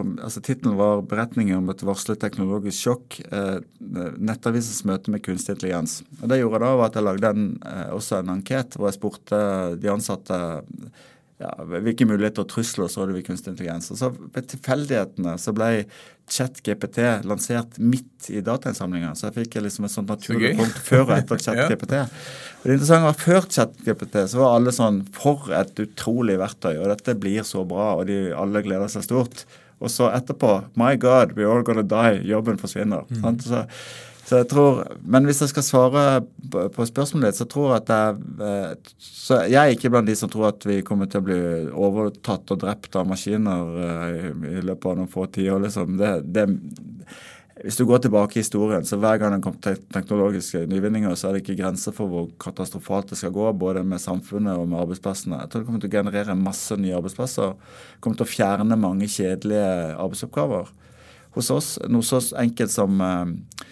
om 0.00 0.10
altså 0.18 0.42
Tittelen 0.42 0.74
var 0.80 1.04
'Beretninger 1.06 1.60
om 1.60 1.70
et 1.70 1.84
varslet 1.86 2.18
teknologisk 2.18 2.88
sjokk'. 2.88 3.20
Eh, 3.30 3.60
nettavisens 4.18 4.82
møte 4.90 5.14
med 5.14 5.22
kunstig 5.22 5.54
intelligens. 5.54 6.00
Og 6.20 6.26
Det 6.28 6.40
jeg 6.40 6.48
gjorde 6.48 6.64
da, 6.66 6.74
var 6.80 6.90
at 6.90 6.98
jeg 6.98 7.06
lagde 7.06 7.30
en, 7.30 7.48
eh, 7.62 7.88
også 7.94 8.18
en 8.18 8.34
anket 8.34 8.74
hvor 8.74 8.90
jeg 8.90 8.98
spurte 8.98 9.40
de 9.78 9.92
ansatte 9.92 10.40
ja, 11.44 11.64
hvilke 11.68 12.06
muligheter 12.08 12.44
og 12.44 12.50
trusler 12.50 12.88
så 12.88 13.04
du 13.04 13.12
ved 13.14 13.24
kunstig 13.26 13.52
intelligens. 13.52 13.90
Og 13.92 13.98
så 14.00 14.10
Ved 14.14 14.46
tilfeldighetene 14.54 15.34
så 15.40 15.52
ble 15.56 15.84
ChatGPT 16.30 17.02
lansert 17.28 17.76
midt 17.82 18.30
i 18.32 18.40
datainnsamlinga. 18.44 19.12
Så 19.18 19.28
jeg 19.28 19.36
fikk 19.42 19.58
liksom 19.66 19.84
et 19.84 19.92
sånt 19.92 20.08
naturlig 20.08 20.54
punkt 20.56 20.78
før 20.86 21.04
og 21.04 21.16
etter 21.18 21.42
ChatGPT. 21.46 21.98
ja. 22.00 22.06
Og 22.62 22.70
det 22.70 22.78
interessante 22.78 23.10
var 23.10 23.20
Før 23.20 23.50
ChatGPT 23.56 24.16
så 24.32 24.40
var 24.40 24.56
alle 24.56 24.72
sånn 24.72 25.02
For 25.12 25.52
et 25.52 25.84
utrolig 25.84 26.38
verktøy, 26.40 26.78
og 26.78 26.88
dette 26.94 27.18
blir 27.20 27.44
så 27.44 27.66
bra, 27.68 27.92
og 27.98 28.08
de 28.08 28.18
alle 28.32 28.64
gleder 28.64 28.88
seg 28.92 29.04
stort. 29.04 29.44
Og 29.84 29.92
så 29.92 30.08
etterpå 30.14 30.56
My 30.80 30.94
God, 30.96 31.36
we're 31.36 31.50
all 31.50 31.66
gonna 31.66 31.84
die. 31.84 32.24
Jobben 32.30 32.56
forsvinner. 32.62 33.04
Mm. 33.10 33.40
Så 33.44 33.66
så 34.24 34.40
jeg 34.40 34.48
tror, 34.48 34.80
Men 35.04 35.26
hvis 35.28 35.42
jeg 35.44 35.52
skal 35.52 35.66
svare 35.66 36.04
på 36.72 36.86
spørsmålet 36.88 37.32
ditt, 37.32 37.40
så 37.42 37.46
tror 37.50 37.74
jeg 37.74 37.82
at 37.82 37.92
jeg 37.92 38.48
eh, 38.48 38.94
så 38.98 39.42
Jeg 39.44 39.60
er 39.60 39.74
ikke 39.74 39.90
blant 39.92 40.08
de 40.08 40.16
som 40.16 40.32
tror 40.32 40.48
at 40.48 40.64
vi 40.64 40.80
kommer 40.86 41.10
til 41.10 41.20
å 41.20 41.26
bli 41.26 41.38
overtatt 41.70 42.54
og 42.54 42.64
drept 42.64 42.96
av 42.96 43.08
maskiner 43.08 43.78
eh, 43.84 44.28
i 44.56 44.64
løpet 44.64 44.90
av 44.90 44.98
noen 44.98 45.12
få 45.12 45.26
tiår. 45.32 45.66
Liksom. 45.66 45.96
Det, 46.00 46.12
det, 46.32 46.46
hvis 47.64 47.78
du 47.78 47.84
går 47.86 48.02
tilbake 48.04 48.38
i 48.38 48.42
historien, 48.42 48.84
så 48.84 48.98
hver 49.00 49.20
gang 49.20 49.36
det 49.36 49.44
kommer 49.44 49.76
teknologiske 49.94 50.64
nyvinninger, 50.72 51.12
så 51.16 51.28
er 51.28 51.36
det 51.36 51.44
ikke 51.44 51.60
grenser 51.60 51.94
for 51.96 52.10
hvor 52.10 52.26
katastrofalt 52.42 53.12
det 53.12 53.20
skal 53.20 53.32
gå, 53.36 53.46
både 53.60 53.84
med 53.86 54.02
samfunnet 54.02 54.56
og 54.58 54.66
med 54.68 54.80
arbeidsplassene. 54.82 55.38
Jeg 55.44 55.52
tror 55.52 55.62
det 55.62 55.68
kommer 55.68 55.84
til 55.84 55.92
å 55.92 55.96
generere 55.98 56.38
masse 56.38 56.76
nye 56.80 56.96
arbeidsplasser. 56.96 57.54
Det 57.54 58.02
kommer 58.04 58.18
til 58.18 58.26
å 58.26 58.32
fjerne 58.32 58.80
mange 58.80 59.08
kjedelige 59.08 59.70
arbeidsoppgaver. 59.94 60.72
Hos 61.38 61.52
oss, 61.54 61.70
noe 61.90 62.06
så 62.06 62.20
enkelt 62.42 62.74
som 62.74 63.00
eh, 63.04 63.70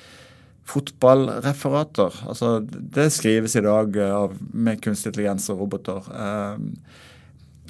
fotballreferater. 0.69 2.23
Altså, 2.29 2.61
det 2.71 3.11
skrives 3.13 3.57
i 3.57 3.65
dag 3.65 3.97
eh, 3.97 4.15
av, 4.15 4.37
med 4.53 4.83
kunstig 4.83 5.13
intelligens 5.13 5.49
og 5.53 5.65
roboter. 5.65 6.07
Eh, 6.15 6.53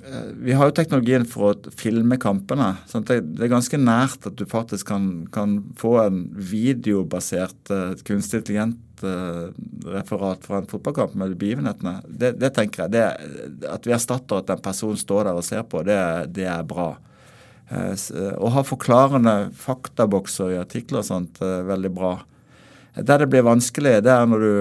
eh, 0.05 0.27
vi 0.45 0.57
har 0.59 0.69
jo 0.69 0.77
teknologien 0.77 1.25
for 1.29 1.53
å 1.53 1.75
filme 1.79 2.19
kampene. 2.21 2.75
Sant? 2.91 3.09
det, 3.09 3.23
er 3.41 3.53
ganske 3.53 3.81
nært 3.81 4.29
at 4.29 4.37
du 4.39 4.45
faktisk 4.49 4.91
kan, 4.93 5.09
kan 5.33 5.61
få 5.81 5.97
en 6.05 6.25
videobasert 6.37 7.73
uh, 7.73 7.95
kunstig 8.07 8.43
intelligent 8.43 8.79
referat 9.03 10.45
fra 10.47 10.61
en 10.61 10.69
fotballkamp 10.71 11.17
med 11.19 11.33
begivenhetene. 11.41 11.97
Det, 12.07 12.37
det 12.39 12.53
tenker 12.55 12.85
jeg, 12.85 12.93
det, 12.95 13.65
At 13.67 13.89
vi 13.89 13.97
erstatter 13.97 14.39
at 14.39 14.53
en 14.55 14.63
person 14.63 14.95
står 14.95 15.27
der 15.27 15.41
og 15.41 15.43
ser 15.43 15.65
på, 15.67 15.81
det, 15.83 15.99
det 16.37 16.47
er 16.47 16.63
bra. 16.63 16.93
Å 17.73 18.53
ha 18.55 18.63
forklarende 18.63 19.35
faktabokser 19.59 20.53
i 20.55 20.61
artikler 20.61 21.01
og 21.01 21.09
sånt 21.09 21.43
veldig 21.43 21.91
bra. 21.97 22.13
Der 22.97 23.23
det 23.23 23.31
blir 23.33 23.47
vanskelig, 23.47 24.03
det 24.05 24.13
er 24.13 24.29
når 24.29 24.45
du 24.45 24.53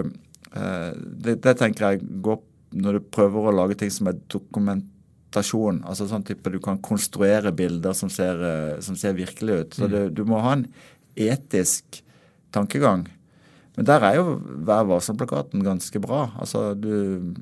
eh, 0.55 0.91
det, 0.95 1.41
det, 1.43 1.57
tenker 1.59 1.89
jeg 1.89 2.05
går 2.23 2.39
når 2.71 2.97
du 2.97 3.09
prøver 3.11 3.49
å 3.49 3.55
lage 3.55 3.75
ting 3.81 3.91
som 3.91 4.07
er 4.07 4.19
dokumentasjon. 4.31 5.81
altså 5.83 6.07
sånn 6.07 6.23
type 6.23 6.53
Du 6.53 6.59
kan 6.63 6.79
konstruere 6.79 7.51
bilder 7.51 7.95
som 7.97 8.09
ser, 8.09 8.39
eh, 8.39 8.79
som 8.79 8.95
ser 8.95 9.17
virkelig 9.17 9.57
ut. 9.57 9.73
Så 9.75 9.87
mm. 9.87 9.91
det, 9.91 10.03
du 10.15 10.23
må 10.27 10.39
ha 10.39 10.55
en 10.55 10.67
etisk 11.19 11.99
tankegang. 12.55 13.03
Men 13.75 13.87
der 13.87 14.03
er 14.03 14.17
jo 14.19 14.39
Vær 14.67 14.87
varsom-plakaten 14.87 15.63
ganske 15.65 15.99
bra. 16.03 16.29
Altså 16.39 16.71
du, 16.79 17.35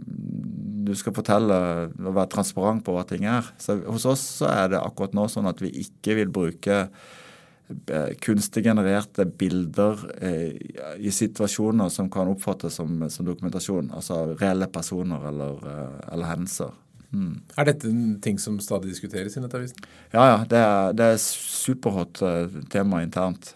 du 0.89 0.93
skal 0.97 1.13
fortelle 1.13 1.55
og 1.93 2.13
være 2.15 2.33
transparent 2.33 2.85
på 2.85 2.95
hva 2.95 3.05
ting 3.07 3.29
er. 3.29 3.45
Så 3.61 3.77
Hos 3.85 4.07
oss 4.09 4.25
så 4.41 4.49
er 4.49 4.73
det 4.73 4.81
akkurat 4.81 5.17
nå 5.17 5.27
sånn 5.29 5.49
at 5.49 5.61
vi 5.61 5.73
ikke 5.85 6.17
vil 6.21 6.33
bruke 6.33 6.85
kunstig 8.21 8.63
genererte 8.63 9.25
bilder 9.25 9.99
eh, 10.21 10.55
i 10.97 11.11
situasjoner 11.11 11.89
som 11.89 12.09
kan 12.09 12.31
oppfattes 12.31 12.79
som, 12.79 13.09
som 13.09 13.27
dokumentasjon. 13.27 13.91
Altså 13.93 14.35
reelle 14.39 14.67
personer 14.73 15.27
eller, 15.29 15.59
eh, 15.69 15.97
eller 16.13 16.31
hendelser. 16.31 16.73
Mm. 17.09 17.39
Er 17.57 17.69
dette 17.69 17.89
en 17.89 18.19
ting 18.21 18.37
som 18.41 18.59
stadig 18.61 18.91
diskuteres 18.93 19.37
i 19.37 19.41
Nettavisen? 19.43 19.81
Ja, 20.13 20.25
ja. 20.31 20.37
Det 20.49 20.61
er, 20.61 20.93
det 20.97 21.07
er 21.13 21.23
superhot 21.23 22.21
tema 22.69 23.01
internt. 23.05 23.55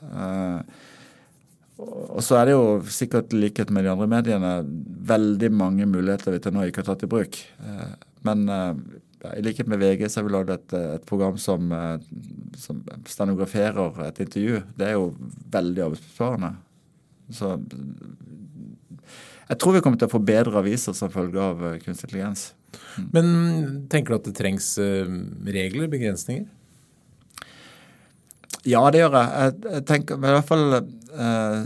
Og 1.77 2.21
så 2.25 2.39
er 2.39 2.49
det 2.49 2.55
jo 2.55 2.65
sikkert 2.89 3.33
likhet 3.33 3.69
med 3.73 3.85
de 3.85 3.91
andre 3.93 4.09
mediene 4.09 4.55
veldig 5.09 5.51
mange 5.53 5.85
muligheter 5.89 6.33
vi 6.33 6.41
til 6.41 6.55
nå 6.55 6.65
ikke 6.65 6.81
har 6.81 6.89
tatt 6.93 7.05
i 7.05 7.11
bruk. 7.13 7.37
Men 8.25 8.45
i 9.37 9.43
likhet 9.45 9.69
med 9.71 9.79
VG 9.79 10.09
så 10.09 10.19
har 10.19 10.27
vi 10.27 10.33
lagd 10.33 10.51
et, 10.53 10.73
et, 10.75 11.05
program 11.07 11.37
som, 11.39 11.69
som 12.59 12.81
stenograferer 13.07 14.01
et 14.07 14.19
intervju. 14.25 14.61
Det 14.75 14.89
er 14.89 14.97
jo 14.97 15.13
veldig 15.53 15.85
arbeidsbesparende. 15.85 16.51
Så 17.33 17.53
jeg 19.47 19.59
tror 19.59 19.77
vi 19.77 19.83
kommer 19.85 20.01
til 20.01 20.09
å 20.09 20.13
få 20.13 20.23
bedre 20.23 20.59
aviser 20.59 20.95
som 20.97 21.11
følge 21.13 21.39
av 21.39 21.63
kunstig 21.83 22.09
intelligens. 22.09 22.49
Mm. 22.97 23.07
Men 23.13 23.31
tenker 23.91 24.13
du 24.13 24.19
at 24.19 24.27
det 24.27 24.35
trengs 24.39 24.73
regler, 24.79 25.87
begrensninger? 25.91 26.49
Ja, 28.63 28.83
det 28.91 29.01
gjør 29.01 29.17
jeg. 29.17 29.55
Jeg 29.67 29.85
tenker 29.89 30.19
i 30.19 30.23
hvert 30.23 30.47
fall 30.47 30.77
eh, 30.77 31.57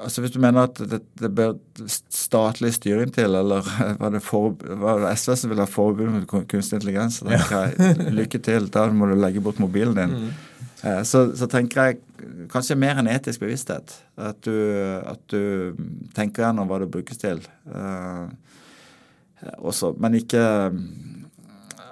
altså 0.00 0.24
Hvis 0.24 0.34
du 0.34 0.40
mener 0.42 0.68
at 0.68 0.80
det, 0.90 1.00
det 1.20 1.30
bør 1.36 1.54
statlig 1.86 2.72
styring 2.74 3.12
til, 3.14 3.34
eller 3.36 3.66
var 4.00 4.14
det, 4.14 4.22
for, 4.24 4.56
var 4.80 5.02
det 5.04 5.14
SV 5.18 5.34
som 5.36 5.52
ville 5.52 5.66
ha 5.66 5.70
forbud 5.70 6.12
mot 6.14 6.28
kunstig 6.30 6.80
intelligens? 6.80 7.20
Da 7.26 7.36
jeg, 7.38 7.96
lykke 8.16 8.40
til, 8.42 8.70
da 8.72 8.86
må 8.92 9.10
du 9.10 9.18
legge 9.20 9.42
bort 9.44 9.60
mobilen 9.62 9.98
din. 9.98 10.16
Mm. 10.16 10.30
Eh, 10.82 11.02
så, 11.04 11.26
så, 11.36 11.48
tenker 11.50 11.90
jeg 11.90 12.48
kanskje 12.52 12.78
mer 12.80 13.00
enn 13.00 13.10
etisk 13.10 13.44
bevissthet. 13.44 13.96
At 14.20 14.40
du, 14.46 14.54
at 15.04 15.20
du 15.32 15.76
tenker 16.16 16.46
gjennom 16.46 16.70
hva 16.70 16.80
det 16.82 16.90
brukes 16.92 17.20
til. 17.20 17.42
Eh, 17.68 18.24
også, 19.60 19.94
men 20.00 20.18
ikke 20.20 20.42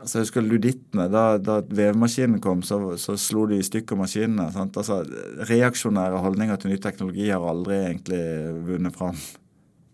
altså 0.09 0.23
jeg 0.23 0.27
husker 0.27 0.47
ludittene. 0.47 1.09
Da, 1.13 1.25
da 1.37 1.59
vevemaskinen 1.63 2.41
kom, 2.41 2.63
så, 2.65 2.81
så, 3.01 3.17
slo 3.21 3.45
de 3.51 3.59
i 3.61 3.67
stykker 3.67 3.99
maskinene. 3.99 4.49
Sant? 4.55 4.79
Altså, 4.81 5.03
reaksjonære 5.51 6.23
holdninger 6.25 6.57
til 6.59 6.73
ny 6.73 6.79
teknologi 6.81 7.29
har 7.29 7.45
aldri 7.45 7.77
egentlig 7.91 8.23
vunnet 8.71 8.97
fram. 8.97 9.21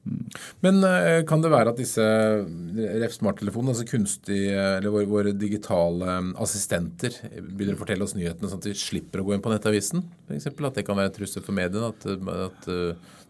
Mm. 0.05 0.21
Men 0.63 0.79
eh, 0.87 1.23
kan 1.27 1.43
det 1.43 1.51
være 1.51 1.73
at 1.73 1.81
disse 1.81 2.05
ref 3.03 3.17
smarttelefonene, 3.17 3.75
altså 3.75 3.89
kunstige, 3.89 4.55
eller 4.77 4.95
våre, 4.95 5.11
våre, 5.11 5.35
digitale 5.35 6.21
assistenter, 6.45 7.19
begynner 7.35 7.75
å 7.75 7.83
fortelle 7.83 8.07
oss 8.07 8.15
nyhetene 8.15 8.53
sånn 8.53 8.63
at 8.63 8.71
vi 8.71 8.77
slipper 8.79 9.25
å 9.25 9.27
gå 9.27 9.35
inn 9.35 9.45
på 9.45 9.51
nettavisen? 9.53 10.07
For 10.29 10.39
eksempel, 10.39 10.71
at 10.71 10.79
det 10.79 10.87
kan 10.87 11.01
være 11.01 11.11
en 11.11 11.19
trussel 11.19 11.45
for 11.45 11.57
mediene 11.57 11.91
at, 11.91 12.09
at 12.47 12.71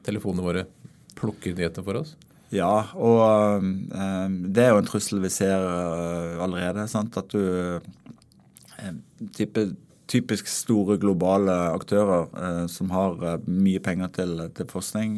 telefonene 0.05 0.45
våre 0.45 0.69
plukker 1.17 1.57
nyhetene 1.57 1.87
for 1.87 2.03
oss? 2.03 2.17
Ja, 2.55 2.75
og 2.95 3.65
uh, 3.65 4.27
det 4.31 4.63
er 4.63 4.75
jo 4.75 4.83
en 4.83 4.89
trussel 4.89 5.23
vi 5.25 5.33
ser 5.33 5.59
uh, 5.59 6.43
allerede. 6.45 6.87
Sant? 6.91 7.17
At 7.19 7.35
du 7.35 7.41
uh, 7.81 8.93
type, 9.35 9.73
Typisk 10.05 10.51
store 10.53 10.99
globale 11.01 11.55
aktører 11.73 12.27
som 12.69 12.91
har 12.93 13.15
mye 13.49 13.81
penger 13.81 14.11
til, 14.13 14.35
til 14.53 14.67
forskning, 14.69 15.15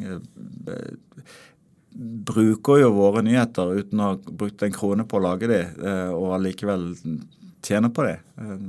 bruker 2.31 2.79
jo 2.79 2.93
våre 2.95 3.25
nyheter 3.27 3.73
uten 3.81 3.99
å 3.99 4.13
ha 4.13 4.21
brukt 4.31 4.63
en 4.63 4.77
krone 4.77 5.03
på 5.11 5.19
å 5.19 5.25
lage 5.25 5.51
de, 5.51 5.59
og 6.15 6.37
allikevel 6.37 6.87
tjener 7.67 7.91
på 7.91 8.07
de. 8.07 8.15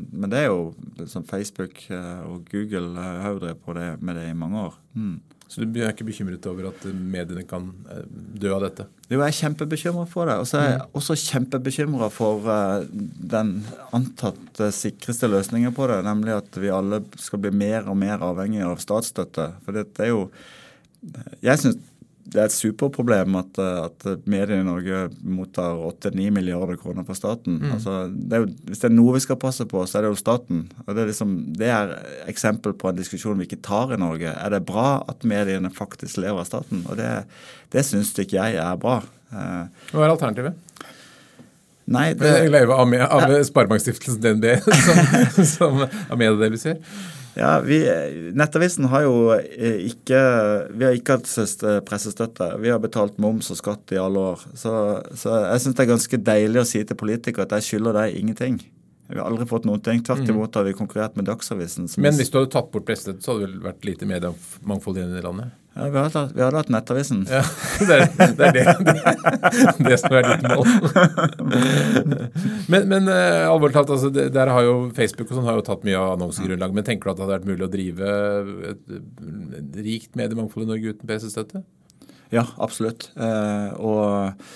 Men 0.09 0.33
det 0.33 0.41
er 0.41 0.49
jo 0.49 1.05
som 1.05 1.27
Facebook 1.29 1.85
og 1.93 2.49
Google 2.49 2.97
har 2.97 3.37
drevet 3.37 3.61
på 3.61 3.77
det, 3.77 3.91
med 4.01 4.17
det 4.17 4.25
i 4.31 4.35
mange 4.41 4.65
år. 4.71 4.81
Mm. 4.97 5.19
Så 5.47 5.63
du 5.63 5.79
er 5.79 5.93
ikke 5.93 6.07
bekymret 6.07 6.45
over 6.49 6.69
at 6.69 6.85
mediene 6.91 7.45
kan 7.47 7.69
eh, 7.93 8.03
dø 8.41 8.51
av 8.55 8.65
dette? 8.65 8.87
Jo, 9.07 9.21
jeg 9.21 9.27
er 9.27 9.37
kjempebekymra 9.37 10.05
for 10.11 10.27
det. 10.29 10.37
Og 10.43 10.49
så 10.49 10.59
er 10.59 10.67
jeg 10.67 10.79
mm. 10.81 10.95
også 10.99 11.17
kjempebekymra 11.23 12.09
for 12.11 12.49
uh, 12.51 12.83
den 13.35 13.53
antatt 13.95 14.63
sikreste 14.75 15.29
løsningen 15.31 15.75
på 15.75 15.87
det, 15.91 16.01
nemlig 16.07 16.35
at 16.35 16.59
vi 16.59 16.73
alle 16.73 17.01
skal 17.21 17.43
bli 17.45 17.53
mer 17.55 17.87
og 17.87 17.99
mer 17.99 18.23
avhengig 18.27 18.65
av 18.67 18.81
statsstøtte. 18.83 19.51
For 19.63 19.77
det 19.77 19.87
er 20.03 20.11
jo 20.11 20.27
Jeg 21.45 21.61
syns 21.61 21.77
det 22.27 22.41
er 22.41 22.49
et 22.49 22.55
superproblem 22.55 23.37
at, 23.39 23.59
at 23.61 24.05
mediene 24.27 24.63
i 24.63 24.67
Norge 24.67 25.03
mottar 25.23 25.79
8-9 25.87 26.27
milliarder 26.35 26.79
kroner 26.79 27.05
fra 27.07 27.15
staten. 27.15 27.59
Mm. 27.61 27.73
Altså, 27.77 27.95
det 28.11 28.41
jo, 28.43 28.49
hvis 28.67 28.83
det 28.83 28.89
er 28.89 28.95
noe 28.97 29.15
vi 29.15 29.23
skal 29.23 29.39
passe 29.41 29.67
på, 29.69 29.83
så 29.87 29.99
er 29.99 30.05
det 30.05 30.11
jo 30.11 30.19
staten. 30.19 30.65
Og 30.85 30.91
Det 30.91 31.03
er, 31.03 31.11
liksom, 31.13 31.35
det 31.57 31.71
er 31.71 31.95
eksempel 32.27 32.75
på 32.77 32.91
en 32.91 32.99
diskusjon 32.99 33.39
vi 33.39 33.47
ikke 33.47 33.61
tar 33.65 33.95
i 33.95 34.01
Norge. 34.01 34.33
Er 34.33 34.53
det 34.53 34.65
bra 34.67 34.89
at 35.07 35.27
mediene 35.27 35.71
faktisk 35.73 36.19
lever 36.19 36.43
av 36.43 36.49
staten? 36.49 36.83
Og 36.89 36.99
Det, 36.99 37.11
det 37.73 37.85
syns 37.87 38.11
ikke 38.17 38.39
jeg 38.41 38.59
er 38.63 38.81
bra. 38.81 38.99
Eh, 39.31 39.91
Hva 39.93 40.05
er 40.05 40.15
alternativet? 40.15 40.63
Nei, 41.87 42.09
det... 42.19 42.31
Leve 42.51 42.75
av, 42.75 42.91
av 43.07 43.37
Sparebankstiftelsen 43.47 44.19
DNB, 44.19 44.57
som, 45.55 45.85
som 45.85 45.85
er 45.87 46.25
gjør? 46.27 46.81
Ja, 47.37 47.59
vi, 47.61 47.77
Nettavisen 48.33 48.87
har 48.89 49.03
jo 49.05 49.17
eh, 49.35 49.83
ikke 49.91 50.21
Vi 50.73 50.87
har 50.87 50.95
ikke 50.97 51.19
hatt 51.19 51.83
pressestøtte. 51.85 52.49
Vi 52.63 52.71
har 52.73 52.81
betalt 52.81 53.19
moms 53.21 53.51
og 53.53 53.59
skatt 53.59 53.93
i 53.93 53.99
alle 54.01 54.23
år. 54.33 54.47
Så, 54.57 54.73
så 55.13 55.35
jeg 55.43 55.61
syns 55.63 55.77
det 55.77 55.85
er 55.85 55.91
ganske 55.91 56.21
deilig 56.31 56.63
å 56.63 56.67
si 56.67 56.81
til 56.81 56.97
politikere 56.97 57.45
at 57.45 57.53
jeg 57.59 57.67
skylder 57.67 58.01
deg 58.01 58.17
ingenting. 58.21 58.57
Vi 59.07 59.19
har 59.19 59.29
aldri 59.29 59.45
fått 59.47 59.67
noen 59.67 59.83
ting. 59.83 60.01
Tvert 60.03 60.27
imot 60.27 60.57
har 60.57 60.65
vi 60.67 60.73
konkurrert 60.75 61.15
med 61.15 61.29
Dagsavisen. 61.29 61.87
Men 62.03 62.17
hvis 62.17 62.31
du 62.33 62.41
hadde 62.41 62.51
tatt 62.57 62.73
bort 62.73 62.87
pressestøtte, 62.89 63.23
så 63.23 63.35
hadde 63.35 63.45
det 63.45 63.53
vel 63.53 63.63
vært 63.69 63.87
lite 63.87 64.09
mediemangfold 64.09 64.99
igjen 64.99 65.15
i 65.15 65.23
landet? 65.23 65.53
Ja, 65.77 65.89
vi 65.93 65.97
hadde, 65.99 66.21
vi 66.33 66.41
hadde 66.41 66.57
hatt 66.57 66.69
Nettavisen. 66.73 67.19
Ja, 67.29 67.43
det 67.87 67.97
er 67.97 68.05
det, 68.17 68.47
er 68.47 68.53
det, 68.55 68.63
det, 68.87 69.73
det 69.85 69.97
som 70.01 70.15
er 70.17 70.25
ditt 70.25 70.45
mål. 70.49 70.65
men 72.71 72.87
men 72.89 73.11
uh, 73.11 73.45
alvorlig 73.51 73.75
talt, 73.75 73.91
altså, 73.93 74.09
der 74.09 74.53
har 74.53 74.65
jo 74.65 74.77
Facebook 74.97 75.29
og 75.29 75.37
sånn 75.37 75.49
har 75.49 75.59
jo 75.59 75.65
tatt 75.67 75.85
mye 75.85 75.99
av 75.99 76.15
annonsegrunnlaget. 76.15 76.77
Men 76.79 76.87
tenker 76.87 77.05
du 77.05 77.13
at 77.13 77.19
det 77.19 77.27
hadde 77.27 77.35
vært 77.35 77.51
mulig 77.51 77.67
å 77.67 77.73
drive 77.75 78.15
et, 78.71 78.81
rikt 79.85 80.17
mediemangfold 80.17 80.65
i 80.65 80.71
Norge 80.71 80.95
uten 80.95 81.11
PC-støtte? 81.11 81.61
Ja, 82.33 82.47
absolutt. 82.57 83.11
Uh, 83.13 83.69
og, 83.77 84.49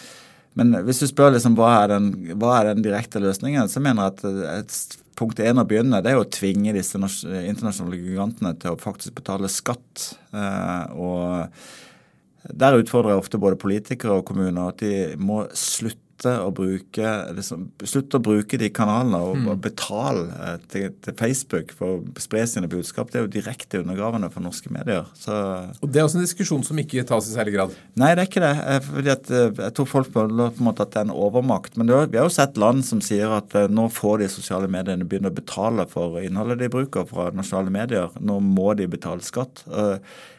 men 0.57 0.73
hvis 0.87 1.03
du 1.03 1.09
spør 1.11 1.35
liksom, 1.35 1.53
hva, 1.59 1.75
er 1.83 1.93
den, 1.93 2.09
hva 2.41 2.57
er 2.57 2.71
den 2.71 2.81
direkte 2.87 3.21
løsningen, 3.21 3.69
så 3.69 3.83
mener 3.83 4.09
jeg 4.09 4.17
at 4.17 4.57
et 4.57 5.00
punkt 5.17 5.39
én 5.43 5.59
å 5.61 5.65
begynne 5.67 6.01
det 6.03 6.13
er 6.13 6.19
å 6.21 6.27
tvinge 6.29 6.73
disse 6.75 6.97
internasjonale 6.97 7.99
gigantene 7.99 8.53
til 8.59 8.75
å 8.75 8.81
faktisk 8.81 9.17
betale 9.19 9.51
skatt. 9.51 10.11
Eh, 10.33 10.85
og 10.97 12.51
Der 12.57 12.73
utfordrer 12.73 13.13
jeg 13.13 13.21
ofte 13.21 13.37
både 13.37 13.59
politikere 13.61 14.15
og 14.17 14.25
kommuner 14.25 14.71
at 14.71 14.79
de 14.81 15.15
må 15.21 15.43
slutte 15.53 16.10
slutte 16.21 16.33
å 16.45 16.51
bruke, 16.53 17.11
liksom, 17.35 17.71
slutte 17.83 18.19
å 18.19 18.21
bruke 18.23 18.57
de 18.57 18.69
kanalene 18.73 19.17
og, 19.17 19.37
mm. 19.37 19.47
og 19.51 19.61
betale 19.61 20.25
eh, 20.29 20.57
til, 20.69 20.89
til, 21.01 21.15
Facebook 21.17 21.73
for 21.73 21.97
å 21.97 22.21
spre 22.21 22.45
sine 22.47 22.69
budskap. 22.69 23.11
Det 23.11 23.19
er 23.19 23.25
jo 23.25 23.31
direkte 23.31 23.81
undergravende 23.81 24.29
for 24.31 24.43
norske 24.43 24.69
medier. 24.71 25.05
Så, 25.17 25.33
og 25.81 25.89
Det 25.89 26.01
er 26.01 26.05
også 26.05 26.19
en 26.19 26.25
diskusjon 26.25 26.63
som 26.63 26.77
ikke 26.77 27.05
tas 27.07 27.27
i 27.27 27.33
særlig 27.33 27.55
grad? 27.55 27.75
Nei, 27.95 28.13
det 28.15 28.25
er 28.25 28.29
ikke 28.29 28.43
det. 28.43 28.53
Eh, 28.65 28.81
fordi 28.87 29.13
at, 29.13 29.31
eh, 29.31 29.61
jeg 29.65 29.75
tror 29.77 29.89
folk 29.89 30.11
føler 30.13 30.51
på 30.51 30.61
en 30.61 30.69
måte 30.69 30.85
at 30.85 30.93
det 30.93 31.01
er 31.01 31.07
en 31.09 31.15
overmakt. 31.15 31.77
Men 31.77 31.89
det, 31.89 32.01
vi 32.11 32.21
har 32.21 32.29
jo 32.29 32.35
sett 32.35 32.59
land 32.61 32.85
som 32.87 33.01
sier 33.03 33.33
at 33.37 33.55
nå 33.71 33.87
får 33.93 34.21
de 34.21 34.31
sosiale 34.31 34.69
mediene 34.71 35.07
begynne 35.07 35.31
å 35.31 35.39
betale 35.41 35.87
for 35.89 36.21
innholdet 36.21 36.61
de 36.61 36.71
bruker 36.73 37.07
fra 37.09 37.31
nasjonale 37.35 37.73
medier. 37.73 38.13
Nå 38.21 38.39
må 38.43 38.75
de 38.77 38.89
betale 38.91 39.25
skatt. 39.25 39.65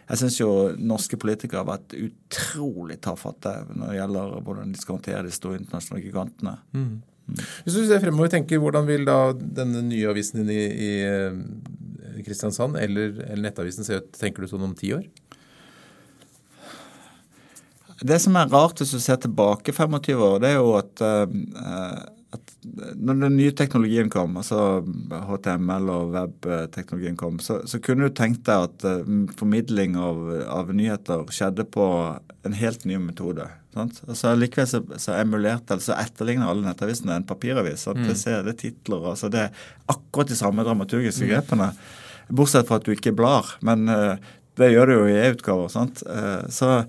Jeg 0.09 0.21
syns 0.21 0.37
jo 0.41 0.51
norske 0.83 1.17
politikere 1.21 1.63
har 1.63 1.69
vært 1.69 1.95
utrolig 1.97 2.99
tafatte 3.05 3.53
når 3.71 3.93
det 3.93 3.99
gjelder 4.01 4.37
hvordan 4.47 4.75
de 4.75 4.81
skal 4.83 4.97
håndtere 4.99 5.25
de 5.27 5.35
store 5.35 5.61
internasjonale 5.61 6.05
gigantene. 6.05 6.55
Mm. 6.75 6.89
Mm. 7.31 7.43
Hvis 7.65 7.77
du 7.77 7.85
ser 7.87 8.03
fremover, 8.03 8.33
tenker 8.33 8.61
hvordan 8.63 8.89
vil 8.89 9.07
da 9.07 9.19
denne 9.33 9.85
nye 9.87 10.09
avisen 10.11 10.43
din 10.43 10.51
i, 10.53 10.63
i 10.67 10.93
eh, 11.07 12.23
Kristiansand 12.27 12.77
eller, 12.81 13.15
eller, 13.29 13.45
nettavisen 13.47 13.87
se 13.87 14.01
ut, 14.03 14.11
tenker 14.19 14.43
du 14.43 14.51
sånn 14.51 14.67
om 14.67 14.75
ti 14.79 14.93
år? 14.97 15.07
Det 18.03 18.19
som 18.19 18.35
er 18.35 18.51
rart 18.51 18.83
hvis 18.83 18.97
du 18.97 18.99
ser 18.99 19.21
tilbake 19.23 19.71
25 19.71 20.27
år, 20.27 20.43
det 20.43 20.51
er 20.51 20.59
jo 20.59 20.75
at 20.75 21.05
at 21.07 22.22
når 22.63 23.17
den 23.25 23.37
nye 23.37 23.53
teknologien 23.59 24.11
kom, 24.11 24.37
altså 24.39 24.83
HTML 25.11 25.89
og 25.91 26.13
webteknologien 26.15 27.17
kom, 27.19 27.41
så, 27.43 27.59
så, 27.67 27.81
kunne 27.83 28.07
du 28.07 28.15
tenkt 28.15 28.45
deg 28.47 28.69
at 28.69 28.87
uh, 28.87 29.09
formidling 29.39 29.97
av, 29.99 30.21
av, 30.47 30.71
nyheter 30.77 31.25
skjedde 31.35 31.67
på 31.75 31.87
en 32.47 32.57
helt 32.59 32.87
ny 32.87 33.01
metode. 33.03 33.49
Sant? 33.75 33.99
Altså 34.07 34.35
Likevel 34.39 34.69
så, 34.71 34.83
så 35.01 35.17
emulerte, 35.19 35.81
så 35.83 35.97
etterligner 35.99 36.53
alle 36.53 36.69
nettavisene 36.69 37.19
en 37.19 37.27
papiravis. 37.27 37.89
Sant? 37.89 37.99
Mm. 37.99 38.09
Det, 38.13 38.19
ser, 38.21 38.45
det 38.47 38.55
er 38.55 38.61
titler, 38.63 39.11
altså 39.15 39.33
det 39.33 39.49
er 39.49 39.67
akkurat 39.91 40.31
de 40.31 40.39
samme 40.39 40.67
dramaturgiske 40.67 41.27
mm. 41.27 41.33
grepene. 41.33 41.73
Bortsett 42.31 42.71
fra 42.71 42.79
at 42.79 42.87
du 42.87 42.95
ikke 42.95 43.15
blar. 43.17 43.57
Men 43.67 43.89
uh, 43.91 44.15
det 44.61 44.71
gjør 44.71 44.87
du 44.93 44.99
jo 45.01 45.11
i 45.11 45.19
e-utgaver. 45.19 45.73
sant? 45.73 46.05
Uh, 46.07 46.47
så, 46.53 46.85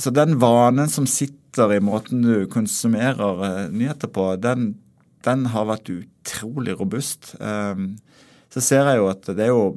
så 0.00 0.10
den 0.10 0.40
vanen 0.42 0.90
som 0.90 1.06
sitter 1.06 1.39
sitter 1.50 1.72
i 1.74 1.80
måten 1.80 2.22
du 2.22 2.46
konsumerer 2.46 3.42
uh, 3.42 3.70
nyheter 3.72 4.08
på, 4.08 4.36
den, 4.36 4.76
den, 5.24 5.46
har 5.50 5.66
vært 5.66 5.90
utrolig 5.90 6.78
robust. 6.78 7.34
Um, 7.40 7.98
så 8.50 8.60
ser 8.60 8.86
jeg 8.86 9.00
jo 9.00 9.10
at 9.10 9.26
det 9.30 9.44
er 9.44 9.52
jo 9.52 9.76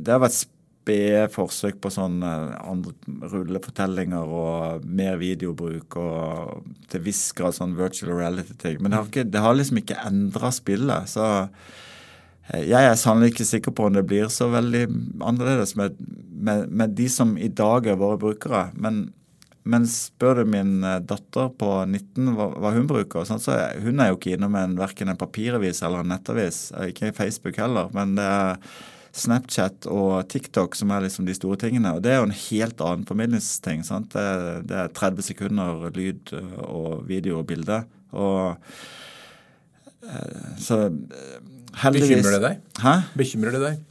Det 0.00 0.08
har 0.08 0.22
vært 0.22 0.36
spede 0.36 1.26
forsøk 1.32 1.80
på 1.80 1.90
sånn 1.90 2.20
uh, 2.22 2.52
andre 2.68 2.92
rullefortellinger 3.32 4.28
og 4.28 4.84
mer 4.84 5.16
videobruk 5.16 5.96
og 5.96 6.68
til 6.92 7.04
viss 7.08 7.32
grad 7.32 7.56
sånn 7.56 7.76
virtual 7.76 8.12
reality-ting. 8.20 8.78
Men 8.80 8.92
det 8.92 9.00
har, 9.00 9.08
ikke, 9.08 9.28
det 9.32 9.42
har, 9.42 9.56
liksom 9.56 9.80
ikke 9.80 10.00
endra 10.04 10.52
spillet. 10.52 11.08
Så 11.08 11.26
jeg 12.60 12.78
er 12.78 12.94
sannelig 13.00 13.32
ikke 13.32 13.48
sikker 13.48 13.72
på 13.74 13.88
om 13.88 13.96
det 13.96 14.04
blir 14.06 14.28
så 14.30 14.50
veldig 14.52 14.84
annerledes 15.24 15.74
med, 15.80 15.96
med, 16.30 16.68
med 16.68 16.92
de 16.94 17.08
som 17.10 17.34
i 17.40 17.48
dag 17.48 17.88
er 17.88 17.98
våre 17.98 18.20
brukere. 18.20 18.68
Men, 18.76 19.08
men 19.66 19.86
spør 19.90 20.40
du 20.40 20.50
min 20.50 20.84
eh, 20.86 21.00
datter 21.02 21.48
på 21.58 21.70
19 21.84 22.34
hva, 22.36 22.50
hva 22.62 22.74
hun 22.76 22.86
bruker, 22.90 23.26
sånn, 23.26 23.42
så 23.42 23.56
er, 23.56 23.80
hun 23.82 24.02
er 24.02 24.12
jo 24.12 24.18
ikke 24.18 24.36
innom 24.36 24.54
en, 24.58 24.76
verken 24.78 25.10
en 25.10 25.18
papiravis 25.18 25.82
eller 25.86 26.04
en 26.04 26.12
nettavis. 26.14 26.68
Ikke 26.86 27.14
Facebook 27.16 27.58
heller. 27.60 27.90
men 27.96 28.14
det 28.18 28.26
er 28.26 28.60
Snapchat 29.16 29.86
og 29.88 30.26
TikTok 30.28 30.76
som 30.76 30.90
er 30.92 31.06
liksom 31.06 31.24
de 31.24 31.34
store 31.34 31.56
tingene. 31.62 31.94
Og 31.96 32.02
det 32.04 32.12
er 32.12 32.20
jo 32.20 32.28
en 32.28 32.36
helt 32.36 32.82
annen 32.84 33.06
formidlingsting. 33.08 33.80
sant? 33.86 34.12
Det, 34.12 34.66
det 34.68 34.76
er 34.82 34.92
30 34.92 35.24
sekunder 35.30 35.88
lyd 35.96 36.34
og 36.60 37.06
video 37.08 37.40
og 37.40 37.46
bilde. 37.48 37.80
Og 38.12 38.60
så 40.60 40.82
heldigvis 41.80 42.12
Bekymrer 42.12 42.36
det 42.36 42.42
deg? 42.44 42.60
Hæ? 42.84 42.94
Bekymrer 43.16 43.56
det 43.56 43.62
deg? 43.64 43.84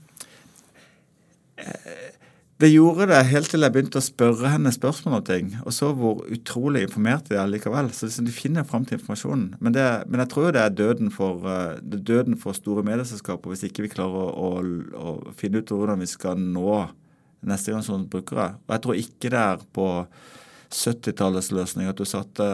Det 2.56 2.70
gjorde 2.72 3.10
det 3.10 3.18
helt 3.28 3.50
til 3.52 3.66
jeg 3.66 3.74
begynte 3.76 4.00
å 4.00 4.04
spørre 4.04 4.48
henne 4.54 4.72
spørsmål 4.72 5.18
om 5.18 5.24
ting, 5.28 5.50
og 5.68 5.74
så 5.76 5.90
hvor 5.92 6.22
utrolig 6.32 6.86
informert 6.86 7.28
de 7.28 7.36
er 7.36 7.50
likevel. 7.52 7.90
Så 7.92 8.08
de 8.24 8.32
finner 8.32 8.64
fram 8.64 8.86
til 8.88 8.96
informasjonen. 8.96 9.58
Men, 9.60 9.76
det, 9.76 9.84
men, 10.08 10.22
jeg 10.24 10.32
tror 10.32 10.48
jo 10.48 10.54
det 10.56 10.62
er 10.62 10.78
døden 10.78 11.12
for, 11.12 11.44
uh, 11.44 11.76
døden 11.84 12.40
for 12.40 12.56
store 12.56 12.86
medieselskaper 12.88 13.52
hvis 13.52 13.66
ikke 13.68 13.84
vi 13.84 13.92
klarer 13.92 14.16
å, 14.16 14.48
å, 14.48 14.80
å, 14.96 15.36
finne 15.36 15.60
ut 15.60 15.76
hvordan 15.76 16.00
vi 16.00 16.08
skal 16.08 16.40
nå 16.40 16.78
neste 17.44 17.74
generasjons 17.74 18.08
brukere. 18.14 18.54
Og 18.64 18.76
jeg 18.78 18.86
tror 18.86 19.04
ikke 19.04 19.36
det 19.36 19.44
er 19.44 19.70
på 19.76 19.90
70-tallets 20.72 21.52
løsning 21.52 21.92
at 21.92 22.00
du 22.00 22.08
satte 22.08 22.48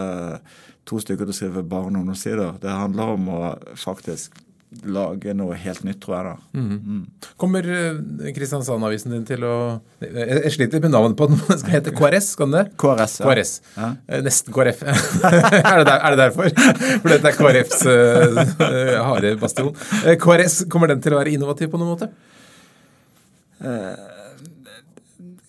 to 0.89 0.97
stykker 0.97 1.30
til 1.30 1.36
å 1.36 1.39
skrive 1.43 1.68
barne- 1.76 2.02
og 2.02 2.08
ungdomssider. 2.08 2.58
Det 2.64 2.74
handler 2.74 3.14
om 3.20 3.30
å 3.38 3.41
faktisk 3.78 4.41
lage 4.72 5.34
noe 5.36 5.55
helt 5.59 5.84
nytt, 5.84 5.99
tror 6.03 6.15
jeg. 6.15 6.30
da. 6.30 6.59
Mm. 6.59 6.67
Mm. 6.80 7.32
Kommer 7.39 7.65
uh, 7.67 8.30
Kristiansand-avisen 8.36 9.11
din 9.11 9.26
til 9.28 9.43
å 9.43 9.55
Jeg, 9.99 10.28
jeg 10.30 10.53
sliter 10.55 10.84
med 10.84 10.93
navnet 10.95 11.17
på 11.19 11.28
den. 11.28 11.39
Den 11.49 11.59
skal 11.59 11.76
hete 11.76 11.93
KRS, 11.95 12.30
kan 12.39 12.55
det? 12.55 12.63
KRS, 12.80 13.17
ja. 13.19 13.28
KRS. 13.28 13.53
ja. 13.76 13.89
Uh, 14.07 14.19
nesten 14.26 14.55
KrF. 14.55 14.84
er, 14.88 15.82
det 15.82 15.88
der, 15.89 15.97
er, 15.97 16.15
det 16.15 16.19
derfor? 16.24 16.51
For 17.03 17.11
dette 17.11 17.32
er 17.34 17.38
KrFs 17.39 17.84
uh, 17.89 18.95
harde 19.09 19.34
bastion. 19.41 19.74
KRS, 20.24 20.61
kommer 20.72 20.93
den 20.93 21.03
til 21.03 21.17
å 21.17 21.19
være 21.19 21.36
innovativ 21.36 21.72
på 21.74 21.82
noen 21.82 21.95
måte? 21.95 22.11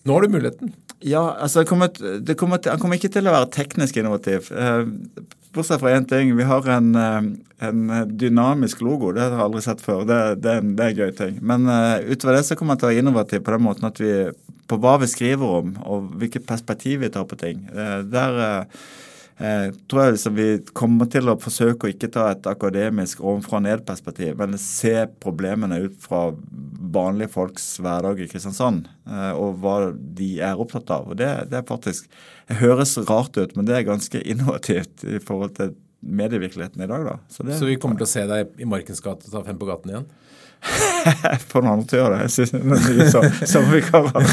Nå 0.03 0.13
har 0.13 0.25
du 0.25 0.33
muligheten. 0.35 0.73
Ja, 1.03 1.23
altså 1.41 1.63
det 1.63 1.69
kommer, 1.71 1.89
det 1.95 2.35
kommer 2.39 2.59
Han 2.69 2.79
kommer 2.79 2.99
ikke 2.99 3.09
til 3.11 3.25
å 3.27 3.33
være 3.33 3.49
teknisk 3.55 3.97
innovativ. 3.99 4.51
Bortsett 5.53 5.79
fra 5.83 5.91
én 5.93 6.05
ting. 6.09 6.35
Vi 6.35 6.43
har 6.43 6.69
en, 6.69 6.95
eh, 6.95 7.21
en, 7.67 7.91
dynamisk 8.17 8.81
logo. 8.81 9.11
Det 9.11 9.21
har 9.21 9.35
jeg 9.35 9.45
aldri 9.45 9.61
sett 9.61 9.81
før. 9.81 10.01
Det, 10.09 10.17
det, 10.41 10.55
det 10.73 10.85
er 10.85 10.93
en 10.93 11.01
gøy 11.03 11.11
ting. 11.17 11.37
Men 11.45 11.69
uh, 11.69 12.01
utover 12.09 12.39
det 12.39 12.47
så 12.47 12.57
kommer 12.57 12.73
jeg 12.73 12.81
til 12.81 12.87
å 12.87 12.91
være 12.91 13.03
innovativ 13.03 13.43
på 13.45 13.53
den 13.53 13.65
måten 13.67 13.89
at 13.89 14.01
vi 14.01 14.13
på 14.67 14.79
hva 14.81 14.95
vi 15.01 15.09
skriver 15.11 15.57
om, 15.59 15.75
og 15.85 16.09
hvilket 16.17 16.47
perspektiv 16.49 17.03
vi 17.03 17.11
tar 17.13 17.27
på 17.29 17.37
ting. 17.37 17.61
Uh, 17.69 18.01
der 18.09 18.39
uh, 18.41 18.81
eh, 19.37 19.69
tror 19.89 20.03
jeg 20.03 20.15
liksom 20.15 20.35
vi 20.37 20.47
kommer 20.75 21.09
til 21.11 21.31
å 21.31 21.37
forsøke 21.41 21.87
å 21.87 21.93
ikke 21.93 22.11
ta 22.13 22.29
et 22.31 22.49
akademisk 22.49 23.21
ovenfra-ned-perspektiv, 23.23 24.35
men 24.39 24.59
se 24.61 24.95
problemene 25.23 25.83
ut 25.85 25.97
fra 26.03 26.25
vanlige 26.93 27.33
folks 27.33 27.65
hverdag 27.83 28.21
i 28.21 28.27
Kristiansand, 28.31 28.89
eh, 29.09 29.31
og 29.33 29.61
hva 29.63 29.77
de 29.93 30.35
er 30.43 30.59
opptatt 30.59 30.91
av. 30.93 31.09
Og 31.11 31.19
det, 31.21 31.31
det 31.51 31.61
er 31.61 31.69
faktisk 31.69 32.09
Det 32.43 32.57
høres 32.59 32.97
rart 33.07 33.37
ut, 33.39 33.53
men 33.55 33.65
det 33.65 33.77
er 33.77 33.85
ganske 33.87 34.19
innovativt 34.19 35.05
i 35.07 35.21
forhold 35.23 35.55
til 35.55 35.69
medievirkeligheten 36.03 36.83
i 36.83 36.87
dag. 36.87 37.05
da. 37.07 37.13
Så, 37.31 37.45
det, 37.47 37.55
så 37.55 37.69
vi 37.69 37.77
kommer 37.79 37.95
til 37.95 38.07
å 38.07 38.11
se 38.11 38.25
deg 38.27 38.59
i 38.59 38.67
Markens 38.67 38.99
gate 39.03 39.31
ta 39.31 39.43
Fem 39.45 39.59
på 39.59 39.69
gaten 39.69 39.93
igjen? 39.93 40.09
Få 41.51 41.61
noen 41.61 41.73
andre 41.73 41.87
til 41.89 41.99
å 41.99 42.03
gjøre 42.03 42.19
det. 42.21 42.29
Som, 42.31 42.75
synes 42.85 43.15
det 43.15 43.21
er 43.21 43.49
Sommervikarer. 43.51 44.29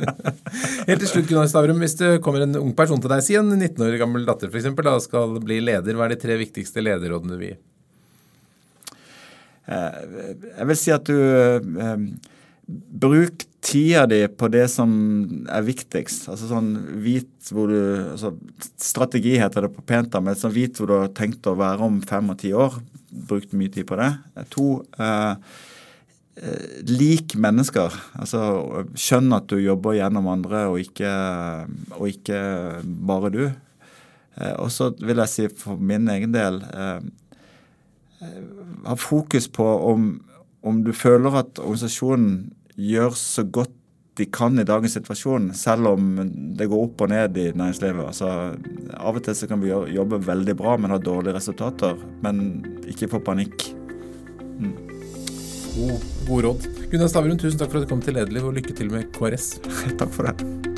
Helt 0.88 1.02
til 1.02 1.10
slutt, 1.10 1.26
Gunnar 1.28 1.50
Stavrum. 1.50 1.82
Hvis 1.82 1.98
det 2.00 2.12
kommer 2.24 2.46
en 2.46 2.58
ung 2.60 2.72
person 2.78 3.02
til 3.02 3.12
deg, 3.12 3.24
si 3.26 3.38
en 3.38 3.50
19 3.56 3.86
år 3.86 3.98
gammel 4.00 4.26
datter 4.28 4.52
f.eks., 4.52 4.70
da 4.86 4.96
skal 5.02 5.38
bli 5.42 5.60
leder, 5.64 5.98
hva 5.98 6.06
er 6.06 6.14
de 6.14 6.20
tre 6.22 6.38
viktigste 6.40 6.84
lederrådene 6.84 7.36
du 7.36 7.40
vil 7.40 7.52
gi? 7.52 7.60
Eh, 9.70 10.02
jeg 10.58 10.68
vil 10.70 10.78
si 10.78 10.94
at 10.94 11.10
du 11.10 11.16
eh, 11.18 12.04
Bruk 12.70 13.44
tida 13.66 14.04
di 14.06 14.20
på 14.30 14.46
det 14.52 14.68
som 14.70 14.90
er 15.50 15.64
viktigst. 15.66 16.28
Altså 16.30 16.46
sånn 16.52 16.70
vit 17.02 17.50
hvor 17.50 17.66
du 17.66 17.80
altså 18.12 18.30
Strategi 18.78 19.34
heter 19.40 19.66
det 19.66 19.72
på 19.74 19.82
pent, 19.86 20.14
men 20.22 20.38
sånn 20.38 20.54
vit 20.54 20.78
hvor 20.78 20.90
du 20.90 20.94
har 21.00 21.10
tenkt 21.16 21.48
å 21.50 21.56
være 21.58 21.88
om 21.88 21.98
fem 22.06 22.30
og 22.30 22.38
ti 22.40 22.52
år 22.54 22.78
brukt 23.10 23.54
mye 23.56 23.72
tid 23.72 23.88
på 23.88 23.98
det. 24.00 24.10
To 24.54 24.66
eh, 24.98 25.34
eh, 26.40 26.76
lik 26.90 27.36
mennesker. 27.40 27.94
Altså 28.20 28.42
skjønn 28.94 29.32
at 29.36 29.48
du 29.50 29.58
jobber 29.60 29.98
gjennom 29.98 30.30
andre 30.32 30.66
og 30.70 30.80
ikke, 30.82 31.10
og 31.98 32.06
ikke 32.12 32.40
bare 32.84 33.34
du. 33.34 33.44
Eh, 34.40 34.54
og 34.58 34.70
så 34.72 34.92
vil 35.00 35.22
jeg 35.24 35.32
si 35.32 35.48
for 35.62 35.80
min 35.80 36.08
egen 36.12 36.34
del 36.34 36.62
eh, 36.70 37.02
eh, 38.24 38.40
ha 38.86 38.96
fokus 38.98 39.50
på 39.52 39.66
om, 39.90 40.12
om 40.62 40.80
du 40.86 40.92
føler 40.96 41.42
at 41.42 41.60
organisasjonen 41.60 42.50
gjør 42.80 43.16
så 43.18 43.44
godt 43.44 43.74
de 44.20 44.26
kan 44.28 44.58
i 44.60 44.66
dagens 44.68 44.98
situasjon, 44.98 45.50
selv 45.56 45.94
om 45.94 46.10
det 46.58 46.68
går 46.68 46.84
opp 46.84 47.04
og 47.06 47.12
ned 47.12 47.38
i 47.40 47.46
næringslivet. 47.56 48.04
Altså, 48.12 48.28
av 49.00 49.16
og 49.16 49.24
til 49.24 49.36
så 49.38 49.48
kan 49.48 49.62
vi 49.64 49.72
jobbe 49.72 50.20
veldig 50.26 50.56
bra, 50.60 50.76
men 50.76 50.92
ha 50.92 51.00
dårlige 51.00 51.38
resultater. 51.38 51.96
Men 52.24 52.60
ikke 52.90 53.08
få 53.14 53.22
panikk. 53.24 53.70
Mm. 54.60 54.74
God, 55.76 56.08
god, 56.28 56.48
råd. 56.50 56.68
Gunnar 56.90 57.08
Stavrum, 57.08 57.38
tusen 57.40 57.62
takk 57.62 57.72
for 57.72 57.80
at 57.80 57.88
du 57.88 57.94
kom 57.94 58.04
til 58.04 58.18
Lederliv, 58.18 58.50
og 58.50 58.58
lykke 58.60 58.76
til 58.76 58.92
med 58.92 59.08
KRS. 59.16 59.54
takk 60.00 60.12
for 60.12 60.28
det. 60.28 60.69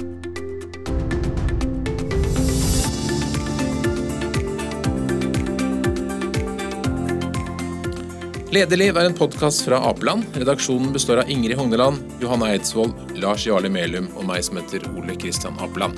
Lederliv 8.52 8.98
er 9.00 9.06
en 9.08 9.14
podkast 9.16 9.62
fra 9.64 9.78
Apeland. 9.88 10.26
Redaksjonen 10.36 10.90
består 10.92 11.22
av 11.22 11.30
Ingrid 11.30 11.56
Hogneland, 11.56 12.02
Johanne 12.20 12.50
Eidsvoll, 12.52 12.92
Lars 13.16 13.46
Jarle 13.48 13.70
Melum 13.72 14.10
og 14.12 14.26
meg 14.28 14.44
som 14.44 14.60
heter 14.60 14.84
Ole 14.92 15.16
Kristian 15.16 15.56
Apeland. 15.64 15.96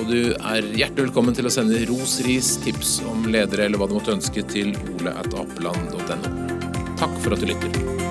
Og 0.00 0.08
du 0.08 0.32
er 0.32 0.64
hjertelig 0.72 1.10
velkommen 1.10 1.36
til 1.36 1.50
å 1.50 1.52
sende 1.52 1.82
ros, 1.90 2.22
ris, 2.24 2.54
tips 2.64 3.02
om 3.12 3.28
ledere 3.28 3.68
eller 3.68 3.76
hva 3.76 3.90
du 3.90 3.98
måtte 3.98 4.16
ønske 4.16 4.40
til 4.48 4.72
oleatapeland.no. 4.94 6.32
Takk 6.96 7.20
for 7.20 7.36
at 7.36 7.44
du 7.44 7.52
lytter. 7.52 8.01